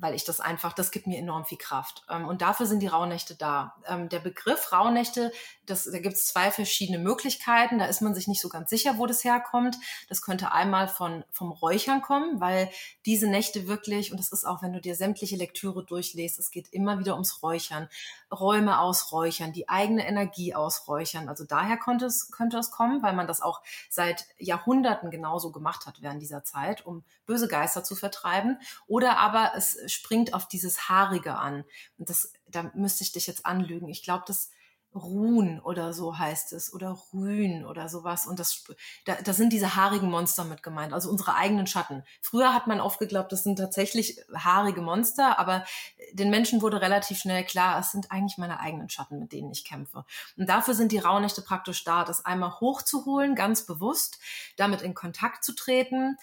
weil 0.00 0.14
ich 0.14 0.24
das 0.24 0.40
einfach, 0.40 0.72
das 0.72 0.90
gibt 0.90 1.06
mir 1.06 1.18
enorm 1.18 1.44
viel 1.44 1.58
Kraft. 1.58 2.04
Ähm, 2.08 2.26
und 2.26 2.40
dafür 2.40 2.66
sind 2.66 2.80
die 2.80 2.86
Rauhnächte 2.86 3.34
da. 3.34 3.74
Ähm, 3.86 4.08
der 4.08 4.20
Begriff 4.20 4.72
Rauhnächte, 4.72 5.32
das, 5.66 5.84
da 5.84 5.98
gibt 5.98 6.14
es 6.14 6.26
zwei 6.26 6.50
verschiedene 6.50 6.98
Möglichkeiten. 6.98 7.78
Da 7.78 7.86
ist 7.86 8.00
man 8.00 8.14
sich 8.14 8.28
nicht 8.28 8.40
so 8.40 8.48
ganz 8.48 8.70
sicher, 8.70 8.98
wo 8.98 9.06
das 9.06 9.24
herkommt. 9.24 9.76
Das 10.08 10.22
könnte 10.22 10.52
einmal 10.52 10.88
von, 10.88 11.24
vom 11.32 11.50
Räuchern 11.50 12.00
kommen, 12.00 12.40
weil 12.40 12.70
diese 13.06 13.28
Nächte 13.28 13.66
wirklich, 13.66 14.12
und 14.12 14.18
das 14.18 14.32
ist 14.32 14.44
auch, 14.44 14.62
wenn 14.62 14.72
du 14.72 14.80
dir 14.80 14.94
sämtliche 14.94 15.36
Lektüre 15.36 15.84
durchlässt, 15.84 16.38
es 16.38 16.50
geht 16.50 16.68
immer 16.72 16.98
wieder 16.98 17.14
ums 17.14 17.42
Räuchern. 17.42 17.88
Räume 18.32 18.78
ausräuchern, 18.78 19.52
die 19.52 19.68
eigene 19.68 20.06
Energie 20.06 20.54
ausräuchern. 20.54 21.28
Also 21.28 21.44
daher 21.44 21.76
konnte 21.76 22.06
es, 22.06 22.30
könnte 22.30 22.58
es 22.58 22.70
kommen, 22.70 23.02
weil 23.02 23.14
man 23.14 23.26
das 23.26 23.40
auch 23.40 23.62
seit 23.88 24.26
Jahrhunderten 24.38 25.10
genauso 25.10 25.50
gemacht 25.50 25.86
hat 25.86 26.02
während 26.02 26.22
dieser 26.22 26.44
Zeit, 26.44 26.84
um 26.86 27.04
böse 27.26 27.48
Geister 27.48 27.84
zu 27.84 27.96
vertreiben. 27.96 28.58
Oder 28.86 29.18
aber 29.18 29.52
es 29.56 29.87
springt 29.88 30.34
auf 30.34 30.48
dieses 30.48 30.88
Haarige 30.88 31.36
an. 31.36 31.64
Und 31.98 32.10
das, 32.10 32.32
da 32.46 32.70
müsste 32.74 33.04
ich 33.04 33.12
dich 33.12 33.26
jetzt 33.26 33.46
anlügen. 33.46 33.88
Ich 33.88 34.02
glaube, 34.02 34.24
das 34.26 34.50
Ruhen 34.94 35.60
oder 35.60 35.92
so 35.92 36.18
heißt 36.18 36.52
es 36.54 36.72
oder 36.72 36.98
Rühen 37.12 37.66
oder 37.66 37.88
sowas. 37.88 38.26
Und 38.26 38.38
das, 38.38 38.64
da, 39.04 39.16
da 39.16 39.32
sind 39.32 39.52
diese 39.52 39.76
haarigen 39.76 40.10
Monster 40.10 40.44
mit 40.44 40.62
gemeint, 40.62 40.92
also 40.92 41.10
unsere 41.10 41.34
eigenen 41.34 41.66
Schatten. 41.66 42.04
Früher 42.22 42.54
hat 42.54 42.66
man 42.66 42.80
oft 42.80 42.98
geglaubt, 42.98 43.30
das 43.30 43.44
sind 43.44 43.56
tatsächlich 43.56 44.18
haarige 44.34 44.80
Monster, 44.80 45.38
aber 45.38 45.64
den 46.12 46.30
Menschen 46.30 46.62
wurde 46.62 46.80
relativ 46.80 47.18
schnell 47.18 47.44
klar, 47.44 47.78
es 47.78 47.92
sind 47.92 48.10
eigentlich 48.10 48.38
meine 48.38 48.60
eigenen 48.60 48.88
Schatten, 48.88 49.18
mit 49.18 49.32
denen 49.32 49.50
ich 49.50 49.64
kämpfe. 49.64 50.04
Und 50.36 50.48
dafür 50.48 50.74
sind 50.74 50.90
die 50.90 50.98
Rauhnächte 50.98 51.42
praktisch 51.42 51.84
da, 51.84 52.04
das 52.04 52.24
einmal 52.24 52.58
hochzuholen, 52.60 53.34
ganz 53.34 53.66
bewusst, 53.66 54.18
damit 54.56 54.80
in 54.80 54.94
Kontakt 54.94 55.44
zu 55.44 55.54
treten 55.54 56.16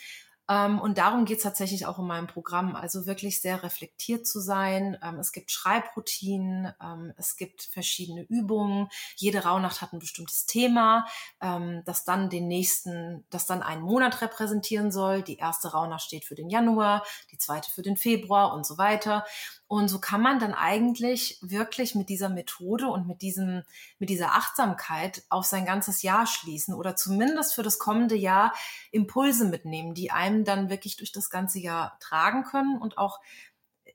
und 0.48 0.98
darum 0.98 1.26
geht 1.26 1.38
es 1.38 1.44
tatsächlich 1.44 1.86
auch 1.86 1.98
in 1.98 2.06
meinem 2.06 2.28
Programm. 2.28 2.76
Also 2.76 3.06
wirklich 3.06 3.42
sehr 3.42 3.64
reflektiert 3.64 4.28
zu 4.28 4.40
sein. 4.40 4.98
Ähm, 5.02 5.20
es 5.20 5.32
gibt 5.32 5.52
Schreibroutinen, 5.52 6.72
ähm, 6.82 7.14
es 7.18 7.36
gibt 7.36 7.64
verschiedene 7.64 8.22
Übungen. 8.24 8.88
Jede 9.16 9.44
Rauhnacht 9.44 9.82
hat 9.82 9.94
ein 9.94 10.00
bestimmtes 10.00 10.46
Thema, 10.46 11.06
das 11.40 12.06
dann 12.06 12.30
den 12.30 12.48
nächsten, 12.48 13.26
das 13.30 13.46
dann 13.46 13.62
einen 13.62 13.82
Monat 13.82 14.22
repräsentieren 14.22 14.92
soll. 14.92 15.22
Die 15.22 15.38
erste 15.38 15.72
Rauhnacht 15.72 16.04
steht 16.04 16.26
für 16.26 16.36
den 16.36 16.50
Januar, 16.50 17.04
die 17.32 17.38
zweite 17.38 17.72
für 17.72 17.82
den 17.82 17.98
Februar 17.98 18.54
und 18.54 18.66
so 18.66 18.78
weiter. 18.78 19.26
Und 19.68 19.88
so 19.88 20.00
kann 20.00 20.22
man 20.22 20.40
dann 20.40 20.54
eigentlich 20.54 21.40
wirklich 21.42 21.96
mit 21.96 22.10
dieser 22.10 22.30
Methode 22.30 22.88
und 22.88 23.08
mit 23.08 23.22
diesem, 23.24 23.64
mit 23.98 24.10
dieser 24.10 24.36
Achtsamkeit 24.36 25.24
auf 25.30 25.46
sein 25.46 25.66
ganzes 25.66 26.04
Jahr 26.04 26.28
schließen 26.28 26.74
oder 26.76 26.96
zumindest 26.96 27.56
für 27.56 27.64
das 27.64 27.80
kommende 27.80 28.16
Jahr 28.16 28.54
Impulse 28.92 29.46
mitnehmen, 29.46 29.96
die 29.96 30.12
einem 30.12 30.44
dann 30.46 30.70
wirklich 30.70 30.98
durch 30.98 31.12
das 31.12 31.30
ganze 31.32 31.60
Jahr 31.60 31.98
tragen 32.00 32.44
können. 32.44 32.80
Und 32.80 32.98
auch 33.00 33.20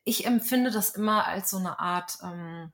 ich 0.04 0.26
empfinde 0.26 0.70
das 0.70 0.90
immer 0.90 1.26
als 1.26 1.50
so 1.50 1.58
eine 1.58 1.78
Art, 1.78 2.18
ähm, 2.22 2.72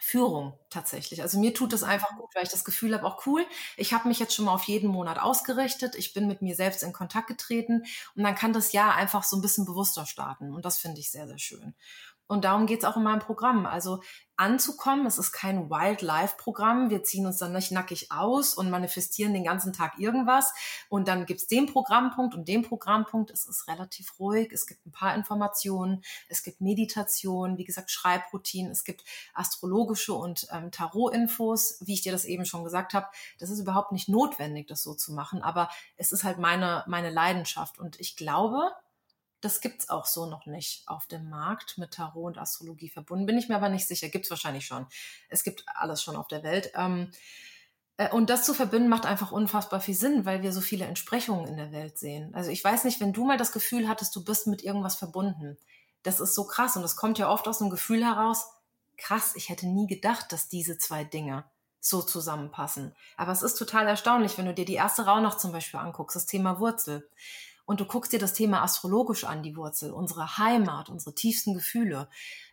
Führung 0.00 0.56
tatsächlich. 0.70 1.22
Also 1.22 1.40
mir 1.40 1.52
tut 1.54 1.72
das 1.72 1.82
einfach 1.82 2.16
gut, 2.16 2.30
weil 2.34 2.44
ich 2.44 2.50
das 2.50 2.64
Gefühl 2.64 2.94
habe, 2.94 3.04
auch 3.04 3.26
cool, 3.26 3.44
ich 3.76 3.92
habe 3.92 4.06
mich 4.08 4.20
jetzt 4.20 4.32
schon 4.34 4.44
mal 4.44 4.54
auf 4.54 4.62
jeden 4.64 4.88
Monat 4.88 5.18
ausgerichtet, 5.18 5.96
ich 5.96 6.14
bin 6.14 6.28
mit 6.28 6.40
mir 6.40 6.54
selbst 6.54 6.84
in 6.84 6.92
Kontakt 6.92 7.26
getreten 7.26 7.82
und 8.14 8.22
dann 8.22 8.36
kann 8.36 8.52
das 8.52 8.72
Jahr 8.72 8.94
einfach 8.94 9.24
so 9.24 9.36
ein 9.36 9.42
bisschen 9.42 9.64
bewusster 9.64 10.06
starten 10.06 10.54
und 10.54 10.64
das 10.64 10.78
finde 10.78 11.00
ich 11.00 11.10
sehr, 11.10 11.26
sehr 11.26 11.38
schön. 11.38 11.74
Und 12.28 12.44
darum 12.44 12.66
geht's 12.66 12.84
auch 12.84 12.96
in 12.96 13.02
meinem 13.02 13.20
Programm. 13.20 13.64
Also 13.64 14.00
anzukommen, 14.36 15.06
es 15.06 15.18
ist 15.18 15.32
kein 15.32 15.68
Wildlife-Programm. 15.68 16.90
Wir 16.90 17.02
ziehen 17.02 17.26
uns 17.26 17.38
dann 17.38 17.52
nicht 17.52 17.72
nackig 17.72 18.12
aus 18.12 18.54
und 18.54 18.70
manifestieren 18.70 19.32
den 19.32 19.44
ganzen 19.44 19.72
Tag 19.72 19.98
irgendwas. 19.98 20.52
Und 20.90 21.08
dann 21.08 21.24
gibt's 21.26 21.48
den 21.48 21.66
Programmpunkt 21.66 22.34
und 22.34 22.46
den 22.46 22.62
Programmpunkt. 22.62 23.30
Es 23.30 23.46
ist 23.46 23.66
relativ 23.66 24.20
ruhig. 24.20 24.52
Es 24.52 24.66
gibt 24.66 24.86
ein 24.86 24.92
paar 24.92 25.14
Informationen. 25.14 26.04
Es 26.28 26.42
gibt 26.42 26.60
Meditation, 26.60 27.56
wie 27.56 27.64
gesagt, 27.64 27.90
Schreibroutinen. 27.90 28.70
Es 28.70 28.84
gibt 28.84 29.02
astrologische 29.32 30.12
und 30.12 30.46
ähm, 30.52 30.70
Tarot-Infos. 30.70 31.78
Wie 31.80 31.94
ich 31.94 32.02
dir 32.02 32.12
das 32.12 32.26
eben 32.26 32.44
schon 32.44 32.62
gesagt 32.62 32.92
habe, 32.92 33.06
das 33.38 33.48
ist 33.48 33.58
überhaupt 33.58 33.90
nicht 33.90 34.08
notwendig, 34.10 34.68
das 34.68 34.82
so 34.82 34.94
zu 34.94 35.12
machen. 35.12 35.42
Aber 35.42 35.70
es 35.96 36.12
ist 36.12 36.24
halt 36.24 36.38
meine, 36.38 36.84
meine 36.86 37.10
Leidenschaft. 37.10 37.78
Und 37.78 37.98
ich 37.98 38.16
glaube, 38.16 38.70
das 39.40 39.60
gibt's 39.60 39.88
auch 39.88 40.06
so 40.06 40.26
noch 40.26 40.46
nicht 40.46 40.88
auf 40.88 41.06
dem 41.06 41.28
Markt 41.28 41.78
mit 41.78 41.92
Tarot 41.92 42.36
und 42.36 42.38
Astrologie 42.38 42.88
verbunden. 42.88 43.26
Bin 43.26 43.38
ich 43.38 43.48
mir 43.48 43.56
aber 43.56 43.68
nicht 43.68 43.86
sicher. 43.86 44.08
Gibt's 44.08 44.30
wahrscheinlich 44.30 44.66
schon. 44.66 44.86
Es 45.28 45.44
gibt 45.44 45.64
alles 45.74 46.02
schon 46.02 46.16
auf 46.16 46.28
der 46.28 46.42
Welt. 46.42 46.72
Ähm, 46.74 47.10
äh, 47.98 48.10
und 48.10 48.30
das 48.30 48.44
zu 48.44 48.54
verbinden 48.54 48.88
macht 48.88 49.06
einfach 49.06 49.30
unfassbar 49.30 49.80
viel 49.80 49.94
Sinn, 49.94 50.24
weil 50.24 50.42
wir 50.42 50.52
so 50.52 50.60
viele 50.60 50.86
Entsprechungen 50.86 51.46
in 51.46 51.56
der 51.56 51.72
Welt 51.72 51.98
sehen. 51.98 52.34
Also 52.34 52.50
ich 52.50 52.64
weiß 52.64 52.84
nicht, 52.84 53.00
wenn 53.00 53.12
du 53.12 53.24
mal 53.24 53.36
das 53.36 53.52
Gefühl 53.52 53.88
hattest, 53.88 54.16
du 54.16 54.24
bist 54.24 54.46
mit 54.46 54.62
irgendwas 54.64 54.96
verbunden. 54.96 55.58
Das 56.02 56.20
ist 56.20 56.34
so 56.34 56.46
krass 56.46 56.76
und 56.76 56.82
das 56.82 56.96
kommt 56.96 57.18
ja 57.18 57.30
oft 57.30 57.46
aus 57.46 57.60
einem 57.60 57.70
Gefühl 57.70 58.04
heraus, 58.04 58.48
krass, 58.96 59.34
ich 59.36 59.48
hätte 59.48 59.66
nie 59.66 59.86
gedacht, 59.86 60.32
dass 60.32 60.48
diese 60.48 60.78
zwei 60.78 61.04
Dinge 61.04 61.44
so 61.80 62.02
zusammenpassen. 62.02 62.94
Aber 63.16 63.32
es 63.32 63.42
ist 63.42 63.54
total 63.54 63.86
erstaunlich, 63.86 64.36
wenn 64.36 64.46
du 64.46 64.54
dir 64.54 64.64
die 64.64 64.74
erste 64.74 65.06
Rauhnacht 65.06 65.40
zum 65.40 65.52
Beispiel 65.52 65.78
anguckst, 65.78 66.16
das 66.16 66.26
Thema 66.26 66.58
Wurzel 66.58 67.08
und 67.68 67.80
du 67.80 67.84
guckst 67.84 68.14
dir 68.14 68.18
das 68.18 68.32
Thema 68.32 68.62
astrologisch 68.62 69.24
an, 69.24 69.42
die 69.42 69.54
Wurzel, 69.54 69.92
unsere 69.92 70.38
Heimat, 70.38 70.88
unsere 70.88 71.14
tiefsten 71.14 71.52
Gefühle, 71.52 72.08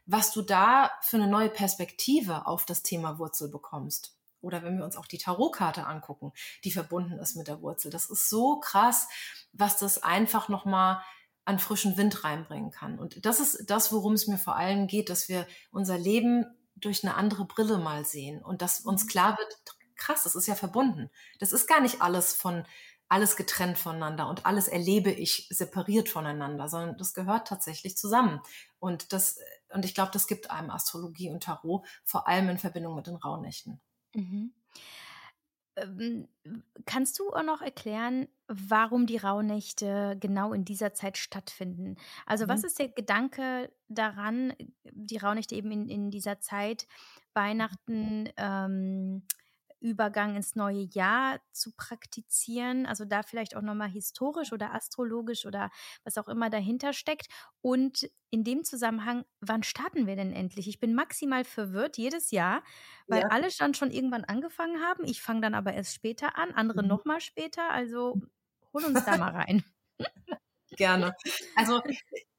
was 0.05 0.33
du 0.33 0.41
da 0.41 0.91
für 1.01 1.15
eine 1.15 1.29
neue 1.29 1.47
Perspektive 1.47 2.45
auf 2.45 2.65
das 2.65 2.83
Thema 2.83 3.17
Wurzel 3.17 3.47
bekommst. 3.47 4.17
Oder 4.41 4.61
wenn 4.61 4.77
wir 4.77 4.83
uns 4.83 4.97
auch 4.97 5.05
die 5.05 5.17
Tarotkarte 5.17 5.87
angucken, 5.87 6.33
die 6.65 6.71
verbunden 6.71 7.17
ist 7.17 7.37
mit 7.37 7.47
der 7.47 7.61
Wurzel. 7.61 7.91
Das 7.91 8.09
ist 8.09 8.29
so 8.29 8.59
krass, 8.59 9.07
was 9.53 9.77
das 9.77 10.03
einfach 10.03 10.49
nochmal 10.49 11.01
an 11.45 11.59
frischen 11.59 11.95
Wind 11.95 12.25
reinbringen 12.25 12.71
kann. 12.71 12.99
Und 12.99 13.25
das 13.25 13.39
ist 13.39 13.69
das, 13.69 13.93
worum 13.93 14.15
es 14.15 14.27
mir 14.27 14.37
vor 14.37 14.57
allem 14.57 14.85
geht, 14.85 15.09
dass 15.09 15.29
wir 15.29 15.47
unser 15.71 15.97
Leben 15.97 16.45
durch 16.75 17.05
eine 17.05 17.15
andere 17.15 17.45
Brille 17.45 17.77
mal 17.77 18.03
sehen 18.03 18.43
und 18.43 18.61
dass 18.61 18.81
uns 18.81 19.05
mhm. 19.05 19.07
klar 19.07 19.37
wird, 19.37 19.55
krass, 19.95 20.23
das 20.23 20.35
ist 20.35 20.47
ja 20.47 20.55
verbunden. 20.55 21.09
Das 21.39 21.53
ist 21.53 21.67
gar 21.67 21.79
nicht 21.79 22.01
alles 22.01 22.35
von 22.35 22.65
alles 23.07 23.35
getrennt 23.35 23.77
voneinander 23.77 24.27
und 24.27 24.45
alles 24.45 24.67
erlebe 24.67 25.11
ich 25.11 25.47
separiert 25.49 26.09
voneinander, 26.09 26.67
sondern 26.67 26.97
das 26.97 27.13
gehört 27.13 27.47
tatsächlich 27.47 27.97
zusammen. 27.97 28.41
Und 28.79 29.13
das, 29.13 29.39
und 29.73 29.85
ich 29.85 29.93
glaube, 29.93 30.11
das 30.11 30.27
gibt 30.27 30.49
einem 30.49 30.69
Astrologie 30.69 31.29
und 31.29 31.43
Tarot, 31.43 31.85
vor 32.03 32.27
allem 32.27 32.49
in 32.49 32.57
Verbindung 32.57 32.95
mit 32.95 33.07
den 33.07 33.15
Rauhnächten. 33.15 33.79
Mhm. 34.13 34.53
Ähm, 35.77 36.27
kannst 36.85 37.19
du 37.19 37.33
auch 37.33 37.43
noch 37.43 37.61
erklären, 37.61 38.27
warum 38.47 39.07
die 39.07 39.17
Rauhnächte 39.17 40.17
genau 40.19 40.53
in 40.53 40.63
dieser 40.63 40.93
Zeit 40.93 41.17
stattfinden? 41.17 41.97
Also, 42.25 42.45
mhm. 42.45 42.49
was 42.49 42.63
ist 42.63 42.79
der 42.79 42.89
Gedanke 42.89 43.71
daran, 43.87 44.53
die 44.83 45.17
Rauhnächte 45.17 45.55
eben 45.55 45.71
in, 45.71 45.89
in 45.89 46.11
dieser 46.11 46.39
Zeit, 46.39 46.87
Weihnachten, 47.33 48.29
ähm, 48.37 49.23
Übergang 49.85 50.35
ins 50.35 50.55
neue 50.55 50.81
Jahr 50.81 51.39
zu 51.51 51.71
praktizieren. 51.75 52.87
Also 52.87 53.05
da 53.05 53.21
vielleicht 53.21 53.55
auch 53.55 53.61
nochmal 53.61 53.87
historisch 53.87 54.51
oder 54.51 54.73
astrologisch 54.73 55.45
oder 55.45 55.69
was 56.03 56.17
auch 56.17 56.27
immer 56.27 56.49
dahinter 56.49 56.91
steckt. 56.91 57.27
Und 57.61 58.09
in 58.31 58.43
dem 58.43 58.63
Zusammenhang, 58.63 59.25
wann 59.41 59.61
starten 59.61 60.07
wir 60.07 60.15
denn 60.15 60.33
endlich? 60.33 60.67
Ich 60.67 60.79
bin 60.79 60.95
maximal 60.95 61.43
verwirrt 61.43 61.97
jedes 61.97 62.31
Jahr, 62.31 62.63
weil 63.07 63.21
ja. 63.21 63.27
alle 63.27 63.49
dann 63.59 63.75
schon 63.75 63.91
irgendwann 63.91 64.25
angefangen 64.25 64.81
haben. 64.81 65.05
Ich 65.05 65.21
fange 65.21 65.41
dann 65.41 65.53
aber 65.53 65.73
erst 65.73 65.93
später 65.93 66.35
an, 66.35 66.51
andere 66.51 66.81
mhm. 66.81 66.89
nochmal 66.89 67.21
später. 67.21 67.69
Also 67.69 68.19
hol 68.73 68.85
uns 68.85 69.05
da 69.05 69.17
mal 69.17 69.31
rein. 69.31 69.63
Gerne. 70.75 71.15
Also 71.55 71.81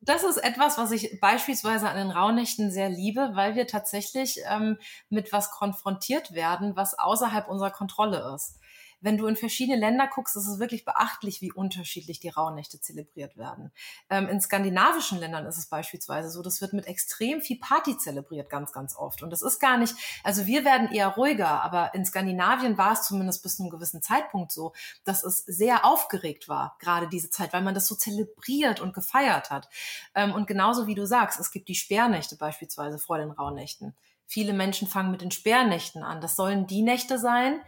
das 0.01 0.23
ist 0.25 0.37
etwas, 0.39 0.79
was 0.79 0.93
ich 0.93 1.19
beispielsweise 1.21 1.89
an 1.89 1.97
den 1.97 2.11
Rauhnächten 2.11 2.71
sehr 2.71 2.89
liebe, 2.89 3.31
weil 3.35 3.55
wir 3.55 3.67
tatsächlich 3.67 4.41
ähm, 4.49 4.79
mit 5.09 5.33
was 5.33 5.51
konfrontiert 5.51 6.33
werden, 6.33 6.77
was 6.77 6.99
außerhalb 6.99 7.49
unserer 7.49 7.71
Kontrolle 7.71 8.33
ist. 8.35 8.59
Wenn 9.01 9.19
du 9.19 9.27
in 9.27 9.37
verschiedene 9.37 9.79
Länder 9.79 10.09
guckst, 10.13 10.37
ist 10.37 10.47
es 10.47 10.59
wirklich 10.59 10.85
beachtlich, 10.85 11.41
wie 11.41 11.53
unterschiedlich 11.53 12.21
die 12.21 12.29
Rauhnächte 12.29 12.81
zelebriert 12.81 13.37
werden. 13.37 13.73
Ähm, 14.11 14.29
in 14.29 14.41
skandinavischen 14.41 15.19
Ländern 15.19 15.47
ist 15.47 15.59
es 15.59 15.67
beispielsweise 15.67 16.31
so, 16.31 16.43
das 16.43 16.61
wird 16.61 16.73
mit 16.73 16.87
extrem 16.87 17.41
viel 17.41 17.59
Party 17.59 17.97
zelebriert, 17.99 18.51
ganz, 18.51 18.73
ganz 18.73 18.97
oft. 18.97 19.23
Und 19.23 19.31
das 19.31 19.43
ist 19.43 19.59
gar 19.59 19.79
nicht, 19.79 19.95
also 20.25 20.47
wir 20.47 20.65
werden 20.65 20.91
eher 20.91 21.09
ruhiger, 21.09 21.63
aber 21.63 21.95
in 21.95 22.05
Skandinavien 22.05 22.79
war 22.79 22.93
es 22.93 23.03
zumindest 23.03 23.43
bis 23.43 23.57
zu 23.57 23.63
einem 23.63 23.71
gewissen 23.71 24.03
Zeitpunkt 24.03 24.53
so, 24.53 24.73
dass 25.05 25.25
es 25.25 25.39
sehr 25.39 25.85
aufgeregt 25.85 26.49
war, 26.49 26.77
gerade 26.79 27.09
diese 27.09 27.31
Zeit, 27.31 27.53
weil 27.53 27.63
man 27.63 27.75
das 27.75 27.87
so 27.87 27.95
zelebriert 27.95 28.81
und 28.81 28.95
gefeiert 28.95 29.51
hat. 29.51 29.69
Ähm, 30.15 30.33
und 30.33 30.47
genauso 30.47 30.87
wie 30.87 30.95
du 30.95 31.07
sagst, 31.07 31.39
es 31.39 31.51
gibt 31.51 31.69
die 31.69 31.75
Sperrnächte 31.75 32.37
beispielsweise 32.37 32.99
vor 32.99 33.19
den 33.19 33.31
Rauhnächten. 33.31 33.95
Viele 34.27 34.53
Menschen 34.53 34.89
fangen 34.89 35.11
mit 35.11 35.23
den 35.23 35.31
Sperrnächten 35.31 36.03
an. 36.03 36.21
Das 36.21 36.37
sollen 36.37 36.67
die 36.67 36.83
Nächte 36.83 37.19
sein. 37.19 37.61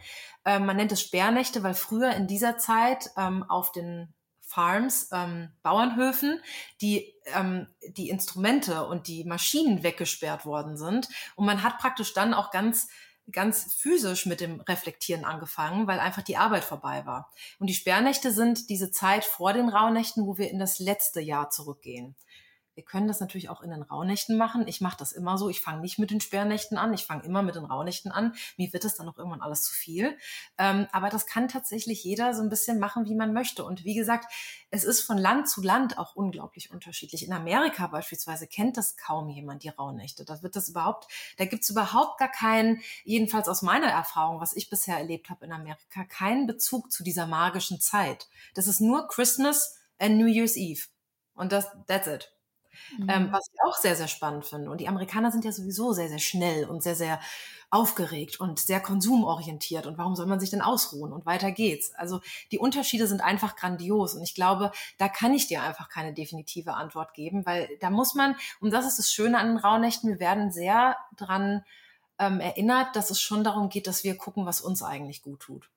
Ähm, 0.45 0.65
man 0.65 0.77
nennt 0.77 0.91
es 0.91 1.01
Sperrnächte, 1.01 1.63
weil 1.63 1.73
früher 1.73 2.11
in 2.11 2.27
dieser 2.27 2.57
Zeit 2.57 3.09
ähm, 3.17 3.43
auf 3.43 3.71
den 3.71 4.13
Farms, 4.41 5.09
ähm, 5.13 5.51
Bauernhöfen, 5.61 6.41
die 6.81 7.13
ähm, 7.35 7.67
die 7.87 8.09
Instrumente 8.09 8.87
und 8.87 9.07
die 9.07 9.23
Maschinen 9.23 9.83
weggesperrt 9.83 10.45
worden 10.45 10.75
sind. 10.75 11.07
Und 11.35 11.45
man 11.45 11.61
hat 11.61 11.77
praktisch 11.77 12.13
dann 12.13 12.33
auch 12.33 12.49
ganz 12.51 12.87
ganz 13.31 13.73
physisch 13.73 14.25
mit 14.25 14.41
dem 14.41 14.61
Reflektieren 14.61 15.25
angefangen, 15.25 15.87
weil 15.87 15.99
einfach 15.99 16.23
die 16.23 16.37
Arbeit 16.37 16.63
vorbei 16.63 17.05
war. 17.05 17.31
Und 17.59 17.67
die 17.67 17.75
Sperrnächte 17.75 18.31
sind 18.31 18.69
diese 18.69 18.91
Zeit 18.91 19.23
vor 19.23 19.53
den 19.53 19.69
Rauhnächten, 19.69 20.25
wo 20.25 20.37
wir 20.37 20.49
in 20.49 20.59
das 20.59 20.79
letzte 20.79 21.21
Jahr 21.21 21.49
zurückgehen. 21.49 22.15
Wir 22.79 22.85
können 22.85 23.09
das 23.09 23.19
natürlich 23.19 23.49
auch 23.49 23.59
in 23.59 23.71
den 23.71 23.81
Rauhnächten 23.81 24.37
machen. 24.37 24.65
Ich 24.65 24.79
mache 24.79 24.95
das 24.95 25.11
immer 25.11 25.37
so. 25.37 25.49
Ich 25.49 25.59
fange 25.59 25.81
nicht 25.81 25.99
mit 25.99 26.11
den 26.11 26.21
Sperrnächten 26.21 26.77
an. 26.77 26.93
Ich 26.93 27.03
fange 27.03 27.25
immer 27.25 27.41
mit 27.41 27.55
den 27.55 27.65
Rauhnächten 27.65 28.09
an. 28.09 28.35
Mir 28.55 28.71
wird 28.71 28.85
es 28.85 28.95
dann 28.95 29.09
auch 29.09 29.17
irgendwann 29.17 29.41
alles 29.41 29.63
zu 29.63 29.73
viel. 29.73 30.17
Ähm, 30.57 30.87
aber 30.93 31.09
das 31.09 31.25
kann 31.25 31.49
tatsächlich 31.49 32.05
jeder 32.05 32.33
so 32.33 32.41
ein 32.41 32.47
bisschen 32.47 32.79
machen, 32.79 33.05
wie 33.05 33.15
man 33.15 33.33
möchte. 33.33 33.65
Und 33.65 33.83
wie 33.83 33.95
gesagt, 33.95 34.33
es 34.71 34.85
ist 34.85 35.01
von 35.01 35.17
Land 35.17 35.49
zu 35.49 35.61
Land 35.61 35.97
auch 35.97 36.15
unglaublich 36.15 36.71
unterschiedlich. 36.71 37.25
In 37.25 37.33
Amerika 37.33 37.87
beispielsweise 37.87 38.47
kennt 38.47 38.77
das 38.77 38.95
kaum 38.95 39.27
jemand, 39.27 39.63
die 39.63 39.69
Rauhnächte. 39.69 40.23
Da 40.23 40.41
wird 40.41 40.55
das 40.55 40.69
überhaupt, 40.69 41.11
da 41.35 41.43
gibt 41.43 41.63
es 41.63 41.69
überhaupt 41.71 42.17
gar 42.17 42.31
keinen, 42.31 42.79
jedenfalls 43.03 43.49
aus 43.49 43.61
meiner 43.61 43.87
Erfahrung, 43.87 44.39
was 44.39 44.55
ich 44.55 44.69
bisher 44.69 44.95
erlebt 44.95 45.29
habe 45.29 45.43
in 45.43 45.51
Amerika, 45.51 46.05
keinen 46.05 46.47
Bezug 46.47 46.93
zu 46.93 47.03
dieser 47.03 47.27
magischen 47.27 47.81
Zeit. 47.81 48.29
Das 48.53 48.67
ist 48.67 48.79
nur 48.79 49.09
Christmas 49.09 49.75
and 49.97 50.15
New 50.15 50.27
Year's 50.27 50.55
Eve. 50.55 50.83
Und 51.33 51.51
das, 51.51 51.67
that's 51.87 52.07
it. 52.07 52.38
Ähm, 52.97 53.03
mhm. 53.03 53.09
Ähm, 53.09 53.31
was 53.31 53.49
ich 53.53 53.59
auch 53.65 53.77
sehr, 53.77 53.95
sehr 53.95 54.07
spannend 54.07 54.45
finde. 54.45 54.69
Und 54.69 54.81
die 54.81 54.87
Amerikaner 54.87 55.31
sind 55.31 55.45
ja 55.45 55.51
sowieso 55.51 55.93
sehr, 55.93 56.09
sehr 56.09 56.19
schnell 56.19 56.65
und 56.65 56.83
sehr, 56.83 56.95
sehr 56.95 57.19
aufgeregt 57.71 58.39
und 58.39 58.59
sehr 58.59 58.79
konsumorientiert. 58.79 59.85
Und 59.85 59.97
warum 59.97 60.15
soll 60.15 60.25
man 60.25 60.39
sich 60.39 60.49
denn 60.49 60.61
ausruhen? 60.61 61.13
Und 61.13 61.25
weiter 61.25 61.51
geht's. 61.51 61.93
Also 61.95 62.19
die 62.51 62.57
Unterschiede 62.57 63.07
sind 63.07 63.21
einfach 63.21 63.55
grandios. 63.55 64.15
Und 64.15 64.23
ich 64.23 64.33
glaube, 64.33 64.71
da 64.97 65.07
kann 65.07 65.33
ich 65.33 65.47
dir 65.47 65.61
einfach 65.61 65.89
keine 65.89 66.13
definitive 66.13 66.73
Antwort 66.73 67.13
geben, 67.13 67.45
weil 67.45 67.69
da 67.79 67.89
muss 67.89 68.15
man, 68.15 68.35
und 68.59 68.71
das 68.71 68.87
ist 68.87 68.97
das 68.97 69.11
Schöne 69.11 69.37
an 69.39 69.47
den 69.47 69.57
Rauhnächten, 69.57 70.09
wir 70.09 70.19
werden 70.19 70.51
sehr 70.51 70.95
dran 71.15 71.63
ähm, 72.17 72.39
erinnert, 72.39 72.95
dass 72.95 73.11
es 73.11 73.21
schon 73.21 73.43
darum 73.43 73.69
geht, 73.69 73.87
dass 73.87 74.03
wir 74.03 74.17
gucken, 74.17 74.45
was 74.45 74.61
uns 74.61 74.81
eigentlich 74.81 75.21
gut 75.21 75.39
tut. 75.39 75.69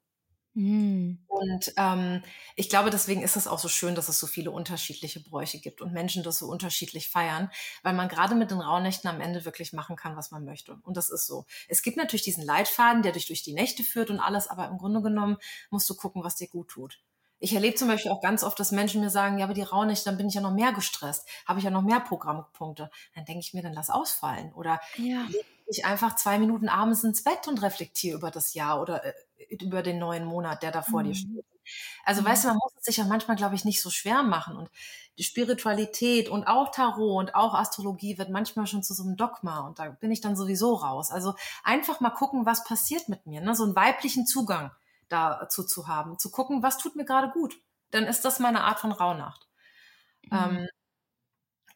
Mhm. 0.55 1.25
Und 1.27 1.73
ähm, 1.77 2.23
ich 2.57 2.69
glaube, 2.69 2.91
deswegen 2.91 3.23
ist 3.23 3.37
es 3.37 3.47
auch 3.47 3.59
so 3.59 3.69
schön, 3.69 3.95
dass 3.95 4.09
es 4.09 4.19
so 4.19 4.27
viele 4.27 4.51
unterschiedliche 4.51 5.21
Bräuche 5.21 5.59
gibt 5.59 5.81
und 5.81 5.93
Menschen 5.93 6.23
das 6.23 6.39
so 6.39 6.47
unterschiedlich 6.47 7.09
feiern, 7.09 7.51
weil 7.83 7.95
man 7.95 8.09
gerade 8.09 8.35
mit 8.35 8.51
den 8.51 8.61
Rauhnächten 8.61 9.09
am 9.09 9.21
Ende 9.21 9.45
wirklich 9.45 9.73
machen 9.73 9.97
kann, 9.97 10.17
was 10.17 10.31
man 10.31 10.45
möchte. 10.45 10.79
Und 10.83 10.97
das 10.97 11.11
ist 11.11 11.27
so. 11.27 11.47
Es 11.69 11.83
gibt 11.83 11.97
natürlich 11.97 12.23
diesen 12.23 12.45
Leitfaden, 12.45 13.03
der 13.03 13.13
dich 13.13 13.27
durch 13.27 13.43
die 13.43 13.55
Nächte 13.55 13.83
führt 13.83 14.11
und 14.11 14.21
alles, 14.21 14.49
aber 14.49 14.69
im 14.69 14.79
Grunde 14.79 15.03
genommen 15.03 15.39
musst 15.71 15.89
du 15.89 15.95
gucken, 15.95 16.23
was 16.23 16.37
dir 16.37 16.49
gut 16.49 16.69
tut. 16.69 17.01
Ich 17.43 17.55
erlebe 17.55 17.75
zum 17.75 17.89
Beispiel 17.89 18.13
auch 18.13 18.21
ganz 18.21 18.45
oft, 18.45 18.61
dass 18.61 18.71
Menschen 18.71 19.01
mir 19.01 19.11
sagen, 19.11 19.39
ja, 19.39 19.47
aber 19.47 19.55
die 19.55 19.63
Rauhnächte, 19.63 20.05
dann 20.05 20.17
bin 20.17 20.29
ich 20.29 20.35
ja 20.35 20.41
noch 20.41 20.55
mehr 20.55 20.73
gestresst, 20.73 21.27
habe 21.45 21.59
ich 21.59 21.65
ja 21.65 21.73
noch 21.73 21.83
mehr 21.83 21.99
Programmpunkte. 21.99 22.89
Dann 23.17 23.25
denke 23.25 23.41
ich 23.41 23.53
mir, 23.53 23.63
dann 23.63 23.73
lass 23.73 23.91
ausfallen. 23.91 24.53
Oder 24.53 24.81
ja. 24.97 25.27
ich 25.67 25.85
einfach 25.85 26.15
zwei 26.15 26.39
Minuten 26.39 26.69
abends 26.69 27.03
ins 27.03 27.25
Bett 27.25 27.49
und 27.49 27.61
reflektiere 27.61 28.17
über 28.17 28.31
das 28.31 28.55
Jahr 28.55 28.81
oder 28.81 29.05
äh, 29.05 29.13
über 29.51 29.83
den 29.83 29.99
neuen 29.99 30.25
Monat, 30.25 30.63
der 30.63 30.71
da 30.71 30.83
vor 30.83 31.03
mhm. 31.03 31.07
dir 31.09 31.15
steht. 31.15 31.45
Also 32.05 32.25
weißt 32.25 32.45
du, 32.45 32.49
man 32.49 32.57
muss 32.57 32.73
es 32.77 32.85
sich 32.85 32.97
ja 32.97 33.05
manchmal, 33.05 33.37
glaube 33.37 33.55
ich, 33.55 33.65
nicht 33.65 33.81
so 33.81 33.91
schwer 33.91 34.23
machen. 34.23 34.57
Und 34.57 34.71
die 35.19 35.25
Spiritualität 35.25 36.29
und 36.29 36.47
auch 36.47 36.71
Tarot 36.71 37.19
und 37.19 37.35
auch 37.35 37.55
Astrologie 37.55 38.19
wird 38.19 38.31
manchmal 38.31 38.67
schon 38.67 38.83
zu 38.83 38.95
so 38.95 39.03
einem 39.03 39.17
Dogma 39.17 39.61
und 39.61 39.79
da 39.79 39.91
bin 39.91 40.11
ich 40.11 40.21
dann 40.21 40.37
sowieso 40.37 40.75
raus. 40.75 41.11
Also 41.11 41.35
einfach 41.63 42.01
mal 42.01 42.11
gucken, 42.11 42.47
was 42.47 42.65
passiert 42.65 43.09
mit 43.09 43.27
mir. 43.27 43.41
Ne? 43.41 43.55
So 43.55 43.65
einen 43.65 43.77
weiblichen 43.77 44.27
Zugang 44.27 44.71
dazu 45.09 45.65
zu 45.65 45.87
haben, 45.87 46.19
zu 46.19 46.31
gucken, 46.31 46.63
was 46.63 46.79
tut 46.79 46.97
mir 46.97 47.05
gerade 47.05 47.31
gut. 47.31 47.61
Dann 47.91 48.05
ist 48.05 48.25
das 48.25 48.41
meine 48.41 48.65
Art 48.65 48.81
von 48.81 48.93
Rauhnacht. 48.93 49.47
Mhm. 50.31 50.39
Ähm, 50.39 50.69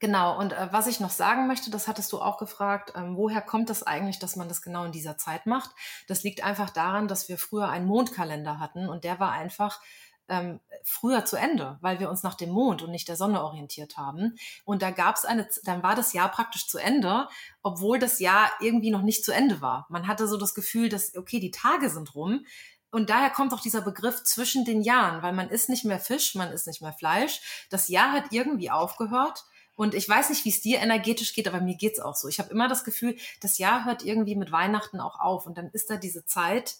Genau, 0.01 0.39
und 0.39 0.53
äh, 0.53 0.69
was 0.73 0.87
ich 0.87 1.01
noch 1.01 1.11
sagen 1.11 1.47
möchte, 1.47 1.71
das 1.71 1.89
hattest 1.89 2.13
du 2.13 2.21
auch 2.21 2.39
gefragt, 2.39 2.93
ähm, 2.97 3.17
woher 3.17 3.41
kommt 3.41 3.71
das 3.71 3.83
eigentlich, 3.83 4.19
dass 4.19 4.37
man 4.37 4.49
das 4.49 4.63
genau 4.63 4.85
in 4.85 4.93
dieser 4.93 5.17
Zeit 5.17 5.47
macht? 5.47 5.71
Das 6.07 6.23
liegt 6.23 6.45
einfach 6.45 6.71
daran, 6.71 7.09
dass 7.09 7.29
wir 7.29 7.39
früher 7.39 7.69
einen 7.69 7.87
Mondkalender 7.87 8.59
hatten 8.59 8.89
und 8.89 9.05
der 9.05 9.21
war 9.21 9.33
einfach 9.33 9.81
ähm, 10.29 10.61
früher 10.83 11.25
zu 11.25 11.37
Ende, 11.37 11.79
weil 11.81 12.01
wir 12.01 12.11
uns 12.11 12.23
nach 12.23 12.35
dem 12.35 12.51
Mond 12.51 12.83
und 12.83 12.91
nicht 12.91 13.09
der 13.09 13.17
Sonne 13.17 13.43
orientiert 13.43 13.97
haben. 13.97 14.37
Und 14.65 14.83
da 14.83 14.91
gab 14.91 15.17
es 15.17 15.25
eine, 15.25 15.49
dann 15.65 15.83
war 15.83 15.95
das 15.95 16.13
Jahr 16.13 16.31
praktisch 16.31 16.67
zu 16.67 16.79
Ende, 16.79 17.29
obwohl 17.63 17.99
das 17.99 18.19
Jahr 18.19 18.51
irgendwie 18.61 18.91
noch 18.91 19.03
nicht 19.03 19.25
zu 19.25 19.33
Ende 19.33 19.61
war. 19.61 19.87
Man 19.89 20.07
hatte 20.09 20.27
so 20.29 20.37
das 20.37 20.55
Gefühl, 20.55 20.89
dass, 20.89 21.17
okay, 21.17 21.41
die 21.41 21.51
Tage 21.51 21.91
sind 21.91 22.15
rum. 22.15 22.45
Und 22.91 23.11
daher 23.11 23.31
kommt 23.31 23.53
auch 23.53 23.61
dieser 23.61 23.83
Begriff 23.83 24.25
zwischen 24.25 24.65
den 24.65 24.83
Jahren, 24.83 25.23
weil 25.23 25.33
man 25.33 25.49
ist 25.49 25.69
nicht 25.69 25.85
mehr 25.85 26.01
Fisch, 26.01 26.35
man 26.35 26.51
ist 26.51 26.67
nicht 26.67 26.83
mehr 26.83 26.93
Fleisch. 26.93 27.67
Das 27.71 27.89
Jahr 27.89 28.13
hat 28.13 28.27
irgendwie 28.31 28.71
aufgehört 28.71 29.45
und 29.77 29.95
ich 29.95 30.09
weiß 30.09 30.31
nicht, 30.31 30.45
wie 30.45 30.49
es 30.49 30.63
dir 30.63 30.81
energetisch 30.81 31.35
geht, 31.35 31.47
aber 31.47 31.61
mir 31.61 31.77
geht's 31.77 32.01
auch 32.01 32.17
so. 32.17 32.29
Ich 32.29 32.41
habe 32.41 32.51
immer 32.51 32.67
das 32.67 32.83
Gefühl, 32.83 33.17
das 33.41 33.59
Jahr 33.59 33.85
hört 33.85 34.05
irgendwie 34.05 34.35
mit 34.35 34.51
Weihnachten 34.51 35.01
auch 35.01 35.21
auf. 35.21 35.47
Und 35.47 35.59
dann 35.59 35.69
ist 35.71 35.91
da 35.91 35.97
diese 35.97 36.25
Zeit, 36.25 36.77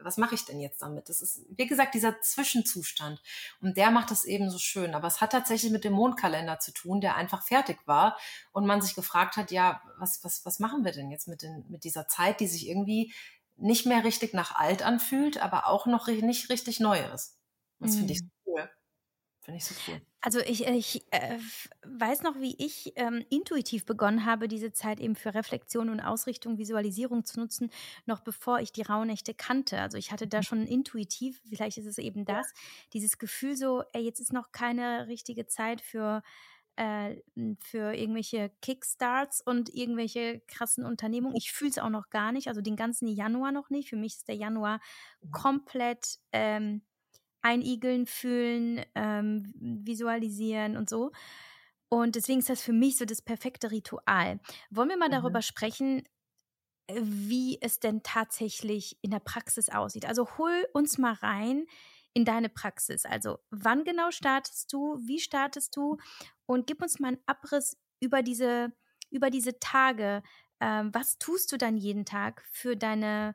was 0.00 0.16
mache 0.16 0.36
ich 0.36 0.44
denn 0.44 0.60
jetzt 0.60 0.80
damit? 0.80 1.08
Das 1.08 1.20
ist, 1.20 1.40
wie 1.50 1.66
gesagt, 1.66 1.94
dieser 1.94 2.20
Zwischenzustand. 2.20 3.20
Und 3.60 3.76
der 3.76 3.90
macht 3.90 4.12
das 4.12 4.24
eben 4.24 4.50
so 4.50 4.58
schön. 4.58 4.94
Aber 4.94 5.08
es 5.08 5.20
hat 5.20 5.32
tatsächlich 5.32 5.72
mit 5.72 5.82
dem 5.82 5.92
Mondkalender 5.92 6.60
zu 6.60 6.72
tun, 6.72 7.00
der 7.00 7.16
einfach 7.16 7.42
fertig 7.42 7.78
war. 7.86 8.16
Und 8.52 8.66
man 8.66 8.80
sich 8.80 8.94
gefragt 8.94 9.36
hat, 9.36 9.50
ja, 9.50 9.82
was, 9.98 10.22
was, 10.22 10.44
was 10.44 10.60
machen 10.60 10.84
wir 10.84 10.92
denn 10.92 11.10
jetzt 11.10 11.26
mit, 11.26 11.42
den, 11.42 11.64
mit 11.68 11.82
dieser 11.82 12.06
Zeit, 12.06 12.38
die 12.38 12.46
sich 12.46 12.68
irgendwie 12.68 13.12
nicht 13.56 13.86
mehr 13.86 14.04
richtig 14.04 14.32
nach 14.32 14.54
alt 14.54 14.82
anfühlt, 14.82 15.42
aber 15.42 15.66
auch 15.66 15.86
noch 15.86 16.06
nicht 16.06 16.48
richtig 16.50 16.78
neu 16.78 17.00
ist. 17.12 17.36
Das 17.80 17.92
mhm. 17.94 17.98
finde 17.98 18.12
ich. 18.12 18.20
Finde 19.48 19.56
ich 19.60 19.64
so 19.64 19.74
cool. 19.90 19.98
Also 20.20 20.40
ich, 20.40 20.66
ich 20.66 21.06
äh, 21.10 21.38
weiß 21.82 22.20
noch, 22.20 22.38
wie 22.38 22.54
ich 22.58 22.92
ähm, 22.96 23.24
intuitiv 23.30 23.86
begonnen 23.86 24.26
habe, 24.26 24.46
diese 24.46 24.74
Zeit 24.74 25.00
eben 25.00 25.16
für 25.16 25.32
Reflexion 25.32 25.88
und 25.88 26.00
Ausrichtung, 26.00 26.58
Visualisierung 26.58 27.24
zu 27.24 27.40
nutzen, 27.40 27.70
noch 28.04 28.20
bevor 28.20 28.60
ich 28.60 28.70
die 28.70 28.82
Rauhnächte 28.82 29.32
kannte. 29.32 29.80
Also 29.80 29.96
ich 29.96 30.12
hatte 30.12 30.26
da 30.26 30.38
mhm. 30.38 30.42
schon 30.42 30.66
intuitiv, 30.66 31.40
vielleicht 31.48 31.78
ist 31.78 31.86
es 31.86 31.96
eben 31.96 32.26
das, 32.26 32.52
dieses 32.92 33.16
Gefühl 33.16 33.56
so, 33.56 33.84
ey, 33.94 34.02
jetzt 34.02 34.20
ist 34.20 34.34
noch 34.34 34.52
keine 34.52 35.08
richtige 35.08 35.46
Zeit 35.46 35.80
für 35.80 36.22
äh, 36.76 37.22
für 37.60 37.94
irgendwelche 37.94 38.50
Kickstarts 38.60 39.40
und 39.40 39.74
irgendwelche 39.74 40.42
krassen 40.46 40.84
Unternehmungen. 40.84 41.36
Ich 41.36 41.52
fühle 41.52 41.70
es 41.70 41.78
auch 41.78 41.88
noch 41.88 42.10
gar 42.10 42.32
nicht, 42.32 42.48
also 42.48 42.60
den 42.60 42.76
ganzen 42.76 43.08
Januar 43.08 43.50
noch 43.50 43.70
nicht. 43.70 43.88
Für 43.88 43.96
mich 43.96 44.16
ist 44.18 44.28
der 44.28 44.36
Januar 44.36 44.78
mhm. 45.22 45.30
komplett 45.30 46.18
ähm, 46.32 46.82
einigeln, 47.42 48.06
fühlen, 48.06 48.84
ähm, 48.94 49.52
visualisieren 49.54 50.76
und 50.76 50.88
so. 50.88 51.12
Und 51.88 52.16
deswegen 52.16 52.40
ist 52.40 52.50
das 52.50 52.60
für 52.60 52.72
mich 52.72 52.98
so 52.98 53.04
das 53.04 53.22
perfekte 53.22 53.70
Ritual. 53.70 54.40
Wollen 54.70 54.90
wir 54.90 54.98
mal 54.98 55.08
mhm. 55.08 55.12
darüber 55.12 55.42
sprechen, 55.42 56.04
äh, 56.88 57.00
wie 57.00 57.58
es 57.60 57.80
denn 57.80 58.02
tatsächlich 58.02 58.98
in 59.02 59.10
der 59.10 59.20
Praxis 59.20 59.68
aussieht? 59.68 60.06
Also 60.06 60.28
hol 60.36 60.66
uns 60.72 60.98
mal 60.98 61.14
rein 61.14 61.66
in 62.12 62.24
deine 62.24 62.48
Praxis. 62.48 63.04
Also 63.04 63.38
wann 63.50 63.84
genau 63.84 64.10
startest 64.10 64.72
du? 64.72 64.98
Wie 65.00 65.20
startest 65.20 65.76
du? 65.76 65.98
Und 66.46 66.66
gib 66.66 66.82
uns 66.82 66.98
mal 66.98 67.08
einen 67.08 67.22
Abriss 67.26 67.76
über 68.00 68.22
diese, 68.22 68.72
über 69.10 69.30
diese 69.30 69.58
Tage. 69.58 70.22
Ähm, 70.60 70.92
was 70.92 71.18
tust 71.18 71.52
du 71.52 71.56
dann 71.56 71.76
jeden 71.76 72.04
Tag 72.04 72.44
für 72.50 72.76
deine 72.76 73.34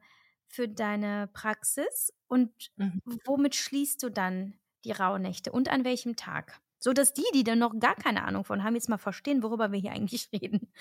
für 0.54 0.68
deine 0.68 1.28
Praxis 1.34 2.14
und 2.28 2.52
mhm. 2.76 3.02
womit 3.26 3.56
schließt 3.56 4.02
du 4.04 4.10
dann 4.10 4.54
die 4.86 4.92
Rauhnächte 4.92 5.52
und 5.52 5.70
an 5.70 5.84
welchem 5.84 6.16
Tag? 6.16 6.60
So 6.80 6.94
dass 6.94 7.14
die, 7.14 7.26
die 7.34 7.44
dann 7.44 7.60
noch 7.60 7.80
gar 7.80 7.96
keine 7.96 8.24
Ahnung 8.24 8.46
von 8.46 8.64
haben, 8.64 8.76
jetzt 8.76 8.90
mal 8.90 8.98
verstehen, 8.98 9.42
worüber 9.42 9.72
wir 9.72 9.80
hier 9.80 9.92
eigentlich 9.92 10.30
reden. 10.32 10.72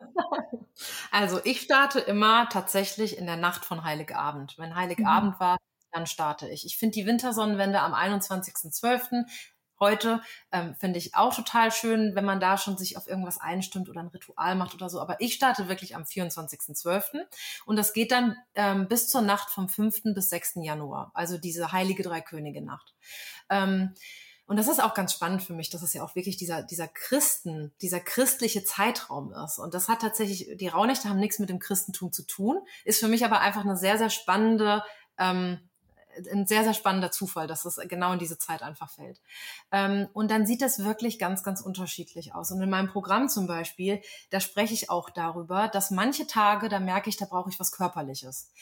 Also 1.10 1.40
ich 1.44 1.60
starte 1.60 2.00
immer 2.00 2.48
tatsächlich 2.48 3.18
in 3.18 3.26
der 3.26 3.36
Nacht 3.36 3.66
von 3.66 3.84
Heiligabend. 3.84 4.56
Wenn 4.56 4.74
Heiligabend 4.74 5.34
mhm. 5.34 5.40
war, 5.40 5.58
dann 5.92 6.06
starte 6.06 6.48
ich. 6.48 6.64
Ich 6.64 6.78
finde 6.78 6.94
die 6.94 7.04
Wintersonnenwende 7.04 7.80
am 7.80 7.92
21.12 7.92 9.26
heute. 9.80 10.22
Ähm, 10.52 10.74
Finde 10.78 10.98
ich 10.98 11.14
auch 11.14 11.34
total 11.34 11.72
schön, 11.72 12.14
wenn 12.14 12.24
man 12.24 12.38
da 12.38 12.58
schon 12.58 12.76
sich 12.76 12.96
auf 12.96 13.08
irgendwas 13.08 13.40
einstimmt 13.40 13.88
oder 13.88 14.00
ein 14.00 14.08
Ritual 14.08 14.54
macht 14.54 14.74
oder 14.74 14.88
so. 14.88 15.00
Aber 15.00 15.20
ich 15.20 15.34
starte 15.34 15.68
wirklich 15.68 15.96
am 15.96 16.02
24.12. 16.04 17.20
und 17.66 17.76
das 17.76 17.92
geht 17.92 18.12
dann 18.12 18.36
ähm, 18.54 18.86
bis 18.88 19.08
zur 19.08 19.22
Nacht 19.22 19.50
vom 19.50 19.68
5. 19.68 20.14
bis 20.14 20.30
6. 20.30 20.56
Januar. 20.62 21.10
Also 21.14 21.38
diese 21.38 21.72
heilige 21.72 22.02
Dreikönige-Nacht. 22.02 22.94
Ähm, 23.48 23.94
und 24.50 24.56
das 24.56 24.66
ist 24.66 24.82
auch 24.82 24.94
ganz 24.94 25.12
spannend 25.12 25.44
für 25.44 25.52
mich, 25.52 25.70
dass 25.70 25.82
es 25.82 25.94
ja 25.94 26.02
auch 26.02 26.16
wirklich 26.16 26.36
dieser, 26.36 26.64
dieser 26.64 26.88
Christen, 26.88 27.72
dieser 27.82 28.00
christliche 28.00 28.64
Zeitraum 28.64 29.32
ist. 29.32 29.60
Und 29.60 29.74
das 29.74 29.88
hat 29.88 30.00
tatsächlich, 30.00 30.56
die 30.56 30.66
Rauhnächte 30.66 31.08
haben 31.08 31.20
nichts 31.20 31.38
mit 31.38 31.50
dem 31.50 31.60
Christentum 31.60 32.12
zu 32.12 32.24
tun, 32.26 32.58
ist 32.84 32.98
für 32.98 33.06
mich 33.06 33.24
aber 33.24 33.42
einfach 33.42 33.60
eine 33.60 33.76
sehr, 33.76 33.96
sehr 33.96 34.10
spannende, 34.10 34.82
ähm, 35.18 35.69
ein 36.32 36.46
sehr, 36.46 36.64
sehr 36.64 36.74
spannender 36.74 37.10
Zufall, 37.10 37.46
dass 37.46 37.64
es 37.64 37.76
genau 37.88 38.12
in 38.12 38.18
diese 38.18 38.38
Zeit 38.38 38.62
einfach 38.62 38.90
fällt. 38.90 39.20
Ähm, 39.72 40.08
und 40.12 40.30
dann 40.30 40.46
sieht 40.46 40.62
das 40.62 40.84
wirklich 40.84 41.18
ganz, 41.18 41.42
ganz 41.42 41.60
unterschiedlich 41.60 42.34
aus. 42.34 42.50
Und 42.50 42.60
in 42.62 42.70
meinem 42.70 42.88
Programm 42.88 43.28
zum 43.28 43.46
Beispiel, 43.46 44.00
da 44.30 44.40
spreche 44.40 44.74
ich 44.74 44.90
auch 44.90 45.10
darüber, 45.10 45.68
dass 45.68 45.90
manche 45.90 46.26
Tage, 46.26 46.68
da 46.68 46.80
merke 46.80 47.08
ich, 47.08 47.16
da 47.16 47.26
brauche 47.26 47.50
ich 47.50 47.60
was 47.60 47.72
Körperliches. 47.72 48.52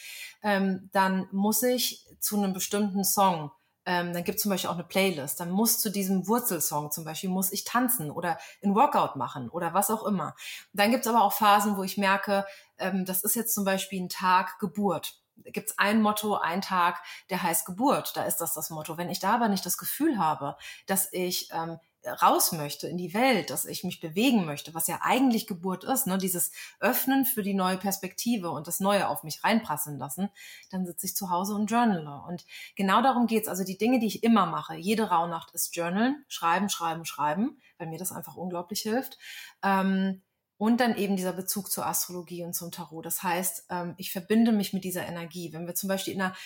Ähm, 0.43 0.89
dann 0.93 1.29
muss 1.33 1.63
ich 1.63 2.07
zu 2.21 2.37
einem 2.37 2.53
bestimmten 2.53 3.05
Song 3.05 3.51
ähm, 3.89 4.13
dann 4.13 4.23
gibt 4.23 4.37
es 4.37 4.43
zum 4.43 4.51
Beispiel 4.51 4.69
auch 4.69 4.75
eine 4.75 4.85
Playlist. 4.85 5.41
Dann 5.41 5.51
muss 5.51 5.79
zu 5.79 5.91
diesem 5.91 6.29
Wurzelsong 6.29 6.91
zum 6.91 7.07
Beispiel, 7.07 7.31
muss 7.31 7.53
ich 7.53 7.65
tanzen 7.65 8.11
oder 8.11 8.37
ein 8.63 8.75
Workout 8.75 9.17
machen 9.17 9.49
oder 9.49 9.73
was 9.73 9.91
auch 9.91 10.05
immer. 10.05 10.37
Dann 10.75 10.91
gibt 10.91 11.07
es 11.07 11.11
aber 11.11 11.25
auch 11.25 11.33
Phasen, 11.33 11.79
wo 11.79 11.83
ich 11.83 11.97
merke, 11.97 12.45
das 12.77 13.25
ist 13.25 13.35
jetzt 13.35 13.55
zum 13.55 13.65
Beispiel 13.65 14.03
ein 14.03 14.11
Tag 14.11 14.59
Geburt. 14.59 15.18
Gibt 15.45 15.71
es 15.71 15.79
ein 15.79 16.03
Motto, 16.03 16.37
ein 16.37 16.63
Tag, 16.63 17.03
der 17.31 17.43
heißt 17.43 17.67
Geburt. 17.67 18.17
Da 18.17 18.25
ist 18.25 18.39
das 18.39 18.55
das 18.55 18.71
Motto. 18.71 18.97
Wenn 18.97 19.11
ich 19.11 19.21
da 19.21 19.35
aber 19.35 19.49
nicht 19.49 19.65
das 19.65 19.79
Gefühl 19.79 20.19
habe, 20.19 20.57
dass 20.87 21.13
ich 21.13 21.49
ähm, 21.53 21.79
raus 22.07 22.53
möchte 22.53 22.89
in 22.89 22.97
die 22.97 23.15
Welt, 23.15 23.51
dass 23.51 23.65
ich 23.65 23.85
mich 23.85 24.01
bewegen 24.01 24.45
möchte, 24.45 24.75
was 24.75 24.87
ja 24.87 25.01
eigentlich 25.03 25.47
Geburt 25.47 25.85
ist, 25.85 26.07
ne, 26.07 26.19
dieses 26.19 26.53
Öffnen 26.81 27.25
für 27.25 27.43
die 27.43 27.55
neue 27.55 27.77
Perspektive 27.77 28.51
und 28.51 28.67
das 28.67 28.81
Neue 28.81 29.09
auf 29.09 29.25
mich 29.25 29.43
reinpassen 29.45 29.99
lassen, 29.99 30.31
dann 30.71 30.87
sitze 30.87 31.07
ich 31.07 31.17
zu 31.17 31.31
Hause 31.31 31.55
und 31.55 31.71
journale. 31.71 32.23
Und 32.27 32.45
genau 32.77 33.03
darum 33.03 33.27
geht's. 33.27 33.49
Also 33.49 33.65
die 33.65 33.79
Dinge, 33.79 33.99
die 33.99 34.07
ich 34.07 34.23
immer 34.23 34.47
mache, 34.47 34.77
jede 34.77 35.11
Rauhnacht 35.11 35.53
ist 35.53 35.75
Journalen, 35.75 36.25
schreiben, 36.29 36.69
schreiben, 36.69 37.05
schreiben, 37.05 37.61
weil 37.79 37.89
mir 37.89 37.99
das 37.99 38.13
einfach 38.13 38.37
unglaublich 38.37 38.81
hilft. 38.81 39.19
Ähm, 39.63 40.23
und 40.59 40.81
dann 40.81 40.97
eben 40.97 41.17
dieser 41.17 41.33
Bezug 41.33 41.71
zur 41.71 41.87
Astrologie 41.87 42.45
und 42.45 42.53
zum 42.53 42.71
Tarot. 42.71 43.07
Das 43.07 43.23
heißt, 43.23 43.67
ähm, 43.71 43.95
ich 43.97 44.13
verbinde 44.13 44.53
mich 44.53 44.73
mit 44.73 44.85
dieser 44.85 45.07
Energie. 45.07 45.53
Wenn 45.53 45.67
wir 45.67 45.75
zum 45.75 45.89
Beispiel 45.89 46.13
in 46.13 46.21
einer 46.21 46.37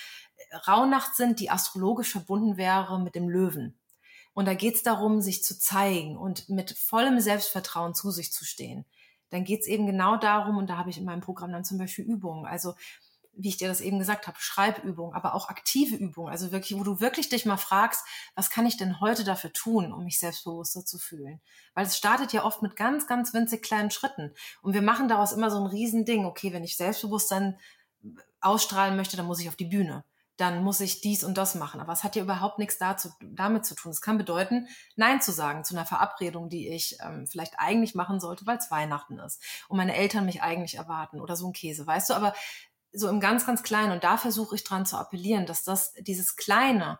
Rauhnacht 0.68 1.16
sind, 1.16 1.40
die 1.40 1.50
astrologisch 1.50 2.12
verbunden 2.12 2.56
wäre 2.56 3.00
mit 3.00 3.14
dem 3.14 3.28
Löwen, 3.28 3.78
und 4.34 4.46
da 4.46 4.54
geht 4.54 4.76
es 4.76 4.82
darum, 4.82 5.20
sich 5.20 5.44
zu 5.44 5.58
zeigen 5.58 6.16
und 6.16 6.48
mit 6.48 6.70
vollem 6.72 7.20
Selbstvertrauen 7.20 7.94
zu 7.94 8.10
sich 8.10 8.32
zu 8.32 8.44
stehen. 8.44 8.86
Dann 9.28 9.44
geht 9.44 9.60
es 9.60 9.66
eben 9.66 9.86
genau 9.86 10.16
darum, 10.16 10.56
und 10.56 10.68
da 10.68 10.76
habe 10.76 10.90
ich 10.90 10.98
in 10.98 11.04
meinem 11.04 11.20
Programm 11.20 11.52
dann 11.52 11.64
zum 11.64 11.78
Beispiel 11.78 12.04
Übungen, 12.04 12.46
also 12.46 12.74
wie 13.34 13.48
ich 13.48 13.56
dir 13.56 13.68
das 13.68 13.80
eben 13.80 13.98
gesagt 13.98 14.26
habe, 14.26 14.36
Schreibübungen, 14.38 15.14
aber 15.14 15.34
auch 15.34 15.48
aktive 15.48 15.96
Übungen, 15.96 16.30
also 16.30 16.52
wirklich, 16.52 16.78
wo 16.78 16.84
du 16.84 17.00
wirklich 17.00 17.28
dich 17.28 17.46
mal 17.46 17.56
fragst, 17.56 18.04
was 18.34 18.50
kann 18.50 18.66
ich 18.66 18.76
denn 18.76 19.00
heute 19.00 19.24
dafür 19.24 19.52
tun, 19.52 19.92
um 19.92 20.04
mich 20.04 20.18
selbstbewusster 20.18 20.84
zu 20.84 20.98
fühlen? 20.98 21.40
Weil 21.74 21.86
es 21.86 21.96
startet 21.96 22.32
ja 22.32 22.44
oft 22.44 22.62
mit 22.62 22.76
ganz, 22.76 23.06
ganz 23.06 23.32
winzig 23.32 23.62
kleinen 23.62 23.90
Schritten. 23.90 24.34
Und 24.60 24.74
wir 24.74 24.82
machen 24.82 25.08
daraus 25.08 25.32
immer 25.32 25.50
so 25.50 25.58
ein 25.58 25.66
Riesending. 25.66 26.26
Okay, 26.26 26.52
wenn 26.52 26.64
ich 26.64 26.76
Selbstbewusstsein 26.76 27.58
ausstrahlen 28.40 28.96
möchte, 28.96 29.16
dann 29.16 29.26
muss 29.26 29.40
ich 29.40 29.48
auf 29.48 29.56
die 29.56 29.64
Bühne 29.64 30.04
dann 30.42 30.64
muss 30.64 30.80
ich 30.80 31.00
dies 31.00 31.24
und 31.24 31.36
das 31.36 31.54
machen. 31.54 31.80
Aber 31.80 31.92
es 31.92 32.04
hat 32.04 32.16
ja 32.16 32.22
überhaupt 32.22 32.58
nichts 32.58 32.78
dazu, 32.78 33.10
damit 33.20 33.64
zu 33.66 33.74
tun. 33.74 33.92
Es 33.92 34.00
kann 34.00 34.18
bedeuten, 34.18 34.66
Nein 34.96 35.20
zu 35.20 35.30
sagen 35.30 35.62
zu 35.62 35.74
einer 35.74 35.84
Verabredung, 35.84 36.48
die 36.48 36.68
ich 36.68 36.96
ähm, 37.04 37.26
vielleicht 37.26 37.54
eigentlich 37.58 37.94
machen 37.94 38.18
sollte, 38.18 38.46
weil 38.46 38.58
es 38.58 38.70
Weihnachten 38.70 39.18
ist 39.18 39.42
und 39.68 39.76
meine 39.76 39.94
Eltern 39.94 40.24
mich 40.24 40.42
eigentlich 40.42 40.76
erwarten 40.76 41.20
oder 41.20 41.36
so 41.36 41.46
ein 41.46 41.52
Käse, 41.52 41.86
weißt 41.86 42.10
du? 42.10 42.14
Aber 42.14 42.34
so 42.92 43.08
im 43.08 43.20
ganz, 43.20 43.46
ganz 43.46 43.62
Kleinen 43.62 43.92
und 43.92 44.04
da 44.04 44.16
versuche 44.16 44.54
ich 44.54 44.64
dran 44.64 44.86
zu 44.86 44.96
appellieren, 44.96 45.46
dass 45.46 45.64
das, 45.64 45.92
dieses 46.00 46.36
Kleine, 46.36 46.98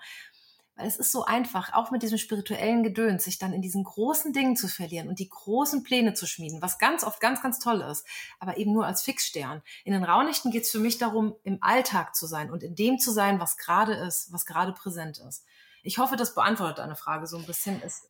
weil 0.77 0.87
es 0.87 0.97
ist 0.97 1.13
so 1.13 1.25
einfach, 1.25 1.75
auch 1.75 1.91
mit 1.91 2.03
diesem 2.03 2.19
spirituellen 2.19 2.83
Gedöns, 2.83 3.25
sich 3.25 3.39
dann 3.39 3.53
in 3.53 3.61
diesen 3.61 3.85
großen 3.85 4.33
Dingen 4.33 4.57
zu 4.57 4.69
verlieren 4.69 5.09
und 5.09 5.19
die 5.19 5.29
großen 5.29 5.83
Pläne 5.83 6.15
zu 6.15 6.27
schmieden, 6.27 6.63
was 6.63 6.79
ganz 6.79 7.05
oft 7.05 7.21
ganz, 7.21 7.43
ganz 7.43 7.59
toll 7.59 7.83
ist, 7.83 8.07
aber 8.39 8.57
eben 8.57 8.73
nur 8.73 8.87
als 8.87 9.03
Fixstern. 9.03 9.63
In 9.85 9.93
den 9.93 10.05
Raunichten 10.05 10.51
geht 10.51 10.65
es 10.65 10.71
für 10.71 10.79
mich 10.79 10.99
darum, 10.99 11.37
im 11.45 11.59
Alltag 11.63 12.15
zu 12.15 12.27
sein 12.27 12.51
und 12.51 12.63
in 12.63 12.75
dem 12.75 12.99
zu 12.99 13.11
sein, 13.11 13.39
was 13.39 13.59
gerade 13.59 13.95
ist, 13.95 14.33
was 14.33 14.47
gerade 14.47 14.73
präsent 14.73 15.19
ist. 15.19 15.45
Ich 15.83 15.99
hoffe, 15.99 16.17
das 16.17 16.35
beantwortet 16.35 16.79
deine 16.79 16.97
Frage 16.97 17.27
so 17.27 17.37
ein 17.37 17.45
bisschen. 17.47 17.83
Es, 17.85 18.09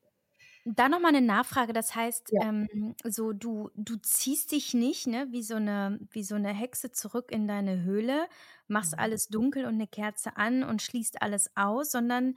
da 0.64 0.88
noch 0.88 1.00
mal 1.00 1.08
eine 1.08 1.20
Nachfrage. 1.20 1.72
Das 1.72 1.94
heißt, 1.94 2.30
ja. 2.32 2.48
ähm, 2.48 2.94
so 3.04 3.32
du 3.32 3.70
du 3.74 3.96
ziehst 3.96 4.52
dich 4.52 4.74
nicht, 4.74 5.06
ne, 5.06 5.26
wie 5.30 5.42
so 5.42 5.56
eine 5.56 5.98
wie 6.10 6.22
so 6.22 6.34
eine 6.34 6.52
Hexe 6.52 6.92
zurück 6.92 7.30
in 7.30 7.48
deine 7.48 7.82
Höhle, 7.82 8.28
machst 8.68 8.92
mhm. 8.92 9.00
alles 9.00 9.28
dunkel 9.28 9.64
und 9.64 9.74
eine 9.74 9.88
Kerze 9.88 10.36
an 10.36 10.62
und 10.62 10.82
schließt 10.82 11.20
alles 11.22 11.50
aus, 11.56 11.90
sondern 11.90 12.34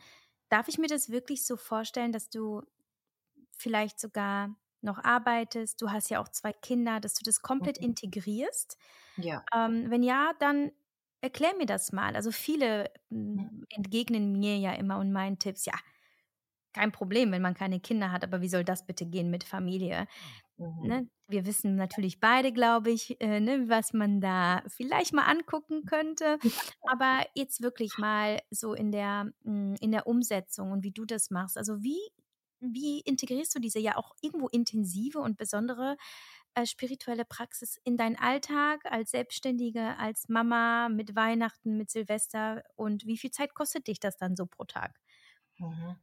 darf 0.50 0.68
ich 0.68 0.78
mir 0.78 0.88
das 0.88 1.10
wirklich 1.10 1.46
so 1.46 1.58
vorstellen, 1.58 2.12
dass 2.12 2.30
du 2.30 2.64
vielleicht 3.58 4.00
sogar 4.00 4.56
noch 4.82 5.04
arbeitest? 5.04 5.82
Du 5.82 5.92
hast 5.92 6.10
ja 6.10 6.20
auch 6.20 6.30
zwei 6.30 6.54
Kinder, 6.54 7.00
dass 7.00 7.14
du 7.16 7.24
das 7.24 7.42
komplett 7.42 7.80
mhm. 7.80 7.88
integrierst. 7.88 8.78
Ja. 9.18 9.44
Ähm, 9.54 9.90
wenn 9.90 10.04
ja, 10.04 10.32
dann 10.40 10.72
erklär 11.22 11.56
mir 11.58 11.66
das 11.66 11.92
mal. 11.92 12.16
Also 12.16 12.32
viele 12.32 12.92
mhm. 13.10 13.66
entgegnen 13.70 14.40
mir 14.40 14.58
ja 14.58 14.74
immer 14.74 15.00
und 15.00 15.12
meinen 15.12 15.40
Tipps, 15.40 15.66
ja, 15.66 15.74
kein 16.76 16.92
Problem, 16.92 17.32
wenn 17.32 17.42
man 17.42 17.56
keine 17.56 17.80
Kinder 17.80 18.12
hat, 18.12 18.24
aber 18.24 18.42
wie 18.42 18.50
soll 18.50 18.64
das 18.66 18.86
bitte 18.86 19.06
gehen 19.08 19.32
mit 19.32 19.44
Familie? 19.46 20.08
Mhm. 20.58 20.86
Ne? 20.86 21.08
Wir 21.28 21.46
wissen 21.48 21.76
natürlich 21.76 22.20
beide, 22.20 22.52
glaube 22.54 22.92
ich, 22.92 23.20
äh, 23.22 23.40
ne, 23.40 23.70
was 23.70 23.94
man 23.94 24.22
da 24.22 24.64
vielleicht 24.68 25.14
mal 25.14 25.24
angucken 25.26 25.86
könnte. 25.86 26.38
Aber 26.84 27.26
jetzt 27.36 27.62
wirklich 27.64 27.98
mal 27.98 28.42
so 28.52 28.74
in 28.76 28.92
der, 28.92 29.32
hm, 29.44 29.76
in 29.82 29.92
der 29.92 30.08
Umsetzung 30.08 30.72
und 30.72 30.84
wie 30.84 30.92
du 30.92 31.06
das 31.06 31.32
machst. 31.32 31.58
Also 31.58 31.82
wie, 31.84 32.00
wie 32.60 33.02
integrierst 33.02 33.56
du 33.56 33.60
diese 33.60 33.80
ja 33.80 33.98
auch 33.98 34.16
irgendwo 34.22 34.48
intensive 34.50 35.20
und 35.20 35.38
besondere 35.38 35.98
äh, 36.56 36.66
spirituelle 36.66 37.26
Praxis 37.26 37.78
in 37.84 37.98
deinen 37.98 38.18
Alltag 38.18 38.86
als 38.86 39.12
Selbstständige, 39.12 39.98
als 39.98 40.30
Mama, 40.30 40.90
mit 40.90 41.16
Weihnachten, 41.16 41.78
mit 41.78 41.90
Silvester 41.92 42.64
und 42.76 43.06
wie 43.06 43.18
viel 43.18 43.32
Zeit 43.32 43.54
kostet 43.56 43.88
dich 43.88 44.00
das 44.00 44.18
dann 44.18 44.36
so 44.36 44.46
pro 44.46 44.64
Tag? 44.66 45.00
Mhm. 45.60 45.96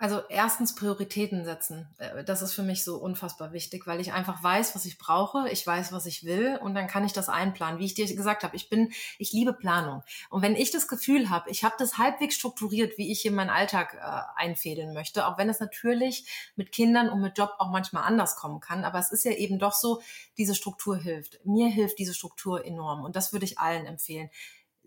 Also 0.00 0.22
erstens 0.30 0.74
Prioritäten 0.74 1.44
setzen. 1.44 1.86
Äh, 1.98 2.24
das 2.24 2.40
ist 2.40 2.54
für 2.54 2.62
mich 2.62 2.84
so 2.84 2.96
unfassbar 2.96 3.52
wichtig, 3.52 3.86
weil 3.86 4.00
ich 4.00 4.14
einfach 4.14 4.42
weiß, 4.42 4.74
was 4.74 4.86
ich 4.86 4.96
brauche, 4.96 5.46
ich 5.50 5.66
weiß, 5.66 5.92
was 5.92 6.06
ich 6.06 6.24
will 6.24 6.58
und 6.62 6.74
dann 6.74 6.86
kann 6.86 7.04
ich 7.04 7.12
das 7.12 7.28
einplanen. 7.28 7.78
Wie 7.78 7.84
ich 7.84 7.92
dir 7.92 8.06
gesagt 8.06 8.42
habe, 8.42 8.56
ich 8.56 8.70
bin, 8.70 8.92
ich 9.18 9.34
liebe 9.34 9.52
Planung. 9.52 10.02
Und 10.30 10.40
wenn 10.40 10.56
ich 10.56 10.70
das 10.70 10.88
Gefühl 10.88 11.28
habe, 11.28 11.50
ich 11.50 11.64
habe 11.64 11.74
das 11.78 11.98
halbwegs 11.98 12.34
strukturiert, 12.34 12.96
wie 12.96 13.12
ich 13.12 13.20
hier 13.20 13.30
meinen 13.30 13.50
Alltag 13.50 13.92
äh, 13.92 14.40
einfädeln 14.40 14.94
möchte, 14.94 15.26
auch 15.26 15.36
wenn 15.36 15.50
es 15.50 15.60
natürlich 15.60 16.50
mit 16.56 16.72
Kindern 16.72 17.10
und 17.10 17.20
mit 17.20 17.36
Job 17.36 17.52
auch 17.58 17.68
manchmal 17.68 18.04
anders 18.04 18.36
kommen 18.36 18.60
kann, 18.60 18.84
aber 18.84 18.98
es 19.00 19.12
ist 19.12 19.26
ja 19.26 19.32
eben 19.32 19.58
doch 19.58 19.74
so, 19.74 20.00
diese 20.38 20.54
Struktur 20.54 20.96
hilft. 20.96 21.44
Mir 21.44 21.68
hilft 21.68 21.98
diese 21.98 22.14
Struktur 22.14 22.64
enorm 22.64 23.04
und 23.04 23.16
das 23.16 23.34
würde 23.34 23.44
ich 23.44 23.58
allen 23.58 23.84
empfehlen 23.84 24.30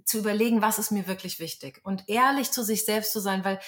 zu 0.05 0.18
überlegen, 0.18 0.61
was 0.61 0.80
ist 0.80 0.91
mir 0.91 1.07
wirklich 1.07 1.39
wichtig 1.39 1.80
und 1.84 2.09
ehrlich 2.09 2.51
zu 2.51 2.64
sich 2.64 2.84
selbst 2.84 3.14
zu 3.14 3.20
sein, 3.20 3.45
weil 3.45 3.59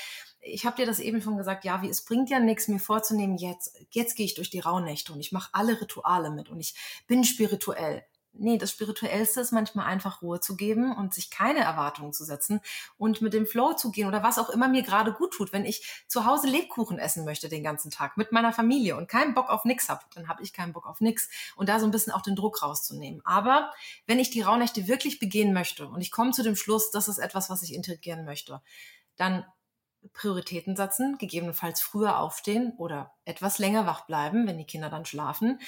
ich 0.46 0.66
habe 0.66 0.78
dir 0.78 0.86
das 0.86 1.00
eben 1.00 1.22
schon 1.22 1.38
gesagt, 1.38 1.66
ja, 1.66 1.82
wie 1.82 1.90
es 1.90 2.04
bringt 2.06 2.30
ja 2.30 2.40
nichts, 2.40 2.68
mir 2.68 2.80
vorzunehmen, 2.80 3.38
jetzt, 3.38 3.78
jetzt 3.90 4.16
gehe 4.16 4.26
ich 4.26 4.36
durch 4.36 4.50
die 4.50 4.60
Rauhnächte 4.60 5.12
und 5.12 5.20
ich 5.20 5.32
mache 5.32 5.50
alle 5.54 5.82
Rituale 5.82 6.30
mit 6.30 6.50
und 6.50 6.60
ich 6.60 6.76
bin 7.08 7.24
spirituell. 7.24 8.06
Nee, 8.38 8.58
das 8.58 8.72
Spirituellste 8.72 9.40
ist 9.40 9.54
manchmal 9.54 9.86
einfach 9.86 10.22
Ruhe 10.22 10.42
zu 10.42 10.58
geben 10.58 10.94
und 10.94 11.14
sich 11.14 11.30
keine 11.30 11.60
Erwartungen 11.60 12.12
zu 12.12 12.26
setzen 12.26 12.60
und 12.98 13.22
mit 13.22 13.34
dem 13.34 13.48
Flow 13.48 13.74
zu 13.76 13.92
gehen 13.92 14.10
oder 14.10 14.24
was 14.24 14.38
auch 14.38 14.50
immer 14.50 14.68
mir 14.68 14.84
gerade 14.84 15.14
gut 15.14 15.34
tut. 15.34 15.54
Wenn 15.54 15.64
ich 15.64 16.04
zu 16.08 16.26
Hause 16.26 16.48
Lebkuchen 16.48 17.00
essen 17.00 17.24
möchte 17.24 17.48
den 17.48 17.64
ganzen 17.64 17.92
Tag 17.92 18.18
mit 18.18 18.34
meiner 18.34 18.52
Familie 18.52 18.98
und 18.98 19.08
keinen 19.08 19.36
Bock 19.36 19.50
auf 19.50 19.64
nix 19.64 19.88
habe, 19.88 20.02
dann 20.16 20.28
habe 20.28 20.44
ich 20.44 20.52
keinen 20.52 20.74
Bock 20.74 20.86
auf 20.86 21.00
nix 21.00 21.30
und 21.56 21.70
da 21.70 21.80
so 21.80 21.86
ein 21.86 21.92
bisschen 21.92 22.12
auch 22.12 22.22
den 22.22 22.36
Druck 22.36 22.62
rauszunehmen. 22.62 23.22
Aber 23.24 23.72
wenn 24.06 24.20
ich 24.20 24.32
die 24.32 24.42
Rauhnächte 24.42 24.86
wirklich 24.90 25.20
begehen 25.20 25.54
möchte 25.54 25.88
und 25.88 26.02
ich 26.02 26.12
komme 26.12 26.32
zu 26.32 26.44
dem 26.44 26.58
Schluss, 26.58 26.92
das 26.92 27.08
ist 27.08 27.20
etwas, 27.20 27.50
was 27.50 27.64
ich 27.64 27.74
integrieren 27.74 28.26
möchte, 28.26 28.62
dann 29.16 29.46
Prioritäten 30.14 30.76
setzen, 30.76 31.18
gegebenenfalls 31.18 31.82
früher 31.82 32.20
aufstehen 32.20 32.74
oder 32.78 33.14
etwas 33.26 33.60
länger 33.60 33.86
wach 33.86 34.06
bleiben, 34.06 34.48
wenn 34.48 34.58
die 34.58 34.66
Kinder 34.66 34.90
dann 34.90 35.06
schlafen. 35.06 35.60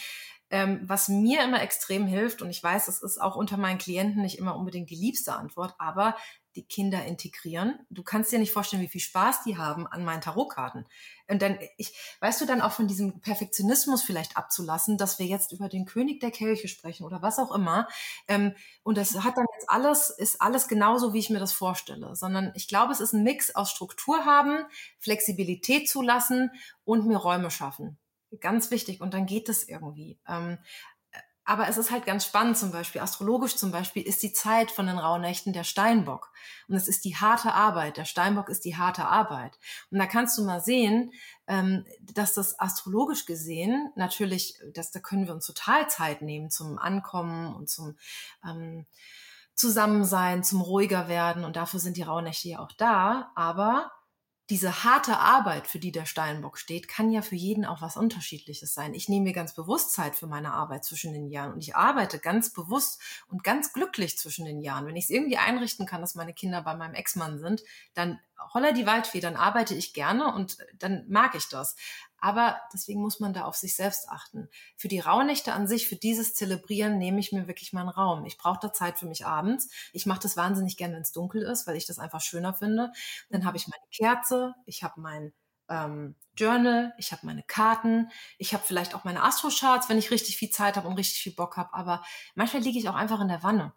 Ähm, 0.50 0.82
was 0.84 1.10
mir 1.10 1.44
immer 1.44 1.62
extrem 1.62 2.08
hilft, 2.08 2.42
und 2.42 2.50
ich 2.50 2.64
weiß, 2.64 2.88
es 2.88 3.02
ist 3.02 3.22
auch 3.22 3.36
unter 3.36 3.58
meinen 3.58 3.80
Klienten 3.80 4.22
nicht 4.22 4.38
immer 4.38 4.56
unbedingt 4.56 4.90
die 4.90 4.96
liebste 4.96 5.34
Antwort, 5.34 5.76
aber 5.78 6.16
die 6.58 6.66
Kinder 6.66 7.06
integrieren. 7.06 7.80
Du 7.90 8.04
kannst 8.04 8.32
dir 8.32 8.40
nicht 8.40 8.52
vorstellen, 8.52 8.82
wie 8.82 8.90
viel 8.90 9.00
Spaß 9.02 9.44
die 9.44 9.58
haben 9.58 9.88
an 9.88 10.04
meinen 10.04 10.22
Tarotkarten. 10.22 10.86
Und 11.30 11.42
dann, 11.42 11.58
ich, 11.78 11.94
weißt 12.20 12.42
du, 12.42 12.46
dann 12.46 12.62
auch 12.62 12.72
von 12.72 12.88
diesem 12.88 13.22
Perfektionismus 13.22 14.02
vielleicht 14.02 14.36
abzulassen, 14.36 14.98
dass 14.98 15.20
wir 15.20 15.26
jetzt 15.28 15.52
über 15.54 15.70
den 15.70 15.86
König 15.86 16.20
der 16.20 16.32
Kelche 16.32 16.68
sprechen 16.68 17.06
oder 17.06 17.22
was 17.22 17.40
auch 17.40 17.54
immer. 17.54 17.88
Ähm, 18.28 18.54
und 18.84 18.98
das 18.98 19.24
hat 19.24 19.38
dann 19.38 19.46
jetzt 19.54 19.70
alles, 19.70 20.10
ist 20.10 20.42
alles 20.42 20.68
genauso, 20.68 21.14
wie 21.14 21.20
ich 21.20 21.30
mir 21.30 21.40
das 21.40 21.54
vorstelle. 21.54 22.16
Sondern 22.16 22.52
ich 22.56 22.68
glaube, 22.68 22.92
es 22.92 23.00
ist 23.00 23.14
ein 23.14 23.24
Mix 23.24 23.56
aus 23.56 23.72
Struktur 23.72 24.26
haben, 24.26 24.66
Flexibilität 25.00 25.88
zulassen 25.88 26.52
und 26.84 27.06
mir 27.06 27.18
Räume 27.18 27.52
schaffen. 27.52 27.98
Ganz 28.42 28.72
wichtig. 28.72 29.00
Und 29.00 29.14
dann 29.14 29.26
geht 29.26 29.48
es 29.48 29.68
irgendwie. 29.68 30.20
Ähm, 30.28 30.58
aber 31.48 31.70
es 31.70 31.78
ist 31.78 31.92
halt 31.92 32.06
ganz 32.06 32.26
spannend, 32.26 32.58
zum 32.58 32.74
Beispiel, 32.74 33.00
astrologisch 33.00 33.56
zum 33.56 33.72
Beispiel, 33.72 34.04
ist 34.04 34.22
die 34.22 34.34
Zeit 34.34 34.70
von 34.70 34.86
den 34.86 35.00
Rauhnächten 35.00 35.54
der 35.54 35.64
Steinbock. 35.64 36.30
Und 36.68 36.76
es 36.76 36.90
ist 36.90 37.06
die 37.06 37.16
harte 37.16 37.54
Arbeit. 37.54 37.96
Der 37.96 38.04
Steinbock 38.04 38.50
ist 38.50 38.66
die 38.66 38.76
harte 38.76 39.06
Arbeit. 39.06 39.58
Und 39.90 39.98
da 39.98 40.08
kannst 40.08 40.38
du 40.38 40.44
mal 40.44 40.60
sehen, 40.60 41.14
ähm, 41.48 41.86
dass 42.02 42.34
das 42.34 42.60
astrologisch 42.60 43.26
gesehen 43.26 43.94
natürlich, 43.96 44.60
dass 44.74 44.92
da 44.92 45.00
können 45.00 45.26
wir 45.26 45.34
uns 45.34 45.46
total 45.46 45.90
Zeit 45.90 46.22
nehmen 46.22 46.50
zum 46.50 46.78
Ankommen 46.78 47.56
und 47.56 47.70
zum 47.70 47.96
ähm, 48.46 48.86
Zusammensein, 49.56 50.44
zum 50.44 50.60
ruhiger 50.60 51.08
werden. 51.08 51.46
Und 51.46 51.56
dafür 51.56 51.80
sind 51.80 51.96
die 51.96 52.04
Rauhnächte 52.04 52.50
ja 52.50 52.60
auch 52.60 52.74
da. 52.74 53.32
Aber 53.36 53.94
diese 54.50 54.84
harte 54.86 55.18
Arbeit, 55.18 55.68
für 55.68 55.80
die 55.80 55.92
der 55.92 56.06
Steinbock 56.06 56.58
steht, 56.58 56.88
kann 56.88 57.12
ja 57.12 57.22
für 57.22 57.36
jeden 57.36 57.66
auch 57.66 57.82
was 57.82 57.98
Unterschiedliches 57.98 58.74
sein. 58.74 58.94
Ich 58.94 59.10
nehme 59.10 59.26
mir 59.26 59.34
ganz 59.34 59.54
bewusst 59.54 59.92
Zeit 59.92 60.16
für 60.16 60.28
meine 60.28 60.54
Arbeit 60.54 60.86
zwischen 60.86 61.14
den 61.14 61.28
Jahren 61.28 61.54
und 61.54 61.62
ich 61.62 61.76
arbeite 61.76 62.20
ganz 62.20 62.54
bewusst 62.54 63.02
und 63.28 63.44
ganz 63.44 63.74
glücklich 63.74 64.18
zwischen 64.18 64.46
den 64.46 64.62
Jahren. 64.62 64.86
Wenn 64.86 64.96
ich 64.96 65.06
es 65.06 65.10
irgendwie 65.10 65.38
einrichten 65.38 65.86
kann, 65.86 66.00
dass 66.02 66.16
meine 66.16 66.34
Kinder 66.34 66.62
bei 66.62 66.76
meinem 66.76 66.94
Ex-Mann 66.94 67.40
sind, 67.40 67.62
dann 67.94 68.20
holler 68.54 68.74
die 68.74 68.86
Waldfee, 68.86 69.20
dann 69.20 69.36
arbeite 69.36 69.76
ich 69.76 69.94
gerne 69.94 70.34
und 70.34 70.58
dann 70.80 71.06
mag 71.08 71.36
ich 71.36 71.48
das. 71.50 71.76
Aber 72.20 72.60
deswegen 72.74 73.02
muss 73.02 73.20
man 73.20 73.34
da 73.34 73.44
auf 73.44 73.56
sich 73.56 73.76
selbst 73.76 74.10
achten. 74.10 74.50
Für 74.76 74.88
die 74.88 75.00
Rauhnächte 75.00 75.54
an 75.54 75.68
sich, 75.68 75.88
für 75.88 75.96
dieses 75.96 76.34
Zelebrieren 76.34 76.98
nehme 76.98 77.20
ich 77.20 77.32
mir 77.32 77.48
wirklich 77.48 77.74
meinen 77.74 77.90
Raum. 77.90 78.26
Ich 78.26 78.38
brauche 78.38 78.60
da 78.62 78.74
Zeit 78.74 78.98
für 78.98 79.06
mich 79.06 79.26
abends. 79.26 79.70
Ich 79.94 80.06
mache 80.06 80.22
das 80.22 80.36
wahnsinnig 80.36 80.78
gern, 80.78 80.94
wenn 80.94 81.02
es 81.02 81.12
dunkel 81.12 81.44
ist, 81.44 81.68
weil 81.68 81.76
ich 81.76 81.86
das 81.86 82.00
einfach 82.00 82.22
schöner 82.22 82.54
finde. 82.54 82.92
Dann 83.30 83.46
habe 83.46 83.58
ich 83.58 83.68
meine 83.68 83.84
Kerze, 83.92 84.56
ich 84.66 84.84
habe 84.84 85.00
mein 85.00 85.34
ähm, 85.70 86.16
Journal, 86.36 86.94
ich 86.98 87.12
habe 87.12 87.26
meine 87.26 87.44
Karten, 87.44 88.10
ich 88.38 88.54
habe 88.54 88.64
vielleicht 88.66 88.96
auch 88.96 89.04
meine 89.04 89.22
Astro-Charts, 89.24 89.90
wenn 89.90 89.98
ich 89.98 90.12
richtig 90.12 90.38
viel 90.38 90.50
Zeit 90.50 90.76
habe 90.76 90.88
und 90.88 90.98
richtig 90.98 91.22
viel 91.22 91.34
Bock 91.34 91.58
habe. 91.58 91.74
Aber 91.74 92.04
manchmal 92.36 92.64
liege 92.64 92.80
ich 92.80 92.90
auch 92.90 92.96
einfach 92.96 93.22
in 93.22 93.28
der 93.28 93.44
Wanne. 93.44 93.74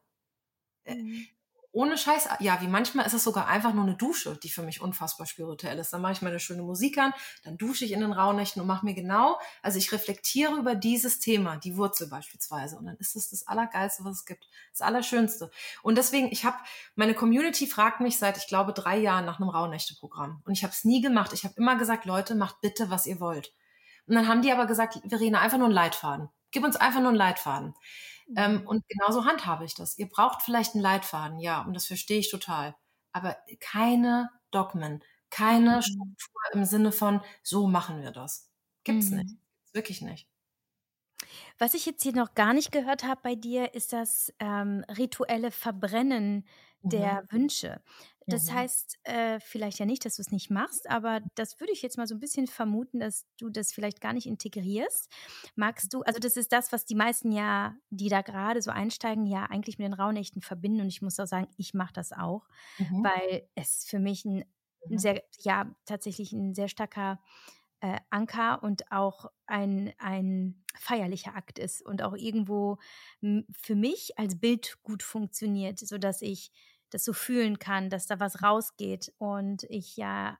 Äh, 0.84 0.94
mhm 0.94 1.26
ohne 1.72 1.96
Scheiß, 1.96 2.28
ja, 2.40 2.60
wie 2.60 2.66
manchmal 2.66 3.06
ist 3.06 3.12
es 3.12 3.22
sogar 3.22 3.46
einfach 3.46 3.72
nur 3.72 3.84
eine 3.84 3.94
Dusche, 3.94 4.36
die 4.36 4.50
für 4.50 4.62
mich 4.62 4.80
unfassbar 4.80 5.26
spirituell 5.26 5.78
ist. 5.78 5.92
Dann 5.92 6.00
mache 6.00 6.12
ich 6.12 6.22
meine 6.22 6.40
schöne 6.40 6.62
Musik 6.62 6.98
an, 6.98 7.12
dann 7.44 7.58
dusche 7.58 7.84
ich 7.84 7.92
in 7.92 8.00
den 8.00 8.12
Rauhnächten 8.12 8.60
und 8.60 8.66
mache 8.66 8.84
mir 8.84 8.94
genau, 8.94 9.38
also 9.62 9.78
ich 9.78 9.92
reflektiere 9.92 10.56
über 10.56 10.74
dieses 10.74 11.20
Thema, 11.20 11.56
die 11.56 11.76
Wurzel 11.76 12.08
beispielsweise. 12.08 12.76
Und 12.76 12.86
dann 12.86 12.96
ist 12.96 13.14
es 13.14 13.30
das 13.30 13.46
Allergeilste, 13.46 14.04
was 14.04 14.16
es 14.16 14.24
gibt. 14.24 14.48
Das 14.72 14.80
Allerschönste. 14.80 15.50
Und 15.82 15.96
deswegen, 15.96 16.32
ich 16.32 16.44
habe, 16.44 16.56
meine 16.96 17.14
Community 17.14 17.66
fragt 17.66 18.00
mich 18.00 18.18
seit, 18.18 18.36
ich 18.36 18.48
glaube, 18.48 18.72
drei 18.72 18.98
Jahren 18.98 19.24
nach 19.24 19.38
einem 19.38 19.50
Rauhnächte-Programm. 19.50 20.42
Und 20.44 20.52
ich 20.52 20.64
habe 20.64 20.72
es 20.72 20.84
nie 20.84 21.00
gemacht. 21.00 21.32
Ich 21.32 21.44
habe 21.44 21.54
immer 21.56 21.76
gesagt, 21.76 22.04
Leute, 22.04 22.34
macht 22.34 22.60
bitte, 22.60 22.90
was 22.90 23.06
ihr 23.06 23.20
wollt. 23.20 23.52
Und 24.06 24.16
dann 24.16 24.26
haben 24.26 24.42
die 24.42 24.50
aber 24.50 24.66
gesagt, 24.66 25.00
Verena, 25.08 25.40
einfach 25.40 25.58
nur 25.58 25.66
einen 25.66 25.74
Leitfaden. 25.74 26.30
Gib 26.50 26.64
uns 26.64 26.74
einfach 26.74 26.98
nur 26.98 27.10
einen 27.10 27.16
Leitfaden. 27.18 27.74
Ähm, 28.36 28.66
und 28.66 28.86
genauso 28.88 29.24
handhabe 29.24 29.64
ich 29.64 29.74
das. 29.74 29.98
Ihr 29.98 30.08
braucht 30.08 30.42
vielleicht 30.42 30.74
einen 30.74 30.82
Leitfaden, 30.82 31.40
ja, 31.40 31.62
und 31.62 31.74
das 31.74 31.86
verstehe 31.86 32.18
ich 32.18 32.30
total. 32.30 32.74
Aber 33.12 33.36
keine 33.60 34.30
Dogmen, 34.50 35.02
keine 35.30 35.76
mhm. 35.76 35.82
Struktur 35.82 36.40
im 36.52 36.64
Sinne 36.64 36.92
von, 36.92 37.20
so 37.42 37.66
machen 37.66 38.02
wir 38.02 38.12
das. 38.12 38.50
Gibt's 38.84 39.10
mhm. 39.10 39.18
nicht. 39.18 39.36
Wirklich 39.72 40.02
nicht. 40.02 40.28
Was 41.58 41.74
ich 41.74 41.86
jetzt 41.86 42.02
hier 42.02 42.14
noch 42.14 42.34
gar 42.34 42.54
nicht 42.54 42.72
gehört 42.72 43.04
habe 43.04 43.20
bei 43.22 43.34
dir, 43.34 43.74
ist 43.74 43.92
das 43.92 44.32
ähm, 44.38 44.84
rituelle 44.88 45.50
Verbrennen 45.50 46.46
der 46.82 47.22
mhm. 47.22 47.32
Wünsche. 47.32 47.80
Das 48.32 48.50
mhm. 48.50 48.54
heißt 48.54 48.98
äh, 49.04 49.40
vielleicht 49.40 49.78
ja 49.78 49.86
nicht, 49.86 50.04
dass 50.04 50.16
du 50.16 50.22
es 50.22 50.30
nicht 50.30 50.50
machst, 50.50 50.88
aber 50.88 51.20
das 51.34 51.60
würde 51.60 51.72
ich 51.72 51.82
jetzt 51.82 51.98
mal 51.98 52.06
so 52.06 52.14
ein 52.14 52.20
bisschen 52.20 52.46
vermuten, 52.46 53.00
dass 53.00 53.26
du 53.38 53.50
das 53.50 53.72
vielleicht 53.72 54.00
gar 54.00 54.12
nicht 54.12 54.26
integrierst. 54.26 55.10
Magst 55.56 55.92
du, 55.92 56.02
also 56.02 56.18
das 56.18 56.36
ist 56.36 56.52
das, 56.52 56.72
was 56.72 56.84
die 56.84 56.94
meisten 56.94 57.32
ja, 57.32 57.74
die 57.90 58.08
da 58.08 58.22
gerade 58.22 58.62
so 58.62 58.70
einsteigen, 58.70 59.26
ja 59.26 59.44
eigentlich 59.44 59.78
mit 59.78 59.86
den 59.86 59.94
Rauhnächten 59.94 60.42
verbinden. 60.42 60.80
Und 60.80 60.88
ich 60.88 61.02
muss 61.02 61.20
auch 61.20 61.26
sagen, 61.26 61.48
ich 61.56 61.74
mache 61.74 61.92
das 61.92 62.12
auch, 62.12 62.48
mhm. 62.78 63.04
weil 63.04 63.48
es 63.54 63.84
für 63.86 63.98
mich 63.98 64.24
ein, 64.24 64.44
ein 64.86 64.92
mhm. 64.92 64.98
sehr, 64.98 65.22
ja, 65.40 65.74
tatsächlich 65.84 66.32
ein 66.32 66.54
sehr 66.54 66.68
starker 66.68 67.20
äh, 67.80 67.98
Anker 68.10 68.62
und 68.62 68.90
auch 68.92 69.26
ein, 69.46 69.92
ein 69.98 70.62
feierlicher 70.74 71.34
Akt 71.34 71.58
ist 71.58 71.82
und 71.82 72.02
auch 72.02 72.14
irgendwo 72.14 72.78
für 73.52 73.74
mich 73.74 74.18
als 74.18 74.38
Bild 74.38 74.78
gut 74.82 75.02
funktioniert, 75.02 75.78
sodass 75.78 76.22
ich 76.22 76.52
das 76.90 77.04
so 77.04 77.12
fühlen 77.12 77.58
kann, 77.58 77.90
dass 77.90 78.06
da 78.06 78.20
was 78.20 78.42
rausgeht 78.42 79.12
und 79.18 79.64
ich 79.64 79.96
ja 79.96 80.38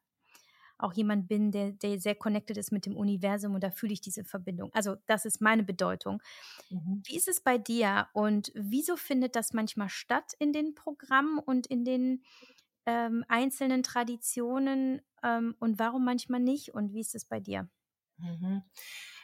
auch 0.78 0.94
jemand 0.94 1.28
bin, 1.28 1.52
der, 1.52 1.72
der 1.72 2.00
sehr 2.00 2.14
connected 2.14 2.56
ist 2.56 2.72
mit 2.72 2.86
dem 2.86 2.96
Universum 2.96 3.54
und 3.54 3.62
da 3.64 3.70
fühle 3.70 3.92
ich 3.92 4.00
diese 4.00 4.24
Verbindung. 4.24 4.70
Also 4.72 4.96
das 5.06 5.24
ist 5.26 5.40
meine 5.40 5.62
Bedeutung. 5.62 6.22
Mhm. 6.70 7.02
Wie 7.04 7.16
ist 7.16 7.28
es 7.28 7.40
bei 7.40 7.58
dir 7.58 8.08
und 8.12 8.52
wieso 8.54 8.96
findet 8.96 9.36
das 9.36 9.52
manchmal 9.52 9.88
statt 9.88 10.32
in 10.38 10.52
den 10.52 10.74
Programmen 10.74 11.38
und 11.38 11.66
in 11.66 11.84
den 11.84 12.24
ähm, 12.86 13.24
einzelnen 13.28 13.82
Traditionen 13.82 15.02
ähm, 15.22 15.56
und 15.60 15.78
warum 15.78 16.04
manchmal 16.04 16.40
nicht 16.40 16.74
und 16.74 16.92
wie 16.94 17.00
ist 17.00 17.14
es 17.14 17.24
bei 17.26 17.40
dir? 17.40 17.68
Mhm. 18.18 18.62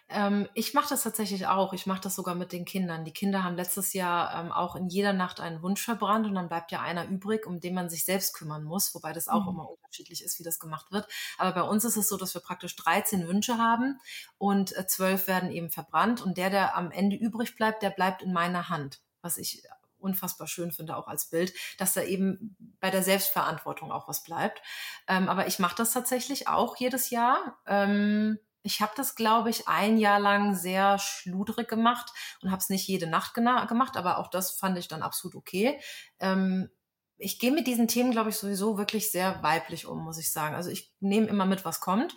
Ähm, 0.09 0.49
ich 0.55 0.73
mache 0.73 0.89
das 0.89 1.03
tatsächlich 1.03 1.47
auch. 1.47 1.73
Ich 1.73 1.87
mache 1.87 2.01
das 2.01 2.15
sogar 2.15 2.35
mit 2.35 2.53
den 2.53 2.65
Kindern. 2.65 3.05
Die 3.05 3.13
Kinder 3.13 3.43
haben 3.43 3.57
letztes 3.57 3.93
Jahr 3.93 4.39
ähm, 4.39 4.53
auch 4.53 4.77
in 4.77 4.89
jeder 4.89 5.13
Nacht 5.13 5.41
einen 5.41 5.63
Wunsch 5.63 5.83
verbrannt 5.83 6.27
und 6.27 6.35
dann 6.35 6.49
bleibt 6.49 6.71
ja 6.71 6.81
einer 6.81 7.07
übrig, 7.09 7.47
um 7.47 7.61
den 7.61 7.75
man 7.75 7.91
sich 7.91 8.05
selbst 8.05 8.35
kümmern 8.35 8.63
muss, 8.63 8.95
wobei 8.95 9.13
das 9.13 9.27
auch 9.27 9.45
mhm. 9.45 9.51
immer 9.51 9.71
unterschiedlich 9.71 10.23
ist, 10.23 10.39
wie 10.39 10.45
das 10.45 10.61
gemacht 10.61 10.93
wird. 10.93 11.09
Aber 11.39 11.53
bei 11.53 11.63
uns 11.69 11.85
ist 11.85 11.97
es 11.97 12.09
so, 12.09 12.17
dass 12.17 12.35
wir 12.35 12.41
praktisch 12.41 12.77
13 12.77 13.27
Wünsche 13.27 13.59
haben 13.59 13.99
und 14.39 14.77
äh, 14.77 14.87
12 14.87 15.27
werden 15.27 15.51
eben 15.51 15.71
verbrannt 15.71 16.23
und 16.23 16.37
der, 16.37 16.51
der 16.51 16.77
am 16.77 16.93
Ende 16.93 17.17
übrig 17.17 17.57
bleibt, 17.57 17.83
der 17.83 17.91
bleibt 17.91 18.23
in 18.23 18.33
meiner 18.33 18.69
Hand, 18.69 19.01
was 19.23 19.39
ich 19.39 19.65
unfassbar 19.99 20.47
schön 20.47 20.71
finde, 20.71 20.97
auch 20.97 21.09
als 21.09 21.27
Bild, 21.31 21.53
dass 21.79 21.95
da 21.95 22.03
eben 22.03 22.57
bei 22.81 22.91
der 22.91 23.03
Selbstverantwortung 23.03 23.91
auch 23.91 24.07
was 24.07 24.23
bleibt. 24.23 24.63
Ähm, 25.09 25.29
aber 25.29 25.49
ich 25.49 25.59
mache 25.59 25.75
das 25.75 25.93
tatsächlich 25.93 26.47
auch 26.47 26.77
jedes 26.77 27.11
Jahr. 27.11 27.59
Ähm, 27.67 28.39
ich 28.67 28.81
habe 28.81 28.93
das, 28.97 29.15
glaube 29.15 29.49
ich, 29.51 29.69
ein 29.69 29.97
Jahr 29.97 30.19
lang 30.19 30.55
sehr 30.55 30.99
schludrig 30.99 31.69
gemacht 31.69 32.13
und 32.43 32.51
habe 32.51 32.61
es 32.61 32.69
nicht 32.69 32.87
jede 32.87 33.07
Nacht 33.07 33.35
gemacht, 33.35 33.97
aber 33.97 34.19
auch 34.19 34.29
das 34.29 34.51
fand 34.51 34.77
ich 34.77 34.89
dann 34.89 35.03
absolut 35.03 35.37
okay. 35.37 35.81
Ähm, 36.19 36.69
ich 37.19 37.39
gehe 37.39 37.53
mit 37.53 37.67
diesen 37.67 37.89
Themen, 37.89 38.11
glaube 38.11 38.31
ich, 38.31 38.37
sowieso 38.37 38.79
wirklich 38.79 39.11
sehr 39.11 39.43
weiblich 39.43 39.87
um, 39.87 40.05
muss 40.05 40.19
ich 40.19 40.33
sagen. 40.33 40.55
Also 40.55 40.71
ich 40.71 40.93
nehme 41.01 41.27
immer 41.27 41.47
mit, 41.47 41.65
was 41.65 41.81
kommt. 41.81 42.15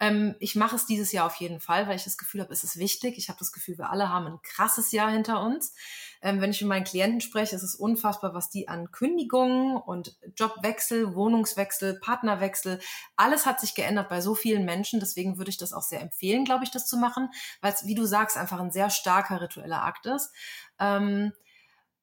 Ähm, 0.00 0.34
ich 0.40 0.56
mache 0.56 0.76
es 0.76 0.86
dieses 0.86 1.12
Jahr 1.12 1.26
auf 1.26 1.36
jeden 1.36 1.60
Fall, 1.60 1.86
weil 1.86 1.96
ich 1.96 2.04
das 2.04 2.16
Gefühl 2.16 2.40
habe, 2.40 2.52
es 2.52 2.64
ist 2.64 2.78
wichtig. 2.78 3.18
Ich 3.18 3.28
habe 3.28 3.38
das 3.38 3.52
Gefühl, 3.52 3.76
wir 3.76 3.90
alle 3.90 4.08
haben 4.08 4.26
ein 4.26 4.42
krasses 4.42 4.92
Jahr 4.92 5.10
hinter 5.10 5.42
uns. 5.42 5.74
Ähm, 6.22 6.40
wenn 6.40 6.50
ich 6.50 6.60
mit 6.62 6.68
meinen 6.70 6.84
Klienten 6.84 7.20
spreche, 7.20 7.54
ist 7.54 7.62
es 7.62 7.74
unfassbar, 7.74 8.32
was 8.32 8.48
die 8.48 8.66
an 8.66 8.90
Kündigungen 8.90 9.76
und 9.76 10.16
Jobwechsel, 10.36 11.14
Wohnungswechsel, 11.14 12.00
Partnerwechsel, 12.00 12.80
alles 13.16 13.44
hat 13.44 13.60
sich 13.60 13.74
geändert 13.74 14.08
bei 14.08 14.22
so 14.22 14.34
vielen 14.34 14.64
Menschen. 14.64 15.00
Deswegen 15.00 15.36
würde 15.36 15.50
ich 15.50 15.58
das 15.58 15.74
auch 15.74 15.82
sehr 15.82 16.00
empfehlen, 16.00 16.46
glaube 16.46 16.64
ich, 16.64 16.70
das 16.70 16.86
zu 16.86 16.96
machen, 16.96 17.28
weil 17.60 17.74
es, 17.74 17.86
wie 17.86 17.94
du 17.94 18.06
sagst, 18.06 18.38
einfach 18.38 18.58
ein 18.58 18.72
sehr 18.72 18.88
starker 18.88 19.42
ritueller 19.42 19.84
Akt 19.84 20.06
ist. 20.06 20.32
Ähm, 20.78 21.32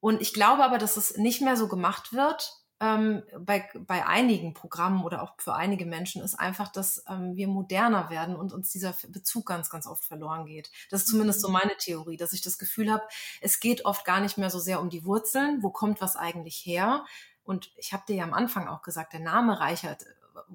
und 0.00 0.20
ich 0.20 0.32
glaube 0.32 0.64
aber, 0.64 0.78
dass 0.78 0.96
es 0.96 1.16
nicht 1.16 1.40
mehr 1.40 1.56
so 1.56 1.68
gemacht 1.68 2.12
wird, 2.12 2.58
ähm, 2.80 3.24
bei, 3.40 3.68
bei 3.86 4.06
einigen 4.06 4.54
Programmen 4.54 5.02
oder 5.02 5.22
auch 5.22 5.34
für 5.38 5.54
einige 5.54 5.84
Menschen 5.84 6.22
ist 6.22 6.36
einfach, 6.36 6.68
dass 6.68 7.04
ähm, 7.08 7.34
wir 7.34 7.48
moderner 7.48 8.08
werden 8.08 8.36
und 8.36 8.52
uns 8.52 8.70
dieser 8.70 8.94
Bezug 9.08 9.46
ganz, 9.46 9.68
ganz 9.68 9.86
oft 9.86 10.04
verloren 10.04 10.46
geht. 10.46 10.70
Das 10.90 11.02
ist 11.02 11.08
zumindest 11.08 11.40
so 11.40 11.48
mhm. 11.48 11.54
meine 11.54 11.76
Theorie, 11.76 12.16
dass 12.16 12.32
ich 12.32 12.42
das 12.42 12.56
Gefühl 12.56 12.92
habe, 12.92 13.02
es 13.40 13.58
geht 13.58 13.84
oft 13.84 14.04
gar 14.04 14.20
nicht 14.20 14.38
mehr 14.38 14.50
so 14.50 14.60
sehr 14.60 14.80
um 14.80 14.90
die 14.90 15.04
Wurzeln, 15.04 15.62
wo 15.62 15.70
kommt 15.70 16.00
was 16.00 16.14
eigentlich 16.14 16.56
her. 16.64 17.04
Und 17.42 17.72
ich 17.76 17.92
habe 17.92 18.04
dir 18.06 18.16
ja 18.16 18.24
am 18.24 18.34
Anfang 18.34 18.68
auch 18.68 18.82
gesagt, 18.82 19.12
der 19.12 19.20
Name 19.20 19.58
Reichert 19.58 20.02
äh, 20.02 20.06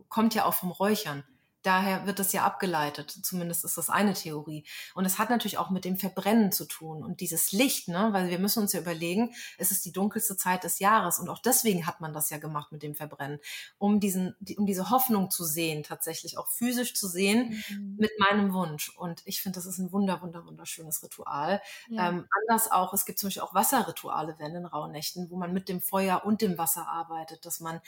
kommt 0.07 0.33
ja 0.33 0.45
auch 0.45 0.53
vom 0.53 0.71
Räuchern. 0.71 1.25
Daher 1.63 2.05
wird 2.05 2.19
das 2.19 2.33
ja 2.33 2.43
abgeleitet. 2.43 3.09
Zumindest 3.09 3.65
ist 3.65 3.77
das 3.77 3.89
eine 3.89 4.13
Theorie. 4.13 4.65
Und 4.93 5.05
es 5.05 5.17
hat 5.17 5.29
natürlich 5.29 5.57
auch 5.57 5.69
mit 5.69 5.85
dem 5.85 5.97
Verbrennen 5.97 6.51
zu 6.51 6.65
tun 6.65 7.03
und 7.03 7.21
dieses 7.21 7.51
Licht, 7.51 7.87
ne? 7.87 8.09
Weil 8.11 8.29
wir 8.29 8.39
müssen 8.39 8.61
uns 8.61 8.73
ja 8.73 8.81
überlegen, 8.81 9.33
es 9.57 9.71
ist 9.71 9.85
die 9.85 9.91
dunkelste 9.91 10.37
Zeit 10.37 10.63
des 10.63 10.79
Jahres 10.79 11.19
und 11.19 11.29
auch 11.29 11.39
deswegen 11.39 11.85
hat 11.87 12.01
man 12.01 12.13
das 12.13 12.29
ja 12.29 12.37
gemacht 12.37 12.71
mit 12.71 12.83
dem 12.83 12.95
Verbrennen, 12.95 13.39
um 13.77 13.99
diesen, 13.99 14.35
um 14.57 14.65
diese 14.65 14.89
Hoffnung 14.89 15.31
zu 15.31 15.45
sehen, 15.45 15.83
tatsächlich 15.83 16.37
auch 16.37 16.47
physisch 16.47 16.93
zu 16.93 17.07
sehen 17.07 17.63
mhm. 17.69 17.95
mit 17.97 18.11
meinem 18.19 18.53
Wunsch. 18.53 18.95
Und 18.97 19.21
ich 19.25 19.41
finde, 19.41 19.57
das 19.57 19.65
ist 19.65 19.79
ein 19.79 19.91
wunder, 19.91 20.21
wunder, 20.21 20.45
wunderschönes 20.45 21.01
Ritual. 21.01 21.61
Ja. 21.87 22.09
Ähm, 22.09 22.27
anders 22.41 22.71
auch, 22.71 22.93
es 22.93 23.05
gibt 23.05 23.19
zum 23.19 23.27
Beispiel 23.27 23.43
auch 23.43 23.53
Wasserrituale, 23.53 24.35
wenn 24.37 24.55
in 24.55 24.65
Rauhnächten, 24.65 25.29
wo 25.29 25.37
man 25.37 25.53
mit 25.53 25.69
dem 25.69 25.81
Feuer 25.81 26.25
und 26.25 26.41
dem 26.41 26.57
Wasser 26.57 26.87
arbeitet, 26.87 27.45
dass 27.45 27.59
man 27.59 27.81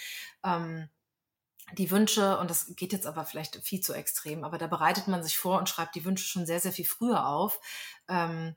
ähm, 0.43 0.89
die 1.74 1.91
Wünsche, 1.91 2.38
und 2.39 2.49
das 2.49 2.76
geht 2.76 2.93
jetzt 2.93 3.07
aber 3.07 3.26
vielleicht 3.26 3.55
viel 3.57 3.82
zu 3.82 3.93
extrem, 3.93 4.43
aber 4.43 4.57
da 4.57 4.68
bereitet 4.68 5.07
man 5.07 5.24
sich 5.24 5.38
vor 5.38 5.57
und 5.57 5.70
schreibt 5.70 5.95
die 5.95 6.05
Wünsche 6.05 6.26
schon 6.26 6.45
sehr, 6.45 6.59
sehr 6.59 6.72
viel 6.72 6.86
früher 6.86 7.28
auf. 7.28 7.59
Ähm, 8.07 8.55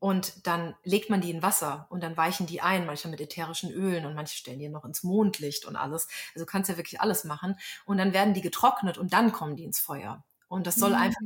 und 0.00 0.46
dann 0.46 0.76
legt 0.84 1.10
man 1.10 1.20
die 1.20 1.30
in 1.30 1.42
Wasser 1.42 1.86
und 1.90 2.02
dann 2.02 2.16
weichen 2.16 2.46
die 2.46 2.60
ein, 2.60 2.86
manchmal 2.86 3.10
mit 3.12 3.20
ätherischen 3.20 3.70
Ölen 3.72 4.06
und 4.06 4.14
manche 4.14 4.36
stellen 4.36 4.60
die 4.60 4.68
noch 4.68 4.84
ins 4.84 5.02
Mondlicht 5.02 5.64
und 5.64 5.74
alles. 5.76 6.06
Also 6.34 6.46
du 6.46 6.50
kannst 6.50 6.70
ja 6.70 6.76
wirklich 6.76 7.00
alles 7.00 7.24
machen. 7.24 7.56
Und 7.84 7.98
dann 7.98 8.12
werden 8.12 8.34
die 8.34 8.40
getrocknet 8.40 8.96
und 8.96 9.12
dann 9.12 9.32
kommen 9.32 9.56
die 9.56 9.64
ins 9.64 9.80
Feuer. 9.80 10.24
Und 10.46 10.66
das 10.66 10.76
soll 10.76 10.90
mhm. 10.90 10.96
einfach 10.96 11.20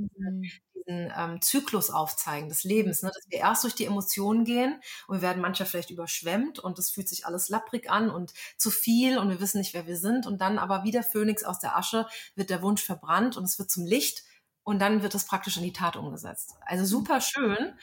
diesen 0.87 1.12
ähm, 1.16 1.41
Zyklus 1.41 1.91
aufzeigen 1.91 2.49
des 2.49 2.64
Lebens, 2.64 3.03
ne? 3.03 3.11
dass 3.14 3.28
wir 3.28 3.39
erst 3.39 3.64
durch 3.64 3.74
die 3.74 3.85
Emotionen 3.85 4.45
gehen 4.45 4.80
und 5.07 5.16
wir 5.16 5.22
werden 5.22 5.43
manchmal 5.43 5.68
vielleicht 5.68 5.91
überschwemmt 5.91 6.59
und 6.59 6.78
es 6.78 6.91
fühlt 6.91 7.09
sich 7.09 7.26
alles 7.26 7.49
lapprig 7.49 7.91
an 7.91 8.11
und 8.11 8.33
zu 8.57 8.70
viel 8.70 9.18
und 9.18 9.28
wir 9.28 9.41
wissen 9.41 9.59
nicht, 9.59 9.74
wer 9.74 9.87
wir 9.87 9.97
sind 9.97 10.26
und 10.26 10.41
dann 10.41 10.59
aber 10.59 10.85
wie 10.85 10.91
der 10.91 11.03
Phönix 11.03 11.45
aus 11.45 11.59
der 11.59 11.76
Asche 11.76 12.07
wird 12.35 12.51
der 12.51 12.62
Wunsch 12.62 12.83
verbrannt 12.83 13.37
und 13.37 13.45
es 13.45 13.59
wird 13.59 13.70
zum 13.70 13.87
Licht 13.87 14.24
und 14.64 14.78
dann 14.80 15.03
wird 15.03 15.14
es 15.14 15.26
praktisch 15.26 15.57
in 15.57 15.64
die 15.64 15.72
Tat 15.72 15.97
umgesetzt. 15.97 16.55
Also 16.66 16.85
super 16.85 17.20
schön, 17.20 17.74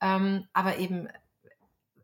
ähm, 0.00 0.46
aber 0.52 0.78
eben 0.78 1.08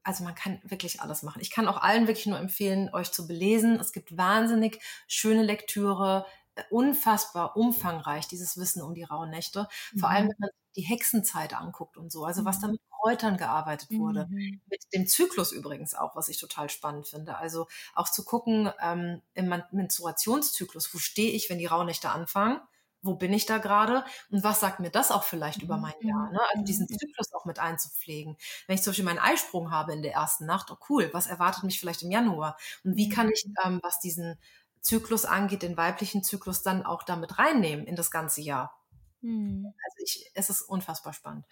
also 0.05 0.23
man 0.23 0.35
kann 0.35 0.61
wirklich 0.65 1.01
alles 1.01 1.23
machen. 1.23 1.41
Ich 1.41 1.51
kann 1.51 1.67
auch 1.67 1.79
allen 1.79 2.07
wirklich 2.07 2.27
nur 2.27 2.39
empfehlen, 2.39 2.91
euch 2.93 3.11
zu 3.11 3.27
belesen. 3.27 3.81
Es 3.81 3.91
gibt 3.93 4.17
wahnsinnig 4.17 4.81
schöne 5.09 5.43
Lektüre, 5.43 6.27
unfassbar 6.71 7.57
umfangreich, 7.57 8.29
dieses 8.29 8.57
Wissen 8.57 8.83
um 8.83 8.95
die 8.95 9.05
rauen 9.05 9.31
Nächte. 9.31 9.69
Vor 9.99 10.09
allem, 10.09 10.27
mhm. 10.27 10.31
wenn 10.31 10.37
man 10.41 10.51
die 10.77 10.83
Hexenzeit 10.83 11.55
anguckt 11.55 11.97
und 11.97 12.11
so, 12.11 12.25
also 12.25 12.45
was 12.45 12.61
da 12.61 12.67
mhm. 12.67 12.73
mit 12.73 12.83
Kräutern 13.05 13.37
gearbeitet 13.37 13.91
wurde. 13.93 14.27
Mhm. 14.29 14.61
Mit 14.67 14.83
dem 14.95 15.07
Zyklus 15.07 15.53
übrigens 15.53 15.95
auch, 15.95 16.17
was 16.17 16.29
ich 16.29 16.39
total 16.39 16.71
spannend 16.71 17.07
finde. 17.07 17.37
Also 17.37 17.67
auch 17.95 18.09
zu 18.09 18.25
gucken 18.25 18.73
ähm, 18.81 19.21
im 19.35 19.55
Menstruationszyklus, 19.73 20.93
wo 20.95 20.99
stehe 20.99 21.33
ich, 21.33 21.51
wenn 21.51 21.59
die 21.59 21.67
Rauhnächte 21.67 22.11
anfangen? 22.11 22.61
Wo 23.03 23.17
bin 23.17 23.35
ich 23.35 23.45
da 23.45 23.59
gerade? 23.59 24.03
Und 24.31 24.43
was 24.45 24.61
sagt 24.61 24.81
mir 24.81 24.89
das 24.89 25.11
auch 25.11 25.25
vielleicht 25.25 25.61
über 25.61 25.77
mein 25.77 25.93
Jahr? 26.01 26.31
Ne? 26.31 26.41
Also 26.55 26.65
diesen 26.65 26.89
Zyklus 26.89 27.35
auch 27.35 27.45
mit 27.45 27.59
einzupflegen. 27.59 28.39
Wenn 28.67 28.77
ich 28.77 28.83
zum 28.83 28.93
Beispiel 28.93 29.05
meinen 29.05 29.19
Eisprung 29.19 29.71
habe 29.71 29.93
in 29.93 30.01
der 30.01 30.15
ersten 30.15 30.47
Nacht, 30.47 30.71
oh 30.71 30.79
cool, 30.89 31.11
was 31.13 31.27
erwartet 31.27 31.65
mich 31.65 31.79
vielleicht 31.79 32.03
im 32.03 32.11
Januar? 32.11 32.57
Und 32.83 32.97
wie 32.97 33.11
kann 33.11 33.31
ich, 33.31 33.45
ähm, 33.63 33.79
was 33.83 34.01
diesen 34.01 34.39
Zyklus 34.85 35.25
angeht, 35.25 35.63
den 35.63 35.77
weiblichen 35.77 36.23
Zyklus 36.23 36.63
dann 36.63 36.85
auch 36.85 37.03
damit 37.03 37.39
reinnehmen 37.39 37.87
in 37.87 37.97
das 37.97 38.11
ganze 38.11 38.43
Jahr. 38.43 38.79
Hm. 39.23 39.73
Also 39.83 40.05
ich, 40.05 40.31
es 40.35 40.51
ist 40.51 40.63
unfassbar 40.63 41.15
spannend. 41.15 41.47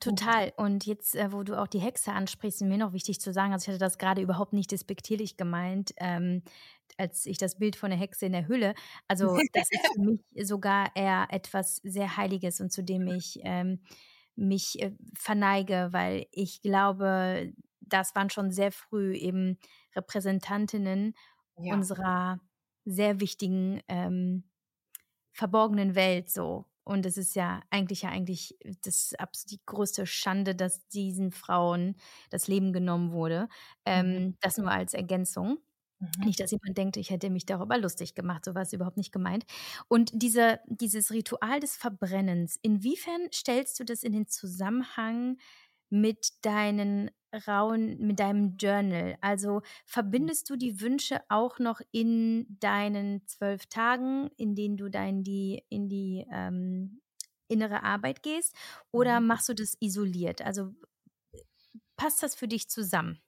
Total. 0.00 0.52
Und 0.56 0.86
jetzt, 0.86 1.14
äh, 1.14 1.30
wo 1.30 1.44
du 1.44 1.60
auch 1.60 1.68
die 1.68 1.78
Hexe 1.78 2.12
ansprichst, 2.12 2.62
ist 2.62 2.66
mir 2.66 2.78
noch 2.78 2.92
wichtig 2.92 3.20
zu 3.20 3.32
sagen, 3.32 3.52
also 3.52 3.64
ich 3.64 3.68
hatte 3.68 3.78
das 3.78 3.98
gerade 3.98 4.20
überhaupt 4.20 4.52
nicht 4.52 4.72
despektierlich 4.72 5.36
gemeint, 5.36 5.92
ähm, 5.98 6.42
als 6.96 7.24
ich 7.26 7.38
das 7.38 7.58
Bild 7.58 7.76
von 7.76 7.90
der 7.90 7.98
Hexe 7.98 8.26
in 8.26 8.32
der 8.32 8.48
Hülle. 8.48 8.74
Also 9.06 9.26
das 9.52 9.70
ist 9.70 9.86
für 9.94 10.00
mich 10.00 10.20
sogar 10.48 10.90
eher 10.96 11.28
etwas 11.30 11.76
sehr 11.84 12.16
Heiliges 12.16 12.60
und 12.60 12.72
zu 12.72 12.82
dem 12.82 13.06
ich 13.06 13.38
ähm, 13.42 13.80
mich 14.34 14.82
äh, 14.82 14.92
verneige, 15.14 15.88
weil 15.92 16.26
ich 16.32 16.62
glaube, 16.62 17.52
das 17.80 18.14
waren 18.14 18.30
schon 18.30 18.50
sehr 18.50 18.72
früh 18.72 19.14
eben 19.14 19.58
Repräsentantinnen 19.94 21.14
ja. 21.62 21.74
unserer 21.74 22.40
sehr 22.84 23.20
wichtigen 23.20 23.80
ähm, 23.88 24.44
verborgenen 25.32 25.94
Welt 25.94 26.30
so. 26.30 26.66
Und 26.84 27.06
es 27.06 27.16
ist 27.16 27.36
ja 27.36 27.62
eigentlich 27.70 28.02
ja 28.02 28.10
eigentlich 28.10 28.58
das 28.82 29.14
die 29.48 29.60
größte 29.64 30.06
Schande, 30.06 30.54
dass 30.54 30.86
diesen 30.88 31.30
Frauen 31.30 31.94
das 32.30 32.48
Leben 32.48 32.72
genommen 32.72 33.12
wurde. 33.12 33.48
Ähm, 33.84 34.06
mhm. 34.06 34.36
Das 34.40 34.58
nur 34.58 34.70
als 34.70 34.94
Ergänzung. 34.94 35.58
Mhm. 36.00 36.24
Nicht, 36.24 36.40
dass 36.40 36.50
jemand 36.50 36.76
denkt, 36.78 36.96
ich 36.96 37.10
hätte 37.10 37.30
mich 37.30 37.46
darüber 37.46 37.78
lustig 37.78 38.14
gemacht, 38.14 38.44
so 38.44 38.54
war 38.54 38.62
es 38.62 38.72
überhaupt 38.72 38.96
nicht 38.96 39.12
gemeint. 39.12 39.44
Und 39.88 40.10
diese, 40.14 40.60
dieses 40.66 41.10
Ritual 41.12 41.60
des 41.60 41.76
Verbrennens, 41.76 42.58
inwiefern 42.62 43.28
stellst 43.32 43.78
du 43.78 43.84
das 43.84 44.02
in 44.02 44.12
den 44.12 44.26
Zusammenhang 44.26 45.36
mit 45.90 46.44
deinen 46.44 47.10
rauen, 47.46 47.98
mit 47.98 48.18
deinem 48.20 48.56
Journal? 48.56 49.16
Also 49.20 49.62
verbindest 49.84 50.48
du 50.50 50.56
die 50.56 50.80
Wünsche 50.80 51.20
auch 51.28 51.58
noch 51.58 51.80
in 51.92 52.46
deinen 52.60 53.26
zwölf 53.26 53.66
Tagen, 53.66 54.30
in 54.36 54.54
denen 54.54 54.76
du 54.76 54.88
dann 54.88 55.22
die, 55.22 55.62
in 55.68 55.88
die 55.88 56.26
ähm, 56.32 57.00
innere 57.48 57.82
Arbeit 57.82 58.22
gehst, 58.22 58.54
oder 58.92 59.20
mhm. 59.20 59.26
machst 59.26 59.48
du 59.48 59.54
das 59.54 59.76
isoliert? 59.80 60.42
Also 60.42 60.72
passt 61.96 62.22
das 62.22 62.34
für 62.34 62.48
dich 62.48 62.70
zusammen? 62.70 63.20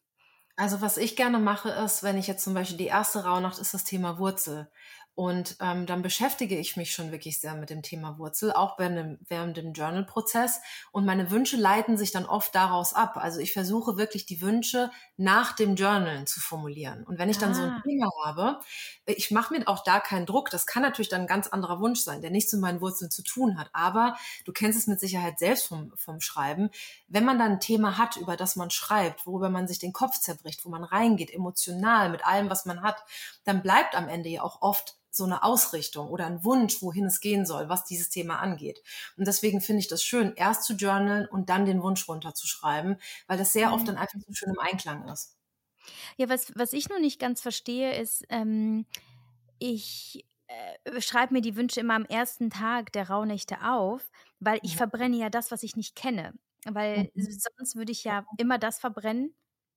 Also 0.57 0.81
was 0.81 0.97
ich 0.99 1.17
gerne 1.17 1.39
mache, 1.39 1.71
ist, 1.71 2.03
wenn 2.03 2.19
ich 2.19 2.27
jetzt 2.27 2.45
zum 2.45 2.55
Beispiel 2.55 2.77
die 2.77 2.87
erste 2.87 3.25
Rauhnacht 3.25 3.59
ist 3.59 3.75
das 3.75 3.85
Thema 3.85 4.19
Wurzel. 4.19 4.71
Und 5.15 5.57
ähm, 5.61 5.85
dann 5.85 6.01
beschäftige 6.01 6.57
ich 6.59 6.79
mich 6.79 6.93
schon 6.93 7.13
wirklich 7.13 7.39
sehr 7.39 7.55
mit 7.55 7.69
dem 7.69 7.83
Thema 7.83 8.19
Wurzel, 8.19 8.51
auch 8.51 8.79
während 8.79 8.97
dem, 8.97 9.19
während 9.29 9.57
dem 9.59 9.75
Journal-Prozess. 9.75 10.61
Und 10.91 11.05
meine 11.05 11.31
Wünsche 11.31 11.59
leiten 11.59 11.99
sich 11.99 12.13
dann 12.13 12.25
oft 12.25 12.55
daraus 12.55 12.95
ab. 12.95 13.19
Also 13.19 13.39
ich 13.39 13.53
versuche 13.53 13.99
wirklich 13.99 14.25
die 14.25 14.41
Wünsche 14.41 14.91
nach 15.19 15.53
dem 15.55 15.77
Journalen 15.77 16.27
zu 16.27 16.41
formulieren. 16.41 17.05
Und 17.05 17.19
wenn 17.19 17.29
ich 17.29 17.37
dann 17.37 17.51
ah. 17.51 17.55
so 17.55 17.63
ein 17.63 17.71
ah. 17.73 17.83
Thema 17.85 18.11
habe, 18.25 18.61
ich 19.05 19.31
mache 19.31 19.53
mir 19.53 19.69
auch 19.69 19.85
da 19.85 20.01
keinen 20.01 20.25
Druck. 20.25 20.49
Das 20.49 20.65
kann 20.65 20.83
natürlich 20.83 21.11
dann 21.11 21.23
ein 21.23 21.27
ganz 21.27 21.47
anderer 21.47 21.79
Wunsch 21.81 22.01
sein, 22.01 22.23
der 22.23 22.31
nichts 22.31 22.53
mit 22.55 22.63
meinen 22.63 22.81
Wurzeln 22.81 23.11
zu 23.11 23.23
tun 23.23 23.59
hat. 23.59 23.69
Aber 23.75 24.17
du 24.47 24.53
kennst 24.53 24.79
es 24.79 24.87
mit 24.87 24.99
Sicherheit 24.99 25.39
selbst 25.39 25.67
vom, 25.67 25.93
vom 25.97 26.23
Schreiben. 26.23 26.71
Wenn 27.09 27.27
man 27.27 27.39
dann 27.39 27.53
ein 27.53 27.61
Thema 27.61 27.99
hat, 27.99 28.17
über 28.17 28.37
das 28.37 28.57
man 28.57 28.71
schreibt, 28.71 29.27
worüber 29.27 29.51
man 29.51 29.69
sich 29.69 29.79
den 29.79 29.93
Kopf 29.93 30.19
zerbricht, 30.19 30.65
wo 30.65 30.71
man 30.71 30.85
reingeht, 30.85 31.35
emotional 31.35 32.09
mit 32.09 32.25
allem, 32.25 32.49
was 32.49 32.65
man 32.65 32.81
hat, 32.81 33.05
dann 33.45 33.61
bleibt 33.61 33.95
am 33.95 34.09
Ende 34.09 34.31
ja 34.31 34.43
auch 34.43 34.63
oft 34.63 34.97
so 35.13 35.25
eine 35.25 35.43
Ausrichtung 35.43 36.09
oder 36.09 36.27
ein 36.27 36.43
Wunsch, 36.43 36.81
wohin 36.81 37.05
es 37.05 37.21
gehen 37.21 37.45
soll, 37.45 37.69
was 37.69 37.85
dieses 37.85 38.09
Thema 38.09 38.39
angeht. 38.39 38.83
Und 39.17 39.27
deswegen 39.27 39.61
finde 39.61 39.81
ich 39.81 39.89
das 39.89 40.03
schön, 40.03 40.33
erst 40.37 40.65
zu 40.65 40.73
journalen 40.73 41.27
und 41.27 41.51
dann 41.51 41.67
den 41.67 41.83
Wunsch 41.83 42.09
runterzuschreiben, 42.09 42.97
weil 43.27 43.39
das 43.39 43.53
sehr 43.53 43.73
oft 43.73 43.83
mhm. 43.83 43.89
dann 43.89 43.99
einfach 43.99 44.19
so 44.27 44.33
schön 44.33 44.51
im 44.51 44.59
Einklang 44.59 45.07
ist. 45.09 45.37
Ja, 46.17 46.29
was, 46.29 46.53
was 46.57 46.73
ich 46.73 46.89
noch 46.89 46.99
nicht 46.99 47.21
ganz 47.21 47.43
verstehe, 47.43 47.95
ist, 48.01 48.25
ähm, 48.31 48.87
ich 49.59 50.25
äh, 50.47 51.01
schreibe 51.01 51.35
mir 51.35 51.43
die 51.43 51.57
Wünsche 51.57 51.81
immer 51.81 51.95
am 51.95 52.07
ersten 52.07 52.49
Tag 52.49 52.93
der 52.93 53.11
Rauhnächte 53.11 53.63
auf, 53.63 54.11
weil 54.41 54.61
ich 54.63 54.73
ja. 54.73 54.79
verbrenne 54.79 55.17
ja 55.17 55.29
das, 55.29 55.51
was 55.51 55.63
ich 55.63 55.77
nicht 55.77 55.95
kenne. 55.95 56.33
Weil 56.65 57.11
mhm. 57.15 57.27
sonst 57.57 57.77
würde 57.77 57.93
ich 57.93 58.05
ja 58.05 58.25
immer 58.39 58.59
das 58.59 58.79
verbrennen, 58.79 59.35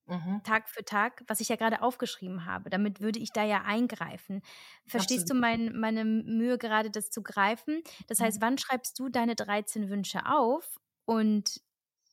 Mhm. 0.08 0.42
Tag 0.44 0.70
für 0.70 0.86
Tag, 0.86 1.24
was 1.28 1.40
ich 1.40 1.50
ja 1.50 1.56
gerade 1.56 1.82
aufgeschrieben 1.82 2.46
habe. 2.46 2.70
Damit 2.70 3.02
würde 3.02 3.20
ich 3.20 3.32
da 3.32 3.44
ja 3.44 3.64
eingreifen. 3.64 4.42
Verstehst 4.86 5.24
Absolut. 5.24 5.44
du 5.44 5.48
mein, 5.48 5.80
meine 5.80 6.06
Mühe 6.06 6.58
gerade, 6.58 6.92
das 6.92 7.10
zu 7.10 7.24
greifen? 7.24 7.82
Das 8.08 8.20
heißt, 8.20 8.38
mhm. 8.38 8.42
wann 8.42 8.58
schreibst 8.58 9.00
du 9.00 9.10
deine 9.10 9.36
13 9.36 9.90
Wünsche 9.90 10.26
auf 10.28 10.80
und 11.06 11.62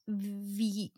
wie 0.07 0.93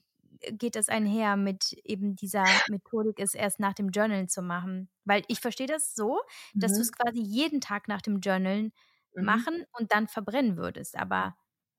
geht 0.53 0.77
das 0.77 0.89
einher 0.89 1.37
mit 1.37 1.73
eben 1.85 2.17
dieser 2.17 2.45
Methodik, 2.69 3.19
es 3.19 3.35
erst 3.35 3.61
nach 3.61 3.75
dem 3.75 3.89
Journalen 3.89 4.29
zu 4.29 4.43
machen? 4.43 4.89
Weil 5.05 5.23
ich 5.29 5.41
verstehe 5.41 5.67
das 5.67 5.95
so, 5.95 6.21
dass 6.55 6.73
mhm. 6.73 6.77
du 6.77 6.81
es 6.83 6.93
quasi 6.93 7.21
jeden 7.21 7.61
Tag 7.61 7.89
nach 7.89 8.03
dem 8.03 8.21
Journalen 8.21 8.73
mhm. 9.15 9.25
machen 9.25 9.65
und 9.73 9.93
dann 9.93 10.07
verbrennen 10.07 10.57
würdest. 10.57 10.97
Aber 10.97 11.37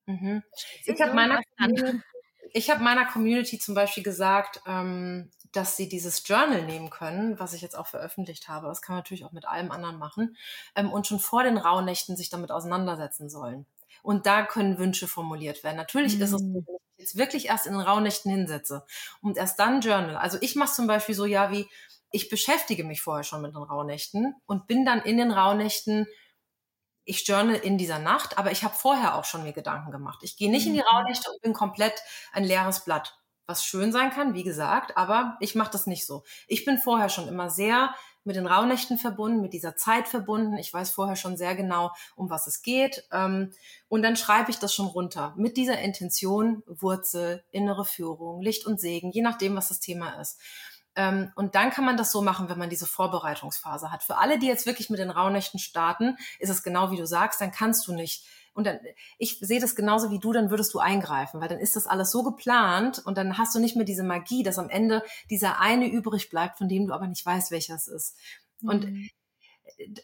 mhm. 0.08 0.44
ich 0.86 1.02
habe 1.02 1.14
meiner, 1.14 1.42
ich 2.56 2.70
habe 2.70 2.82
meiner 2.82 3.06
Community 3.06 3.60
zum 3.60 3.76
Beispiel 3.76 4.02
gesagt, 4.02 4.62
ähm, 4.66 5.30
dass 5.52 5.76
sie 5.76 5.90
dieses 5.90 6.26
Journal 6.26 6.66
nehmen 6.66 6.90
können, 6.90 7.38
was 7.38 7.52
ich 7.52 7.62
jetzt 7.62 7.78
auch 7.78 7.88
veröffentlicht 7.88 8.48
habe. 8.48 8.68
Das 8.68 8.82
kann 8.82 8.94
man 8.94 9.00
natürlich 9.00 9.26
auch 9.26 9.34
mit 9.34 9.46
allem 9.46 9.72
anderen 9.72 10.00
machen 10.00 10.38
ähm, 10.74 10.90
und 10.92 11.06
schon 11.06 11.20
vor 11.20 11.44
den 11.44 11.58
Rauhnächten 11.58 12.16
sich 12.16 12.30
damit 12.30 12.52
auseinandersetzen 12.52 13.30
sollen. 13.30 13.66
Und 14.04 14.26
da 14.26 14.46
können 14.46 14.78
Wünsche 14.78 15.08
formuliert 15.08 15.66
werden. 15.66 15.76
Natürlich 15.76 16.16
mhm. 16.16 16.22
ist 16.22 16.32
es 16.32 16.40
so, 16.40 16.46
mhm. 16.46 16.66
wenn 16.66 16.76
ich 16.76 17.00
jetzt 17.00 17.18
wirklich 17.18 17.48
erst 17.48 17.68
in 17.68 17.74
den 17.74 17.82
Rauhnächten 17.82 18.32
hinsetze 18.32 18.86
und 19.22 19.36
erst 19.36 19.60
dann 19.60 19.82
Journal. 19.82 20.16
Also 20.16 20.38
ich 20.40 20.56
mache 20.56 20.74
zum 20.74 20.88
Beispiel 20.88 21.16
so 21.16 21.26
ja 21.26 21.52
wie, 21.52 21.68
ich 22.12 22.30
beschäftige 22.30 22.86
mich 22.86 23.02
vorher 23.02 23.26
schon 23.26 23.42
mit 23.42 23.54
den 23.54 23.64
Rauhnächten 23.64 24.34
und 24.46 24.66
bin 24.68 24.86
dann 24.86 25.02
in 25.02 25.18
den 25.18 25.32
Rauhnächten 25.32 26.08
ich 27.06 27.28
journal 27.28 27.56
in 27.56 27.78
dieser 27.78 28.00
Nacht, 28.00 28.38
aber 28.38 28.52
ich 28.52 28.64
habe 28.64 28.76
vorher 28.76 29.16
auch 29.16 29.26
schon 29.26 29.44
mir 29.44 29.54
Gedanken 29.54 29.92
gemacht. 29.92 30.20
Ich 30.24 30.38
gehe 30.38 30.52
nicht 30.52 30.68
in 30.68 30.74
die 30.74 30.80
mhm. 30.80 30.88
Rauhnächte 30.88 31.30
und 31.32 31.42
bin 31.42 31.54
komplett 31.54 32.02
ein 32.34 32.44
leeres 32.44 32.84
Blatt, 32.84 33.18
was 33.48 33.64
schön 33.64 33.92
sein 33.92 34.10
kann, 34.10 34.34
wie 34.34 34.44
gesagt, 34.44 34.98
aber 34.98 35.38
ich 35.40 35.56
mache 35.56 35.72
das 35.72 35.88
nicht 35.88 36.06
so. 36.06 36.24
Ich 36.48 36.66
bin 36.66 36.78
vorher 36.78 37.10
schon 37.10 37.28
immer 37.28 37.50
sehr 37.50 37.94
mit 38.26 38.36
den 38.36 38.48
Rauhnächten 38.48 38.98
verbunden, 38.98 39.40
mit 39.40 39.54
dieser 39.54 39.76
Zeit 39.76 40.08
verbunden. 40.08 40.58
Ich 40.58 40.74
weiß 40.74 40.90
vorher 40.90 41.16
schon 41.16 41.38
sehr 41.38 41.56
genau, 41.56 41.92
um 42.16 42.30
was 42.30 42.48
es 42.48 42.64
geht. 42.64 43.08
Ähm, 43.12 43.52
und 43.88 44.02
dann 44.02 44.16
schreibe 44.16 44.50
ich 44.50 44.58
das 44.58 44.74
schon 44.74 44.88
runter 44.88 45.36
mit 45.38 45.58
dieser 45.58 45.80
Intention, 45.80 46.64
Wurzel, 46.66 47.46
innere 47.52 47.86
Führung, 47.86 48.42
Licht 48.42 48.66
und 48.66 48.82
Segen, 48.82 49.12
je 49.12 49.22
nachdem, 49.22 49.56
was 49.56 49.70
das 49.70 49.80
Thema 49.80 50.20
ist. 50.20 50.42
Ähm, 50.96 51.32
und 51.36 51.56
dann 51.56 51.72
kann 51.72 51.86
man 51.86 51.98
das 51.98 52.12
so 52.12 52.22
machen, 52.22 52.50
wenn 52.50 52.58
man 52.58 52.70
diese 52.70 52.88
Vorbereitungsphase 52.88 53.92
hat. 53.92 54.04
Für 54.04 54.18
alle, 54.18 54.40
die 54.40 54.48
jetzt 54.48 54.66
wirklich 54.66 54.90
mit 54.90 55.00
den 55.00 55.10
Rauhnächten 55.10 55.60
starten, 55.60 56.18
ist 56.40 56.50
es 56.50 56.64
genau 56.64 56.92
wie 56.92 56.98
du 56.98 57.06
sagst, 57.06 57.42
dann 57.42 57.52
kannst 57.52 57.88
du 57.88 57.94
nicht 57.94 58.26
und 58.56 58.66
dann, 58.66 58.80
ich 59.18 59.38
sehe 59.42 59.60
das 59.60 59.76
genauso 59.76 60.12
wie 60.12 60.20
du, 60.20 60.32
dann 60.32 60.50
würdest 60.50 60.74
du 60.74 60.80
eingreifen, 60.80 61.42
weil 61.42 61.50
dann 61.50 61.60
ist 61.60 61.76
das 61.76 61.88
alles 61.88 62.10
so 62.10 62.24
geplant 62.24 63.00
und 63.06 63.18
dann 63.18 63.38
hast 63.38 63.54
du 63.54 63.60
nicht 63.60 63.76
mehr 63.76 63.84
diese 63.84 64.04
Magie, 64.04 64.44
dass 64.44 64.58
am 64.58 64.70
Ende 64.70 65.04
dieser 65.30 65.60
eine 65.60 65.88
übrig 65.88 66.30
bleibt, 66.30 66.58
von 66.58 66.70
dem 66.70 66.88
du 66.88 66.94
aber 66.94 67.06
nicht 67.06 67.26
weißt, 67.26 67.52
welcher 67.52 67.76
es 67.76 67.90
ist. 67.90 68.18
Mhm. 68.62 68.70
Und 68.70 68.88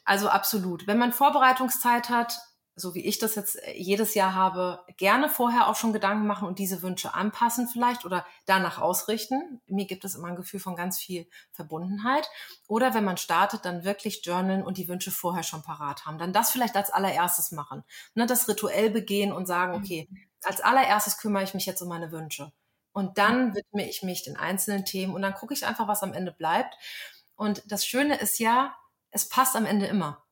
also 0.04 0.28
absolut. 0.28 0.86
Wenn 0.86 0.98
man 0.98 1.14
Vorbereitungszeit 1.14 2.10
hat, 2.10 2.40
so 2.76 2.96
wie 2.96 3.06
ich 3.06 3.20
das 3.20 3.36
jetzt 3.36 3.56
äh, 3.56 3.74
jedes 3.76 4.14
Jahr 4.14 4.34
habe, 4.34 4.84
gerne 4.98 5.30
vorher 5.30 5.68
auch 5.68 5.76
schon 5.76 5.94
Gedanken 5.94 6.28
machen 6.28 6.48
und 6.48 6.60
diese 6.60 6.82
Wünsche 6.82 7.14
anpassen 7.14 7.68
vielleicht 7.68 8.06
oder 8.06 8.26
danach 8.46 8.80
ausrichten. 8.80 9.62
Mir 9.68 9.86
gibt 9.86 10.06
es 10.06 10.16
immer 10.16 10.30
ein 10.30 10.36
Gefühl 10.36 10.60
von 10.60 10.76
ganz 10.76 11.00
viel 11.00 11.28
Verbundenheit. 11.52 12.30
Oder 12.68 12.94
wenn 12.94 13.04
man 13.04 13.18
startet, 13.18 13.66
dann 13.66 13.84
wirklich 13.84 14.26
journalen 14.26 14.64
und 14.64 14.78
die 14.78 14.88
Wünsche 14.88 15.12
vorher 15.12 15.44
schon 15.44 15.64
parat 15.64 16.06
haben. 16.06 16.18
Dann 16.18 16.34
das 16.34 16.52
vielleicht 16.52 16.76
als 16.76 16.92
allererstes 16.92 17.52
machen. 17.52 17.84
Ne, 18.16 18.26
das 18.26 18.48
rituell 18.48 18.90
begehen 18.90 19.32
und 19.32 19.46
sagen, 19.46 19.74
okay, 19.76 20.08
mhm. 20.10 20.18
als 20.44 20.62
allererstes 20.62 21.18
kümmere 21.18 21.44
ich 21.44 21.54
mich 21.54 21.66
jetzt 21.66 21.82
um 21.82 21.90
meine 21.90 22.12
Wünsche. 22.12 22.52
Und 22.94 23.18
dann 23.18 23.56
widme 23.56 23.88
ich 23.88 24.04
mich 24.04 24.24
den 24.24 24.38
einzelnen 24.38 24.86
Themen 24.86 25.14
und 25.14 25.22
dann 25.22 25.34
gucke 25.34 25.54
ich 25.54 25.66
einfach, 25.66 25.88
was 25.88 26.04
am 26.04 26.14
Ende 26.14 26.32
bleibt. 26.32 26.76
Und 27.36 27.64
das 27.66 27.86
Schöne 27.86 28.18
ist 28.20 28.40
ja, 28.40 28.76
es 29.12 29.28
passt 29.30 29.56
am 29.56 29.66
Ende 29.66 29.86
immer. 29.86 30.24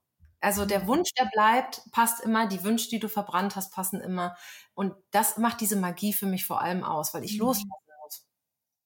Also 0.42 0.66
der 0.66 0.88
Wunsch, 0.88 1.10
der 1.18 1.26
bleibt, 1.26 1.82
passt 1.92 2.24
immer, 2.24 2.48
die 2.48 2.64
Wünsche, 2.64 2.90
die 2.90 3.00
du 3.00 3.10
verbrannt 3.10 3.56
hast, 3.56 3.74
passen 3.74 4.00
immer. 4.00 4.38
Und 4.74 4.94
das 5.12 5.38
macht 5.38 5.60
diese 5.62 5.76
Magie 5.76 6.14
für 6.14 6.28
mich 6.28 6.46
vor 6.46 6.62
allem 6.62 6.84
aus, 6.84 7.14
weil 7.14 7.24
ich 7.24 7.34
mhm. 7.34 7.40
loslassen 7.40 7.70
muss. 8.04 8.26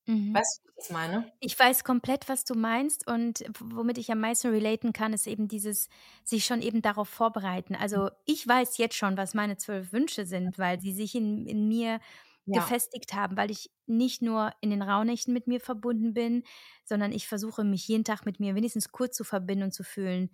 Mhm. 0.08 0.34
Weißt 0.34 0.62
du, 0.64 0.72
was 0.76 0.86
ich 0.86 0.91
meine? 0.91 1.32
Ich 1.39 1.58
weiß 1.58 1.84
komplett, 1.84 2.28
was 2.28 2.43
du 2.43 2.56
meinst 2.56 3.08
und 3.08 3.43
womit 3.60 3.99
ich 3.99 4.12
am 4.12 4.20
meisten 4.20 4.49
relaten 4.49 4.93
kann, 4.93 5.14
ist 5.14 5.28
eben 5.28 5.47
dieses, 5.47 5.89
sich 6.24 6.45
schon 6.45 6.62
eben 6.62 6.82
darauf 6.82 7.08
vorbereiten. 7.08 7.76
Also 7.76 8.10
ich 8.26 8.47
weiß 8.47 8.78
jetzt 8.78 8.95
schon, 8.95 9.16
was 9.16 9.36
meine 9.36 9.58
zwölf 9.58 9.93
Wünsche 9.93 10.26
sind, 10.26 10.58
weil 10.58 10.80
sie 10.82 10.93
sich 10.93 11.14
in, 11.14 11.45
in 11.45 11.68
mir 11.68 11.99
ja. 12.45 12.62
gefestigt 12.62 13.14
haben, 13.14 13.38
weil 13.38 13.51
ich 13.51 13.72
nicht 13.86 14.22
nur 14.22 14.51
in 14.62 14.72
den 14.72 14.82
Raunächten 14.82 15.34
mit 15.34 15.47
mir 15.47 15.60
verbunden 15.60 16.14
bin, 16.14 16.43
sondern 16.84 17.12
ich 17.12 17.28
versuche 17.28 17.64
mich 17.64 17.88
jeden 17.88 18.04
Tag 18.04 18.26
mit 18.26 18.39
mir 18.39 18.56
wenigstens 18.56 18.91
kurz 18.91 19.16
zu 19.16 19.24
verbinden 19.24 19.66
und 19.66 19.74
zu 19.74 19.84
fühlen, 19.84 20.30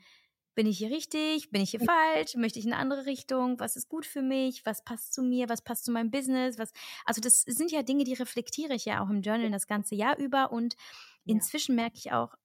bin 0.60 0.68
ich 0.68 0.80
hier 0.80 0.92
richtig? 0.92 1.52
Bin 1.52 1.62
ich 1.62 1.70
hier 1.70 1.80
falsch? 1.80 2.36
Möchte 2.36 2.60
ich 2.60 2.66
in 2.66 2.74
eine 2.74 2.82
andere 2.82 3.06
Richtung? 3.06 3.62
Was 3.62 3.78
ist 3.78 3.88
gut 3.88 4.06
für 4.06 4.22
mich? 4.22 4.66
Was 4.66 4.84
passt 4.84 5.14
zu 5.14 5.24
mir? 5.24 5.48
Was 5.48 5.62
passt 5.62 5.86
zu 5.86 5.92
meinem 5.94 6.12
Business? 6.12 6.60
Was, 6.60 6.74
also 7.06 7.22
das 7.22 7.44
sind 7.44 7.72
ja 7.72 7.82
Dinge, 7.82 8.04
die 8.04 8.14
reflektiere 8.14 8.74
ich 8.74 8.84
ja 8.84 9.02
auch 9.02 9.10
im 9.10 9.22
Journal 9.22 9.50
das 9.52 9.68
ganze 9.68 9.96
Jahr 9.96 10.18
über 10.18 10.52
und 10.52 10.76
inzwischen 11.24 11.76
merke 11.76 11.96
ich 11.96 12.12
auch, 12.12 12.36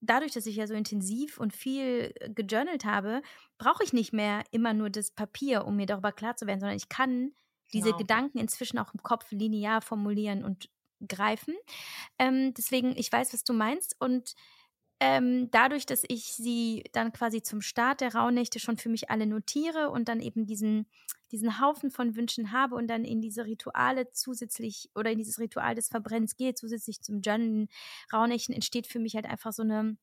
dadurch, 0.00 0.30
dass 0.30 0.46
ich 0.46 0.54
ja 0.54 0.68
so 0.68 0.74
intensiv 0.74 1.38
und 1.38 1.52
viel 1.52 2.12
äh, 2.20 2.30
gejournalt 2.30 2.84
habe, 2.84 3.20
brauche 3.58 3.82
ich 3.82 3.92
nicht 3.92 4.12
mehr 4.12 4.44
immer 4.52 4.72
nur 4.72 4.88
das 4.88 5.10
Papier, 5.10 5.64
um 5.64 5.74
mir 5.74 5.86
darüber 5.86 6.12
klar 6.12 6.36
zu 6.36 6.46
werden, 6.46 6.60
sondern 6.60 6.76
ich 6.76 6.88
kann 6.88 7.32
diese 7.72 7.86
genau. 7.86 7.98
Gedanken 7.98 8.38
inzwischen 8.38 8.78
auch 8.78 8.94
im 8.94 9.02
Kopf 9.02 9.32
linear 9.32 9.82
formulieren 9.82 10.44
und 10.44 10.70
greifen. 11.04 11.54
Ähm, 12.16 12.54
deswegen, 12.54 12.96
ich 12.96 13.10
weiß, 13.10 13.32
was 13.32 13.42
du 13.42 13.54
meinst 13.54 13.96
und 13.98 14.36
ähm, 15.00 15.50
dadurch, 15.50 15.86
dass 15.86 16.02
ich 16.06 16.26
sie 16.26 16.84
dann 16.92 17.12
quasi 17.12 17.42
zum 17.42 17.62
Start 17.62 18.02
der 18.02 18.14
Rauhnächte 18.14 18.60
schon 18.60 18.76
für 18.76 18.90
mich 18.90 19.10
alle 19.10 19.26
notiere 19.26 19.90
und 19.90 20.08
dann 20.08 20.20
eben 20.20 20.46
diesen, 20.46 20.86
diesen 21.32 21.58
Haufen 21.60 21.90
von 21.90 22.16
Wünschen 22.16 22.52
habe 22.52 22.74
und 22.74 22.86
dann 22.86 23.04
in 23.04 23.22
diese 23.22 23.46
Rituale 23.46 24.12
zusätzlich 24.12 24.90
oder 24.94 25.10
in 25.10 25.18
dieses 25.18 25.38
Ritual 25.38 25.74
des 25.74 25.88
Verbrennens 25.88 26.36
gehe, 26.36 26.54
zusätzlich 26.54 27.00
zum 27.00 27.22
Journalen 27.22 27.68
Rauhnächten, 28.12 28.54
entsteht 28.54 28.86
für 28.86 28.98
mich 28.98 29.14
halt 29.14 29.26
einfach 29.26 29.52
so 29.52 29.62
eine 29.62 29.96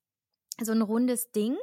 so 0.59 0.71
ein 0.71 0.81
rundes 0.81 1.31
Ding. 1.31 1.55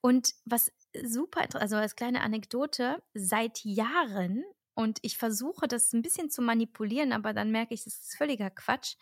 Und 0.00 0.34
was 0.44 0.72
super, 1.04 1.46
also 1.54 1.76
als 1.76 1.94
kleine 1.94 2.22
Anekdote, 2.22 3.00
seit 3.14 3.64
Jahren, 3.64 4.42
und 4.74 4.98
ich 5.02 5.16
versuche 5.16 5.68
das 5.68 5.92
ein 5.92 6.02
bisschen 6.02 6.30
zu 6.30 6.42
manipulieren, 6.42 7.12
aber 7.12 7.32
dann 7.32 7.52
merke 7.52 7.74
ich, 7.74 7.84
das 7.84 8.00
ist 8.00 8.16
völliger 8.16 8.50
Quatsch. 8.50 8.96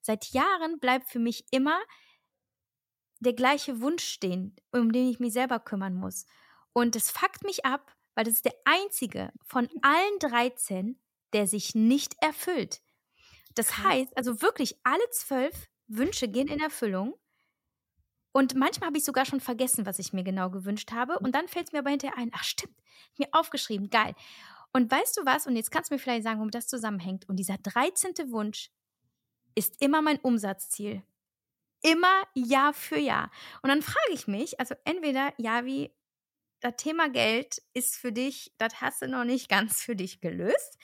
Seit 0.00 0.26
Jahren 0.26 0.78
bleibt 0.78 1.10
für 1.10 1.18
mich 1.18 1.44
immer 1.50 1.78
der 3.20 3.32
gleiche 3.32 3.80
Wunsch 3.80 4.04
stehen, 4.04 4.54
um 4.72 4.92
den 4.92 5.08
ich 5.08 5.20
mich 5.20 5.32
selber 5.32 5.58
kümmern 5.58 5.94
muss. 5.94 6.26
Und 6.72 6.96
es 6.96 7.10
fuckt 7.10 7.44
mich 7.44 7.64
ab, 7.64 7.94
weil 8.14 8.24
das 8.24 8.34
ist 8.34 8.44
der 8.44 8.54
einzige 8.64 9.32
von 9.44 9.68
allen 9.82 10.18
13, 10.20 10.98
der 11.32 11.46
sich 11.46 11.74
nicht 11.74 12.14
erfüllt. 12.20 12.80
Das 13.54 13.78
heißt, 13.78 14.16
also 14.16 14.42
wirklich 14.42 14.78
alle 14.84 15.08
zwölf 15.10 15.68
Wünsche 15.86 16.28
gehen 16.28 16.48
in 16.48 16.60
Erfüllung. 16.60 17.14
Und 18.32 18.54
manchmal 18.54 18.88
habe 18.88 18.98
ich 18.98 19.04
sogar 19.04 19.24
schon 19.24 19.40
vergessen, 19.40 19.86
was 19.86 19.98
ich 19.98 20.12
mir 20.12 20.24
genau 20.24 20.50
gewünscht 20.50 20.92
habe. 20.92 21.18
Und 21.18 21.34
dann 21.34 21.48
fällt 21.48 21.68
es 21.68 21.72
mir 21.72 21.78
aber 21.78 21.90
hinterher 21.90 22.18
ein, 22.18 22.30
ach 22.34 22.44
stimmt, 22.44 22.76
mir 23.18 23.28
aufgeschrieben, 23.32 23.88
geil. 23.88 24.14
Und 24.72 24.90
weißt 24.90 25.16
du 25.16 25.24
was? 25.24 25.46
Und 25.46 25.56
jetzt 25.56 25.70
kannst 25.70 25.90
du 25.90 25.94
mir 25.94 25.98
vielleicht 25.98 26.24
sagen, 26.24 26.40
womit 26.40 26.54
das 26.54 26.68
zusammenhängt. 26.68 27.26
Und 27.30 27.36
dieser 27.36 27.56
13. 27.56 28.30
Wunsch 28.30 28.70
ist 29.54 29.80
immer 29.80 30.02
mein 30.02 30.18
Umsatzziel 30.18 31.02
immer 31.82 32.22
Jahr 32.34 32.72
für 32.72 32.98
Jahr. 32.98 33.30
Und 33.62 33.70
dann 33.70 33.82
frage 33.82 34.12
ich 34.12 34.26
mich, 34.26 34.58
also 34.60 34.74
entweder, 34.84 35.32
ja, 35.38 35.64
wie 35.64 35.92
das 36.60 36.76
Thema 36.76 37.08
Geld 37.08 37.62
ist 37.74 37.96
für 37.96 38.12
dich, 38.12 38.52
das 38.58 38.80
hast 38.80 39.02
du 39.02 39.08
noch 39.08 39.24
nicht 39.24 39.48
ganz 39.48 39.82
für 39.82 39.94
dich 39.94 40.20
gelöst. 40.20 40.78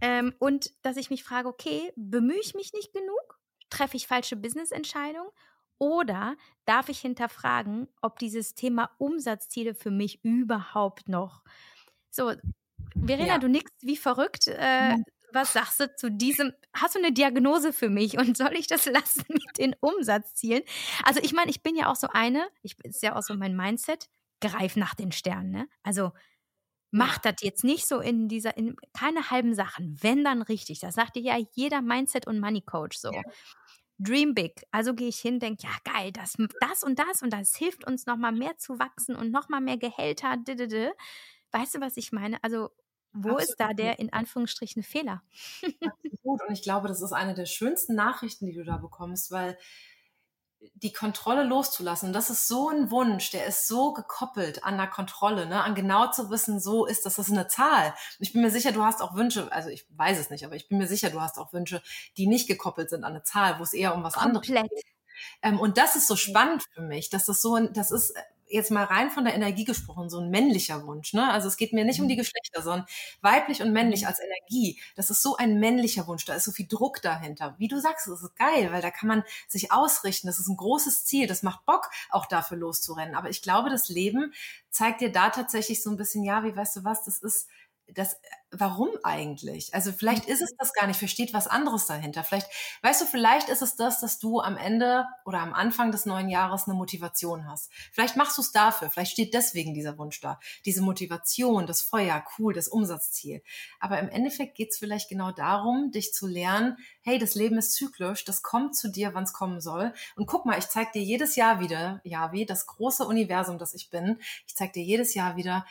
Ähm, 0.00 0.34
und 0.38 0.72
dass 0.82 0.96
ich 0.96 1.10
mich 1.10 1.24
frage, 1.24 1.48
okay, 1.48 1.92
bemühe 1.96 2.40
ich 2.40 2.54
mich 2.54 2.72
nicht 2.72 2.92
genug? 2.92 3.40
Treffe 3.70 3.96
ich 3.96 4.06
falsche 4.06 4.36
Business-Entscheidungen? 4.36 5.30
Oder 5.78 6.36
darf 6.64 6.88
ich 6.88 7.00
hinterfragen, 7.00 7.88
ob 8.02 8.18
dieses 8.18 8.54
Thema 8.54 8.90
Umsatzziele 8.98 9.74
für 9.74 9.90
mich 9.90 10.24
überhaupt 10.24 11.08
noch 11.08 11.42
so 12.10 12.32
Verena, 12.94 13.26
ja. 13.26 13.38
du 13.38 13.48
nickst 13.48 13.74
wie 13.82 13.96
verrückt. 13.96 14.48
Äh, 14.48 14.96
was 15.32 15.52
sagst 15.52 15.80
du 15.80 15.94
zu 15.96 16.10
diesem? 16.10 16.52
Hast 16.74 16.94
du 16.94 16.98
eine 16.98 17.12
Diagnose 17.12 17.72
für 17.72 17.88
mich 17.88 18.18
und 18.18 18.36
soll 18.36 18.54
ich 18.54 18.66
das 18.66 18.86
lassen 18.86 19.24
mit 19.28 19.58
den 19.58 19.74
Umsatzzielen? 19.80 20.62
Also 21.04 21.20
ich 21.22 21.32
meine, 21.32 21.50
ich 21.50 21.62
bin 21.62 21.76
ja 21.76 21.90
auch 21.90 21.96
so 21.96 22.08
eine, 22.12 22.46
ich 22.62 22.76
ist 22.84 23.02
ja 23.02 23.16
auch 23.16 23.22
so 23.22 23.34
mein 23.34 23.56
Mindset, 23.56 24.08
greif 24.40 24.76
nach 24.76 24.94
den 24.94 25.12
Sternen, 25.12 25.50
ne? 25.50 25.68
Also 25.82 26.12
mach 26.90 27.18
das 27.18 27.36
jetzt 27.40 27.64
nicht 27.64 27.86
so 27.88 28.00
in 28.00 28.28
dieser, 28.28 28.56
in 28.56 28.76
keine 28.92 29.30
halben 29.30 29.54
Sachen, 29.54 29.96
wenn 30.02 30.24
dann 30.24 30.42
richtig. 30.42 30.80
Das 30.80 30.94
sagt 30.94 31.16
dir 31.16 31.22
ja 31.22 31.38
jeder 31.52 31.80
Mindset 31.80 32.26
und 32.26 32.38
Money 32.38 32.60
Coach 32.60 32.98
so. 32.98 33.10
Ja. 33.12 33.22
Dream 33.98 34.34
big. 34.34 34.62
Also 34.72 34.94
gehe 34.94 35.08
ich 35.08 35.18
hin, 35.18 35.38
denke, 35.40 35.64
ja 35.64 35.92
geil, 35.92 36.12
das, 36.12 36.36
das 36.60 36.82
und 36.82 36.98
das 36.98 37.22
und 37.22 37.32
das 37.32 37.56
hilft 37.56 37.86
uns 37.86 38.06
nochmal 38.06 38.32
mehr 38.32 38.58
zu 38.58 38.78
wachsen 38.78 39.16
und 39.16 39.30
nochmal 39.30 39.60
mehr 39.60 39.78
Gehälter. 39.78 40.36
Weißt 41.52 41.74
du, 41.74 41.80
was 41.80 41.96
ich 41.96 42.12
meine? 42.12 42.42
Also 42.42 42.70
wo 43.12 43.30
Absolut. 43.30 43.42
ist 43.42 43.56
da 43.58 43.72
der 43.72 43.98
in 43.98 44.12
Anführungsstrichen 44.12 44.82
Fehler? 44.82 45.22
Absolut. 45.62 46.42
Und 46.48 46.52
ich 46.52 46.62
glaube, 46.62 46.88
das 46.88 47.02
ist 47.02 47.12
eine 47.12 47.34
der 47.34 47.46
schönsten 47.46 47.94
Nachrichten, 47.94 48.46
die 48.46 48.54
du 48.54 48.64
da 48.64 48.76
bekommst, 48.76 49.30
weil 49.30 49.58
die 50.74 50.92
Kontrolle 50.92 51.42
loszulassen, 51.42 52.12
das 52.12 52.30
ist 52.30 52.46
so 52.46 52.68
ein 52.68 52.90
Wunsch, 52.90 53.30
der 53.30 53.46
ist 53.46 53.66
so 53.66 53.92
gekoppelt 53.92 54.64
an 54.64 54.76
der 54.76 54.86
Kontrolle, 54.86 55.46
ne? 55.46 55.62
an 55.62 55.74
genau 55.74 56.10
zu 56.10 56.30
wissen, 56.30 56.60
so 56.60 56.86
ist 56.86 57.04
das, 57.04 57.16
das 57.16 57.28
ist 57.28 57.32
eine 57.32 57.48
Zahl. 57.48 57.94
Ich 58.20 58.32
bin 58.32 58.42
mir 58.42 58.50
sicher, 58.50 58.72
du 58.72 58.82
hast 58.82 59.02
auch 59.02 59.14
Wünsche, 59.14 59.50
also 59.50 59.68
ich 59.70 59.86
weiß 59.90 60.18
es 60.18 60.30
nicht, 60.30 60.44
aber 60.44 60.54
ich 60.54 60.68
bin 60.68 60.78
mir 60.78 60.86
sicher, 60.86 61.10
du 61.10 61.20
hast 61.20 61.38
auch 61.38 61.52
Wünsche, 61.52 61.82
die 62.16 62.26
nicht 62.26 62.46
gekoppelt 62.46 62.90
sind 62.90 63.04
an 63.04 63.12
eine 63.12 63.22
Zahl, 63.24 63.58
wo 63.58 63.62
es 63.64 63.72
eher 63.72 63.94
um 63.94 64.02
was 64.04 64.14
Komplett. 64.14 64.56
anderes 64.56 64.70
geht. 64.70 64.84
Ähm, 65.42 65.60
und 65.60 65.78
das 65.78 65.96
ist 65.96 66.06
so 66.06 66.16
spannend 66.16 66.64
für 66.72 66.82
mich, 66.82 67.10
dass 67.10 67.26
das 67.26 67.42
so 67.42 67.54
ein, 67.54 67.72
das 67.72 67.90
ist 67.90 68.14
jetzt 68.52 68.70
mal 68.70 68.84
rein 68.84 69.10
von 69.10 69.24
der 69.24 69.34
Energie 69.34 69.64
gesprochen, 69.64 70.10
so 70.10 70.18
ein 70.18 70.30
männlicher 70.30 70.86
Wunsch. 70.86 71.12
Ne? 71.14 71.30
Also 71.30 71.48
es 71.48 71.56
geht 71.56 71.72
mir 71.72 71.84
nicht 71.84 72.00
um 72.00 72.08
die 72.08 72.14
mhm. 72.14 72.18
Geschlechter, 72.18 72.62
sondern 72.62 72.86
weiblich 73.20 73.62
und 73.62 73.72
männlich 73.72 74.06
als 74.06 74.20
Energie. 74.20 74.80
Das 74.94 75.10
ist 75.10 75.22
so 75.22 75.36
ein 75.36 75.58
männlicher 75.58 76.06
Wunsch. 76.06 76.24
Da 76.24 76.34
ist 76.34 76.44
so 76.44 76.52
viel 76.52 76.66
Druck 76.66 77.02
dahinter. 77.02 77.54
Wie 77.58 77.68
du 77.68 77.80
sagst, 77.80 78.06
das 78.06 78.22
ist 78.22 78.36
geil, 78.36 78.70
weil 78.72 78.82
da 78.82 78.90
kann 78.90 79.08
man 79.08 79.24
sich 79.48 79.72
ausrichten. 79.72 80.26
Das 80.26 80.38
ist 80.38 80.48
ein 80.48 80.56
großes 80.56 81.04
Ziel. 81.04 81.26
Das 81.26 81.42
macht 81.42 81.64
Bock, 81.64 81.90
auch 82.10 82.26
dafür 82.26 82.58
loszurennen. 82.58 83.14
Aber 83.14 83.30
ich 83.30 83.42
glaube, 83.42 83.70
das 83.70 83.88
Leben 83.88 84.32
zeigt 84.70 85.00
dir 85.00 85.12
da 85.12 85.30
tatsächlich 85.30 85.82
so 85.82 85.90
ein 85.90 85.96
bisschen, 85.96 86.24
ja, 86.24 86.44
wie 86.44 86.56
weißt 86.56 86.76
du 86.76 86.84
was, 86.84 87.04
das 87.04 87.18
ist 87.18 87.48
das, 87.88 88.18
warum 88.50 88.90
eigentlich? 89.02 89.74
Also 89.74 89.92
vielleicht 89.92 90.26
ist 90.26 90.40
es 90.40 90.54
das 90.56 90.72
gar 90.72 90.86
nicht, 90.86 90.98
versteht 90.98 91.34
was 91.34 91.46
anderes 91.46 91.86
dahinter. 91.86 92.24
Vielleicht, 92.24 92.46
weißt 92.82 93.02
du, 93.02 93.06
vielleicht 93.06 93.48
ist 93.48 93.62
es 93.62 93.76
das, 93.76 94.00
dass 94.00 94.18
du 94.18 94.40
am 94.40 94.56
Ende 94.56 95.04
oder 95.24 95.40
am 95.40 95.52
Anfang 95.52 95.90
des 95.90 96.06
neuen 96.06 96.28
Jahres 96.28 96.66
eine 96.66 96.74
Motivation 96.74 97.46
hast. 97.46 97.70
Vielleicht 97.92 98.16
machst 98.16 98.38
du 98.38 98.42
es 98.42 98.52
dafür, 98.52 98.90
vielleicht 98.90 99.12
steht 99.12 99.34
deswegen 99.34 99.74
dieser 99.74 99.98
Wunsch 99.98 100.20
da. 100.20 100.38
Diese 100.64 100.82
Motivation, 100.82 101.66
das 101.66 101.82
Feuer, 101.82 102.24
cool, 102.38 102.54
das 102.54 102.68
Umsatzziel. 102.68 103.42
Aber 103.80 103.98
im 103.98 104.08
Endeffekt 104.08 104.54
geht 104.54 104.70
es 104.70 104.78
vielleicht 104.78 105.08
genau 105.08 105.32
darum, 105.32 105.90
dich 105.90 106.12
zu 106.12 106.26
lernen, 106.26 106.76
hey, 107.02 107.18
das 107.18 107.34
Leben 107.34 107.58
ist 107.58 107.72
zyklisch, 107.72 108.24
das 108.24 108.42
kommt 108.42 108.76
zu 108.76 108.88
dir, 108.88 109.14
wann 109.14 109.24
es 109.24 109.32
kommen 109.32 109.60
soll. 109.60 109.92
Und 110.16 110.26
guck 110.26 110.46
mal, 110.46 110.58
ich 110.58 110.68
zeig 110.68 110.92
dir 110.92 111.02
jedes 111.02 111.36
Jahr 111.36 111.60
wieder, 111.60 112.00
ja, 112.04 112.32
wie 112.32 112.46
das 112.46 112.66
große 112.66 113.04
Universum, 113.04 113.58
das 113.58 113.74
ich 113.74 113.90
bin, 113.90 114.18
ich 114.46 114.54
zeig 114.54 114.72
dir 114.72 114.82
jedes 114.82 115.14
Jahr 115.14 115.36
wieder, 115.36 115.66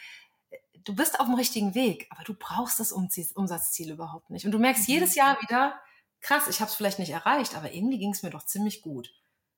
du 0.84 0.96
bist 0.96 1.20
auf 1.20 1.28
dem 1.28 1.36
richtigen 1.36 1.76
Weg, 1.76 2.08
aber 2.10 2.24
du 2.24 2.34
brauchst 2.34 2.80
das 2.80 2.92
Umsatzziel 2.92 3.92
überhaupt 3.92 4.30
nicht. 4.30 4.46
Und 4.46 4.52
du 4.52 4.60
merkst 4.60 4.88
mhm. 4.88 4.94
jedes 4.94 5.16
Jahr 5.16 5.42
wieder, 5.42 5.80
krass, 6.20 6.48
ich 6.48 6.60
habe 6.62 6.70
es 6.70 6.76
vielleicht 6.76 7.00
nicht 7.00 7.12
erreicht, 7.12 7.56
aber 7.56 7.72
irgendwie 7.74 8.00
ging 8.00 8.12
es 8.12 8.24
mir 8.24 8.30
doch 8.30 8.46
ziemlich 8.46 8.82
gut. 8.82 9.14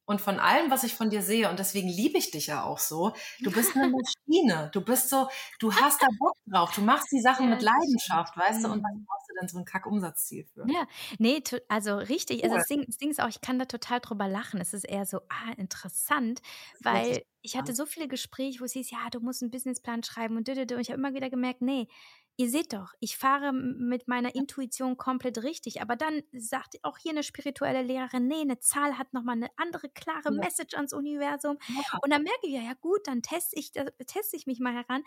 Und 0.06 0.20
von 0.20 0.40
allem, 0.40 0.70
was 0.70 0.84
ich 0.84 0.96
von 0.96 1.10
dir 1.10 1.22
sehe, 1.22 1.50
und 1.50 1.60
deswegen 1.60 1.88
liebe 1.88 2.18
ich 2.18 2.32
dich 2.32 2.48
ja 2.48 2.64
auch 2.64 2.80
so, 2.80 3.14
du 3.42 3.52
bist 3.52 3.76
eine 3.76 3.90
Maschine. 3.90 4.70
Du 4.74 4.82
bist 4.82 5.10
so, 5.10 5.28
du 5.60 5.74
hast 5.74 6.02
da 6.02 6.08
Bock 6.20 6.36
drauf. 6.46 6.74
Du 6.76 6.82
machst 6.82 7.12
die 7.12 7.22
Sachen 7.22 7.46
ja, 7.46 7.56
mit 7.56 7.62
Leidenschaft, 7.62 8.36
weißt 8.36 8.64
du, 8.64 8.68
und 8.68 8.84
dann 8.84 9.06
brauchst 9.06 9.30
du 9.30 9.36
dann 9.40 9.48
so 9.48 9.58
ein 9.60 9.66
Kack-Umsatzziel 9.66 10.46
für. 10.46 10.66
Ja, 10.68 10.86
nee, 11.20 11.42
also 11.70 11.98
richtig. 11.98 12.44
Also 12.44 12.58
das 12.58 12.68
Ding, 12.68 12.84
das 12.86 12.98
Ding 12.98 13.12
ist 13.12 13.22
auch, 13.22 13.30
ich 13.30 13.42
kann 13.42 13.60
da 13.60 13.66
total 13.66 14.00
drüber 14.00 14.28
lachen. 14.28 14.60
Es 14.60 14.74
ist 14.74 14.84
eher 14.84 15.06
so, 15.06 15.20
ah, 15.30 15.54
interessant, 15.58 16.42
weil 16.82 17.24
ich 17.42 17.58
hatte 17.58 17.76
so 17.76 17.86
viele 17.86 18.08
Gespräche, 18.08 18.62
wo 18.62 18.66
es 18.66 18.74
hieß, 18.74 18.92
ja, 18.92 19.10
du 19.12 19.20
musst 19.20 19.42
einen 19.42 19.52
Businessplan 19.52 20.04
schreiben 20.04 20.38
und, 20.38 20.48
und 20.48 20.80
ich 20.80 20.90
habe 20.90 21.00
immer 21.00 21.14
wieder 21.14 21.30
gemerkt, 21.30 21.62
nee, 21.62 21.88
ihr 22.36 22.50
seht 22.50 22.74
doch, 22.74 22.94
ich 23.00 23.18
fahre 23.18 23.54
mit 23.54 24.08
meiner 24.08 24.34
Intuition 24.36 24.98
komplett 24.98 25.44
richtig, 25.44 25.82
aber 25.82 25.96
dann 25.96 26.24
sagt 26.32 26.78
auch 26.84 26.98
hier 26.98 27.12
eine 27.12 27.24
spirituelle 27.24 27.84
Lehrerin, 27.84 28.28
nee, 28.28 28.42
eine 28.42 28.60
Zahl 28.60 28.98
hat 28.98 29.14
nochmal 29.14 29.36
eine 29.36 29.50
andere 29.58 29.90
klare. 29.90 30.32
Message 30.32 30.76
ans 30.76 30.94
Universum. 30.94 31.58
Ja. 31.68 32.00
Und 32.02 32.12
dann 32.12 32.24
merke 32.24 32.48
ich 32.48 32.54
ja, 32.54 32.62
ja 32.62 32.74
gut, 32.74 33.02
dann 33.06 33.22
teste 33.22 33.58
ich, 33.58 33.72
teste 33.72 34.36
ich 34.36 34.48
mich 34.48 34.60
mal 34.60 34.74
heran. 34.74 35.04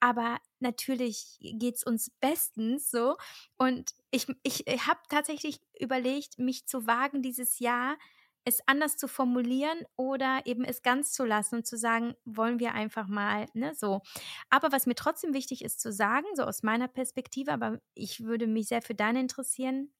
Aber 0.00 0.38
natürlich 0.58 1.38
geht's 1.40 1.84
uns 1.84 2.10
bestens 2.20 2.90
so. 2.90 3.16
Und 3.58 3.94
ich, 4.10 4.26
ich, 4.42 4.66
ich 4.66 4.86
habe 4.86 5.00
tatsächlich 5.08 5.60
überlegt, 5.78 6.38
mich 6.38 6.66
zu 6.66 6.86
wagen 6.86 7.22
dieses 7.22 7.58
Jahr, 7.58 7.96
es 8.44 8.60
anders 8.66 8.96
zu 8.96 9.08
formulieren 9.08 9.78
oder 9.96 10.42
eben 10.44 10.64
es 10.64 10.82
ganz 10.82 11.12
zu 11.12 11.24
lassen 11.24 11.56
und 11.56 11.66
zu 11.66 11.76
sagen, 11.76 12.14
wollen 12.24 12.58
wir 12.58 12.72
einfach 12.72 13.06
mal, 13.06 13.46
ne, 13.54 13.74
so. 13.74 14.00
Aber 14.48 14.72
was 14.72 14.86
mir 14.86 14.94
trotzdem 14.94 15.34
wichtig 15.34 15.62
ist 15.62 15.80
zu 15.80 15.92
sagen, 15.92 16.26
so 16.34 16.44
aus 16.44 16.62
meiner 16.62 16.88
Perspektive, 16.88 17.52
aber 17.52 17.80
ich 17.94 18.24
würde 18.24 18.46
mich 18.46 18.68
sehr 18.68 18.82
für 18.82 18.94
deine 18.94 19.20
interessieren, 19.20 19.92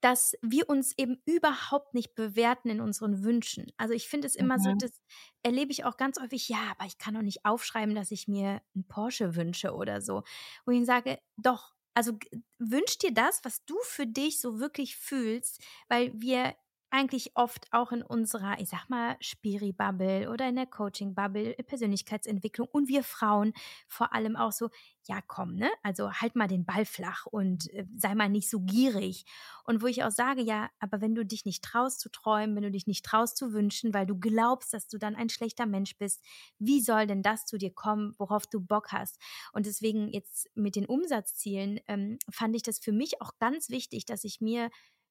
dass 0.00 0.34
wir 0.40 0.68
uns 0.68 0.96
eben 0.96 1.20
überhaupt 1.26 1.94
nicht 1.94 2.14
bewerten 2.14 2.70
in 2.70 2.80
unseren 2.80 3.22
Wünschen. 3.22 3.70
Also 3.76 3.92
ich 3.92 4.08
finde 4.08 4.26
es 4.26 4.34
immer 4.34 4.56
mhm. 4.56 4.62
so, 4.62 4.74
das 4.74 5.02
erlebe 5.42 5.72
ich 5.72 5.84
auch 5.84 5.96
ganz 5.96 6.18
häufig, 6.20 6.48
ja, 6.48 6.72
aber 6.76 6.86
ich 6.86 6.98
kann 6.98 7.14
doch 7.14 7.22
nicht 7.22 7.44
aufschreiben, 7.44 7.94
dass 7.94 8.10
ich 8.10 8.26
mir 8.26 8.62
einen 8.74 8.88
Porsche 8.88 9.36
wünsche 9.36 9.74
oder 9.74 10.00
so. 10.00 10.22
Wo 10.64 10.72
ich 10.72 10.86
sage, 10.86 11.18
doch, 11.36 11.74
also 11.94 12.12
wünsch 12.58 12.98
dir 12.98 13.12
das, 13.12 13.44
was 13.44 13.64
du 13.66 13.76
für 13.82 14.06
dich 14.06 14.40
so 14.40 14.58
wirklich 14.58 14.96
fühlst, 14.96 15.62
weil 15.88 16.12
wir 16.14 16.54
eigentlich 16.90 17.32
oft 17.36 17.66
auch 17.72 17.92
in 17.92 18.02
unserer, 18.02 18.58
ich 18.60 18.68
sag 18.68 18.88
mal, 18.88 19.16
Spiri-Bubble 19.20 20.30
oder 20.30 20.48
in 20.48 20.56
der 20.56 20.66
Coaching-Bubble, 20.66 21.54
Persönlichkeitsentwicklung 21.66 22.68
und 22.70 22.88
wir 22.88 23.02
Frauen 23.04 23.52
vor 23.88 24.12
allem 24.12 24.36
auch 24.36 24.52
so, 24.52 24.70
ja 25.06 25.20
komm, 25.26 25.54
ne? 25.54 25.70
Also 25.82 26.12
halt 26.12 26.36
mal 26.36 26.46
den 26.48 26.64
Ball 26.64 26.84
flach 26.84 27.26
und 27.26 27.72
äh, 27.72 27.86
sei 27.96 28.14
mal 28.14 28.28
nicht 28.28 28.50
so 28.50 28.60
gierig. 28.60 29.24
Und 29.64 29.82
wo 29.82 29.86
ich 29.86 30.04
auch 30.04 30.10
sage, 30.10 30.42
ja, 30.42 30.70
aber 30.78 31.00
wenn 31.00 31.14
du 31.14 31.24
dich 31.24 31.44
nicht 31.44 31.64
traust 31.64 32.00
zu 32.00 32.10
träumen, 32.10 32.54
wenn 32.56 32.62
du 32.62 32.70
dich 32.70 32.86
nicht 32.86 33.04
traust 33.04 33.36
zu 33.36 33.52
wünschen, 33.52 33.94
weil 33.94 34.06
du 34.06 34.18
glaubst, 34.18 34.72
dass 34.74 34.88
du 34.88 34.98
dann 34.98 35.16
ein 35.16 35.28
schlechter 35.28 35.66
Mensch 35.66 35.96
bist, 35.98 36.22
wie 36.58 36.80
soll 36.80 37.06
denn 37.06 37.22
das 37.22 37.46
zu 37.46 37.58
dir 37.58 37.72
kommen, 37.72 38.14
worauf 38.18 38.46
du 38.46 38.60
Bock 38.60 38.92
hast? 38.92 39.18
Und 39.52 39.66
deswegen 39.66 40.08
jetzt 40.08 40.48
mit 40.54 40.76
den 40.76 40.86
Umsatzzielen 40.86 41.80
ähm, 41.88 42.18
fand 42.30 42.54
ich 42.56 42.62
das 42.62 42.78
für 42.78 42.92
mich 42.92 43.20
auch 43.20 43.38
ganz 43.38 43.70
wichtig, 43.70 44.04
dass 44.06 44.24
ich 44.24 44.40
mir 44.40 44.70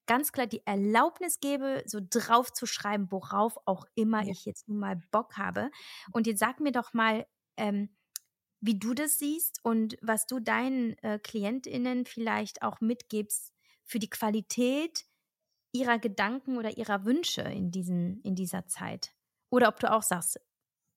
ganz 0.09 0.31
klar 0.31 0.47
die 0.47 0.65
Erlaubnis 0.65 1.39
gebe, 1.39 1.83
so 1.85 1.99
drauf 2.01 2.51
zu 2.51 2.65
schreiben, 2.65 3.11
worauf 3.11 3.59
auch 3.65 3.85
immer 3.93 4.23
ja. 4.23 4.31
ich 4.31 4.43
jetzt 4.43 4.67
nun 4.67 4.79
mal 4.79 4.99
Bock 5.11 5.37
habe. 5.37 5.69
Und 6.11 6.25
jetzt 6.25 6.39
sag 6.39 6.59
mir 6.59 6.71
doch 6.71 6.93
mal, 6.93 7.27
ähm, 7.57 7.95
wie 8.59 8.79
du 8.79 8.95
das 8.95 9.19
siehst 9.19 9.59
und 9.63 9.97
was 10.01 10.25
du 10.25 10.39
deinen 10.39 10.97
äh, 11.03 11.19
KlientInnen 11.19 12.07
vielleicht 12.07 12.63
auch 12.63 12.81
mitgibst 12.81 13.53
für 13.85 13.99
die 13.99 14.09
Qualität 14.09 15.05
ihrer 15.71 15.99
Gedanken 15.99 16.57
oder 16.57 16.75
ihrer 16.75 17.05
Wünsche 17.05 17.41
in, 17.41 17.69
diesen, 17.69 18.19
in 18.23 18.33
dieser 18.33 18.65
Zeit. 18.65 19.13
Oder 19.51 19.67
ob 19.67 19.79
du 19.79 19.91
auch 19.91 20.01
sagst, 20.01 20.39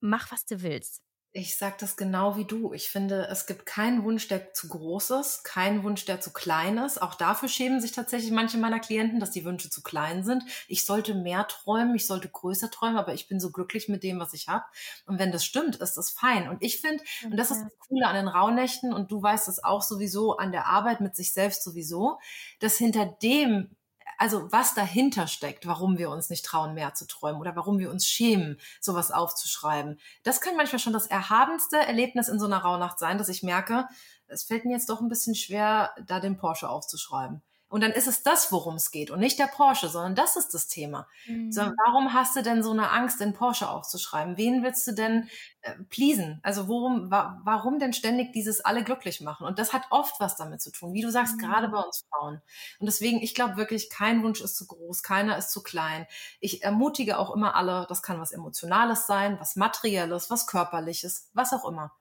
mach, 0.01 0.33
was 0.33 0.47
du 0.47 0.63
willst. 0.63 1.02
Ich 1.35 1.57
sag 1.57 1.79
das 1.79 1.97
genau 1.97 2.37
wie 2.37 2.45
du. 2.45 2.75
Ich 2.75 2.91
finde, 2.91 3.27
es 3.31 3.47
gibt 3.47 3.65
keinen 3.65 4.05
Wunsch, 4.05 4.29
der 4.29 4.53
zu 4.53 4.69
groß 4.69 5.11
ist, 5.13 5.45
keinen 5.45 5.83
Wunsch, 5.83 6.05
der 6.05 6.21
zu 6.21 6.31
klein 6.31 6.77
ist. 6.77 7.01
Auch 7.01 7.15
dafür 7.15 7.49
schämen 7.49 7.81
sich 7.81 7.93
tatsächlich 7.93 8.31
manche 8.33 8.59
meiner 8.59 8.81
Klienten, 8.81 9.19
dass 9.19 9.31
die 9.31 9.47
Wünsche 9.47 9.71
zu 9.71 9.83
klein 9.83 10.25
sind. 10.25 10.45
Ich 10.69 10.85
sollte 10.85 11.15
mehr 11.15 11.49
träumen, 11.49 11.95
ich 11.95 12.07
sollte 12.07 12.29
größer 12.29 12.71
träumen, 12.71 12.99
aber 12.99 13.15
ich 13.15 13.29
bin 13.29 13.41
so 13.41 13.51
glücklich 13.51 13.89
mit 13.89 14.03
dem, 14.03 14.21
was 14.21 14.35
ich 14.35 14.49
habe. 14.49 14.65
Und 15.07 15.19
wenn 15.19 15.33
das 15.33 15.43
stimmt, 15.47 15.77
ist 15.77 15.95
das 15.95 16.11
fein. 16.11 16.51
Und 16.51 16.63
ich 16.63 16.83
finde, 16.83 17.03
und 17.25 17.39
das 17.39 17.51
ist 17.51 17.63
das 17.63 17.79
Coole 17.89 18.07
an 18.07 18.17
den 18.17 18.29
Rauhnächten, 18.29 18.93
und 18.93 19.11
du 19.11 19.23
weißt 19.23 19.49
es 19.49 19.65
auch 19.65 19.81
sowieso 19.81 20.37
an 20.37 20.53
der 20.53 20.67
Arbeit 20.67 21.01
mit 21.01 21.17
sich 21.17 21.33
selbst 21.33 21.65
sowieso, 21.65 22.19
dass 22.61 22.77
hinter 22.77 23.07
dem 23.07 23.75
also 24.19 24.51
was 24.53 24.75
dahinter 24.75 25.27
steckt, 25.27 25.67
warum 25.67 25.99
wir 25.99 26.11
uns 26.11 26.31
nicht 26.31 26.45
trauen, 26.45 26.75
mehr 26.75 26.95
zu 26.95 27.07
träumen 27.07 27.41
oder 27.41 27.57
warum 27.57 27.79
wir 27.79 27.91
uns 27.91 28.07
schämen, 28.07 28.59
sowas 28.81 29.11
aufzuschreiben. 29.11 29.99
Das 30.23 30.41
kann 30.41 30.57
manchmal 30.57 30.79
schon 30.79 30.93
das 30.93 31.07
erhabenste 31.07 31.77
Erlebnis 31.77 32.29
in 32.29 32.39
so 32.39 32.47
einer 32.47 32.59
Rauhnacht 32.59 32.99
sein, 32.99 33.19
dass 33.19 33.29
ich 33.29 33.43
merke, 33.43 33.87
es 34.27 34.45
fällt 34.45 34.65
mir 34.65 34.73
jetzt 34.73 34.89
doch 34.89 35.01
ein 35.01 35.09
bisschen 35.09 35.35
schwer, 35.35 35.95
da 36.07 36.21
den 36.21 36.37
Porsche 36.37 36.69
aufzuschreiben. 36.69 37.43
Und 37.73 37.81
dann 37.81 37.93
ist 37.93 38.07
es 38.07 38.23
das, 38.23 38.53
worum 38.53 38.75
es 38.75 38.91
geht 38.91 39.11
und 39.11 39.19
nicht 39.19 39.39
der 39.39 39.47
Porsche, 39.47 39.89
sondern 39.89 40.15
das 40.15 40.37
ist 40.37 40.53
das 40.53 40.69
Thema. 40.69 41.09
Mhm. 41.27 41.51
So, 41.51 41.63
warum 41.87 42.13
hast 42.13 42.37
du 42.37 42.43
denn 42.43 42.63
so 42.63 42.71
eine 42.71 42.91
Angst, 42.91 43.19
den 43.19 43.33
Porsche 43.33 43.71
aufzuschreiben? 43.71 44.37
Wen 44.37 44.63
willst 44.63 44.87
du 44.87 44.93
denn 44.93 45.31
äh, 45.63 45.73
pleasen? 45.89 46.39
Also 46.43 46.69
worum, 46.69 47.11
wa 47.11 47.41
warum 47.45 47.79
denn 47.79 47.95
ständig 47.95 48.35
dieses 48.35 48.61
alle 48.61 48.85
glücklich 48.85 49.23
machen? 49.23 49.47
Und 49.47 49.59
das 49.59 49.73
hat 49.73 49.87
oft 49.89 50.21
was 50.21 50.37
damit 50.37 50.61
zu 50.61 50.71
tun, 50.71 50.93
wie 50.93 51.01
du 51.01 51.11
sagst, 51.11 51.37
mhm. 51.37 51.39
gerade 51.39 51.71
bei 51.71 51.79
uns 51.79 52.05
Frauen. 52.11 52.43
Und 52.79 52.85
deswegen, 52.85 53.23
ich 53.23 53.35
glaube 53.35 53.57
wirklich, 53.57 53.89
kein 53.89 54.23
Wunsch 54.23 54.43
ist 54.43 54.55
zu 54.57 54.67
groß, 54.67 55.03
keiner 55.03 55.39
ist 55.39 55.51
zu 55.51 55.63
klein. 55.63 56.07
Ich 56.41 56.63
ermutige 56.63 57.17
auch 57.17 57.35
immer 57.35 57.57
alle, 57.57 57.87
das 57.89 58.03
kann 58.03 58.21
was 58.21 58.33
Emotionales 58.33 59.07
sein, 59.07 59.41
was 59.41 59.57
Materielles, 59.57 60.29
was 60.29 60.47
Körperliches, 60.47 61.31
was 61.33 61.55
auch 61.55 61.67
immer. 61.67 61.93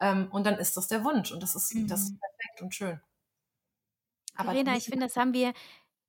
Ähm, 0.00 0.28
und 0.30 0.44
dann 0.44 0.58
ist 0.58 0.76
das 0.76 0.86
der 0.86 1.02
Wunsch 1.02 1.32
und 1.32 1.42
das 1.42 1.54
ist, 1.54 1.74
mhm. 1.74 1.88
das 1.88 2.02
ist 2.02 2.10
mhm. 2.10 2.18
perfekt 2.18 2.60
und 2.60 2.74
schön. 2.74 3.00
Aber 4.36 4.52
Verena, 4.52 4.76
ich 4.76 4.84
finde, 4.84 5.06
das 5.06 5.16
haben 5.16 5.32
wir 5.32 5.52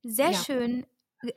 sehr 0.04 0.32
ja. 0.32 0.38
schön. 0.38 0.86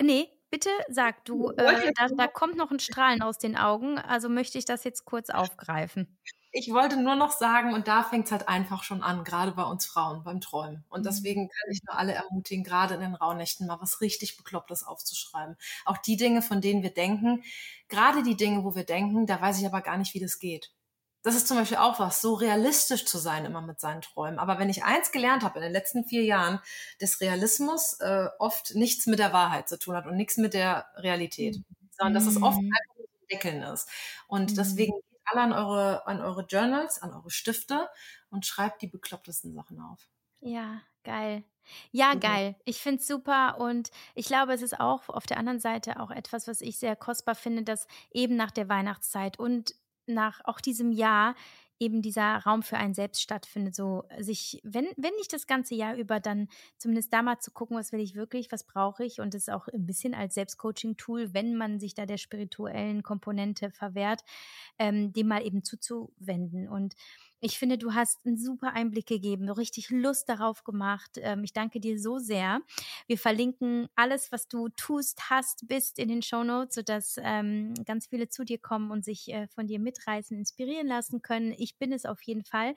Nee, 0.03 0.29
bitte 0.51 0.71
sag 0.89 1.25
du. 1.25 1.51
Äh, 1.51 1.93
da, 1.97 2.09
da 2.09 2.27
kommt 2.27 2.57
noch 2.57 2.71
ein 2.71 2.81
Strahlen 2.81 3.23
aus 3.23 3.39
den 3.39 3.57
Augen, 3.57 3.99
also 3.99 4.29
möchte 4.29 4.59
ich 4.59 4.65
das 4.65 4.85
jetzt 4.85 5.05
kurz 5.05 5.31
aufgreifen. 5.31 6.19
Ich 6.51 6.73
wollte 6.73 6.97
nur 6.97 7.15
noch 7.15 7.33
sagen, 7.33 7.75
und 7.75 7.89
da 7.89 8.03
fängt 8.03 8.25
es 8.25 8.33
halt 8.33 8.49
einfach 8.49 8.83
schon 8.83 9.03
an, 9.03 9.23
gerade 9.23 9.53
bei 9.53 9.65
uns 9.65 9.85
Frauen, 9.85 10.25
beim 10.25 10.41
Träumen. 10.41 10.85
Und 10.89 11.01
mhm. 11.01 11.05
deswegen 11.05 11.49
kann 11.49 11.71
ich 11.71 11.83
nur 11.85 11.97
alle 11.97 12.15
ermutigen, 12.15 12.65
gerade 12.65 12.95
in 12.95 13.01
den 13.01 13.15
Rauhnächten 13.15 13.67
mal 13.67 13.81
was 13.81 14.01
richtig 14.01 14.39
Beklopptes 14.39 14.83
aufzuschreiben. 14.83 15.57
Auch 15.85 15.99
die 15.99 16.17
Dinge, 16.17 16.41
von 16.41 16.61
denen 16.63 16.83
wir 16.83 16.91
denken, 16.91 17.45
gerade 17.89 18.23
die 18.23 18.37
Dinge, 18.37 18.65
wo 18.65 18.75
wir 18.75 18.85
denken, 18.85 19.27
da 19.27 19.41
weiß 19.41 19.61
ich 19.61 19.67
aber 19.67 19.83
gar 19.83 19.99
nicht, 19.99 20.15
wie 20.15 20.21
das 20.21 20.39
geht 20.39 20.73
das 21.23 21.35
ist 21.35 21.49
zum 21.49 21.57
Beispiel 21.57 21.79
auch 21.79 21.99
was, 21.99 22.21
so 22.21 22.35
realistisch 22.35 23.05
zu 23.05 23.19
sein 23.19 23.45
immer 23.45 23.61
mit 23.61 23.81
seinen 23.81 24.03
Träumen. 24.03 24.39
Aber 24.39 24.59
wenn 24.59 24.71
ich 24.71 24.85
eins 24.85 25.11
gelernt 25.13 25.43
habe 25.43 25.59
in 25.59 25.65
den 25.65 25.73
letzten 25.73 26.05
vier 26.05 26.25
Jahren, 26.25 26.61
dass 27.01 27.21
Realismus 27.21 27.95
äh, 28.01 28.29
oft 28.39 28.75
nichts 28.75 29.07
mit 29.07 29.19
der 29.19 29.33
Wahrheit 29.33 29.69
zu 29.69 29.79
tun 29.79 29.97
hat 29.97 30.07
und 30.07 30.17
nichts 30.17 30.37
mit 30.37 30.55
der 30.55 30.87
Realität, 30.97 31.57
mhm. 31.57 31.65
sondern 31.91 32.15
dass 32.15 32.27
es 32.27 32.41
oft 32.41 32.61
mhm. 32.61 32.71
einfach 32.73 33.01
ein 33.01 33.29
Deckeln 33.31 33.63
ist. 33.63 33.89
Und 34.29 34.53
mhm. 34.53 34.57
deswegen 34.57 34.93
geht 34.93 35.21
alle 35.27 35.43
an 35.43 35.53
eure, 35.53 36.07
an 36.07 36.21
eure 36.21 36.47
Journals, 36.47 37.03
an 37.03 37.13
eure 37.13 37.31
Stifte 37.31 37.89
und 38.31 38.47
schreibt 38.47 38.83
die 38.83 38.89
beklopptesten 38.89 39.53
Sachen 39.55 39.81
auf. 39.81 40.09
Ja, 40.41 40.81
geil. 41.03 41.43
Ja, 41.91 42.15
mhm. 42.15 42.21
geil. 42.21 42.57
Ich 42.65 42.81
finde 42.81 43.01
es 43.01 43.07
super 43.07 43.59
und 43.59 43.91
ich 44.15 44.27
glaube, 44.27 44.53
es 44.53 44.63
ist 44.63 44.79
auch 44.79 45.09
auf 45.09 45.27
der 45.27 45.37
anderen 45.37 45.61
Seite 45.61 46.01
auch 46.01 46.11
etwas, 46.11 46.49
was 46.49 46.61
ich 46.61 46.79
sehr 46.79 46.97
kostbar 46.97 47.35
finde, 47.35 47.63
dass 47.63 47.87
eben 48.13 48.37
nach 48.37 48.51
der 48.51 48.69
Weihnachtszeit 48.69 49.39
und 49.39 49.75
nach 50.09 50.41
auch 50.45 50.61
diesem 50.61 50.93
Jahr 50.93 51.35
eben 51.81 52.03
dieser 52.03 52.39
Raum 52.39 52.63
für 52.63 52.77
einen 52.77 52.95
selbst 52.95 53.23
stattfindet, 53.23 53.75
so 53.75 54.05
sich, 54.19 54.61
wenn, 54.65 54.87
wenn 54.97 55.15
nicht 55.15 55.33
das 55.33 55.47
ganze 55.47 55.75
Jahr 55.75 55.95
über, 55.95 56.19
dann 56.19 56.49
zumindest 56.77 57.13
da 57.13 57.23
mal 57.23 57.39
zu 57.39 57.53
gucken, 57.53 57.77
was 57.77 57.93
will 57.93 58.01
ich 58.01 58.15
wirklich, 58.15 58.51
was 58.51 58.65
brauche 58.65 59.05
ich 59.05 59.21
und 59.21 59.35
es 59.35 59.49
auch 59.49 59.69
ein 59.69 59.87
bisschen 59.87 60.15
als 60.15 60.35
Selbstcoaching-Tool, 60.35 61.35
wenn 61.35 61.57
man 61.57 61.79
sich 61.79 61.95
da 61.95 62.07
der 62.07 62.19
spirituellen 62.19 63.03
Komponente 63.03 63.71
verwehrt, 63.71 64.25
ähm, 64.79 65.13
dem 65.13 65.29
mal 65.29 65.47
eben 65.47 65.63
zuzuwenden. 65.63 66.69
Und 66.69 66.95
Ich 67.41 67.59
finde, 67.59 67.79
du 67.79 67.95
hast 67.95 68.27
einen 68.27 68.37
super 68.37 68.73
Einblick 68.75 69.07
gegeben, 69.07 69.49
richtig 69.49 69.91
Lust 69.91 70.29
darauf 70.29 70.65
gemacht. 70.65 71.13
Ähm, 71.19 71.45
ich 71.45 71.53
danke 71.53 71.79
dir 71.79 71.99
so 72.01 72.19
sehr. 72.19 72.61
Wir 73.07 73.17
verlinken 73.17 73.89
alles, 73.95 74.33
was 74.33 74.49
du 74.49 74.69
tust, 74.71 75.31
hast, 75.31 75.69
bist 75.69 75.99
in 76.01 76.09
den 76.09 76.23
Show 76.23 76.43
Notes, 76.43 76.75
sodass 76.75 77.17
ähm, 77.23 77.75
ganz 77.87 78.09
viele 78.09 78.29
zu 78.29 78.45
dir 78.45 78.59
kommen 78.59 78.91
und 78.91 79.05
sich 79.05 79.33
äh, 79.33 79.47
von 79.49 79.69
dir 79.69 79.79
mitreißen, 79.79 80.37
inspirieren 80.37 80.89
lassen 80.89 81.23
können. 81.23 81.55
Ich 81.57 81.77
bin 81.79 81.93
es 81.93 82.07
auf 82.07 82.23
jeden 82.23 82.45
Fall. 82.45 82.75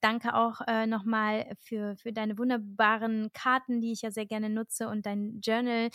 Danke 0.00 0.34
auch 0.34 0.60
äh, 0.68 0.86
nochmal 0.86 1.52
für, 1.60 1.96
für 1.96 2.12
deine 2.12 2.38
wunderbaren 2.38 3.32
Karten, 3.32 3.80
die 3.80 3.92
ich 3.92 4.02
ja 4.02 4.10
sehr 4.12 4.26
gerne 4.26 4.48
nutze 4.48 4.88
und 4.88 5.06
dein 5.06 5.40
Journal 5.40 5.90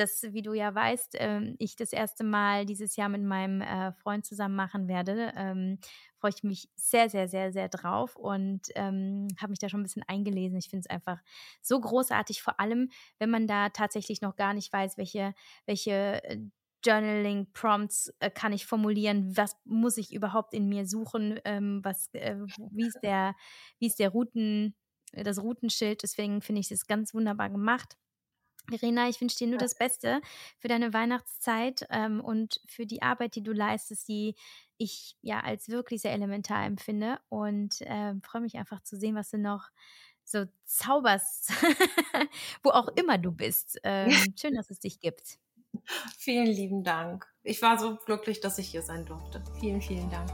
das, 0.00 0.22
wie 0.30 0.42
du 0.42 0.52
ja 0.54 0.74
weißt, 0.74 1.16
ähm, 1.18 1.56
ich 1.58 1.76
das 1.76 1.92
erste 1.92 2.24
Mal 2.24 2.66
dieses 2.66 2.96
Jahr 2.96 3.08
mit 3.08 3.22
meinem 3.22 3.60
äh, 3.60 3.92
Freund 3.92 4.24
zusammen 4.26 4.56
machen 4.56 4.88
werde, 4.88 5.32
ähm, 5.36 5.78
freue 6.18 6.32
ich 6.34 6.42
mich 6.42 6.68
sehr, 6.76 7.08
sehr, 7.10 7.28
sehr, 7.28 7.52
sehr 7.52 7.68
drauf 7.68 8.16
und 8.16 8.62
ähm, 8.74 9.28
habe 9.40 9.50
mich 9.50 9.58
da 9.58 9.68
schon 9.68 9.80
ein 9.80 9.84
bisschen 9.84 10.04
eingelesen. 10.06 10.58
Ich 10.58 10.68
finde 10.68 10.86
es 10.88 10.90
einfach 10.90 11.20
so 11.62 11.80
großartig, 11.80 12.42
vor 12.42 12.60
allem, 12.60 12.90
wenn 13.18 13.30
man 13.30 13.46
da 13.46 13.68
tatsächlich 13.70 14.20
noch 14.20 14.36
gar 14.36 14.54
nicht 14.54 14.72
weiß, 14.72 14.98
welche, 14.98 15.34
welche 15.66 16.22
äh, 16.24 16.38
Journaling 16.84 17.52
Prompts 17.52 18.12
äh, 18.20 18.30
kann 18.30 18.52
ich 18.52 18.66
formulieren, 18.66 19.36
was 19.36 19.56
muss 19.64 19.96
ich 19.96 20.12
überhaupt 20.12 20.54
in 20.54 20.68
mir 20.68 20.86
suchen, 20.86 21.40
ähm, 21.44 21.80
was, 21.82 22.08
äh, 22.14 22.36
wie 22.70 22.86
ist 22.86 23.00
der, 23.02 23.34
wie 23.78 23.86
ist 23.88 23.98
der 23.98 24.10
Routen, 24.10 24.76
das 25.12 25.42
Routenschild. 25.42 26.02
Deswegen 26.02 26.40
finde 26.40 26.60
ich 26.60 26.68
das 26.68 26.86
ganz 26.86 27.14
wunderbar 27.14 27.50
gemacht. 27.50 27.96
Verena, 28.68 29.08
ich 29.08 29.20
wünsche 29.20 29.38
dir 29.38 29.46
nur 29.46 29.58
das 29.58 29.76
Beste 29.76 30.20
für 30.58 30.68
deine 30.68 30.92
Weihnachtszeit 30.92 31.86
ähm, 31.90 32.20
und 32.20 32.60
für 32.66 32.86
die 32.86 33.02
Arbeit, 33.02 33.34
die 33.34 33.42
du 33.42 33.52
leistest, 33.52 34.08
die 34.08 34.34
ich 34.76 35.16
ja 35.22 35.40
als 35.40 35.68
wirklich 35.68 36.02
sehr 36.02 36.12
elementar 36.12 36.64
empfinde 36.64 37.18
und 37.28 37.80
äh, 37.82 38.14
freue 38.22 38.42
mich 38.42 38.56
einfach 38.56 38.82
zu 38.82 38.96
sehen, 38.96 39.14
was 39.14 39.30
du 39.30 39.38
noch 39.38 39.68
so 40.24 40.44
zauberst, 40.64 41.50
wo 42.62 42.70
auch 42.70 42.88
immer 42.88 43.18
du 43.18 43.32
bist. 43.32 43.78
Ähm, 43.82 44.12
schön, 44.38 44.54
dass 44.54 44.70
es 44.70 44.80
dich 44.80 45.00
gibt. 45.00 45.38
Vielen 46.18 46.46
lieben 46.46 46.84
Dank. 46.84 47.26
Ich 47.42 47.62
war 47.62 47.78
so 47.78 47.96
glücklich, 47.96 48.40
dass 48.40 48.58
ich 48.58 48.68
hier 48.68 48.82
sein 48.82 49.04
durfte. 49.06 49.42
Vielen, 49.60 49.80
vielen 49.80 50.10
Dank. 50.10 50.30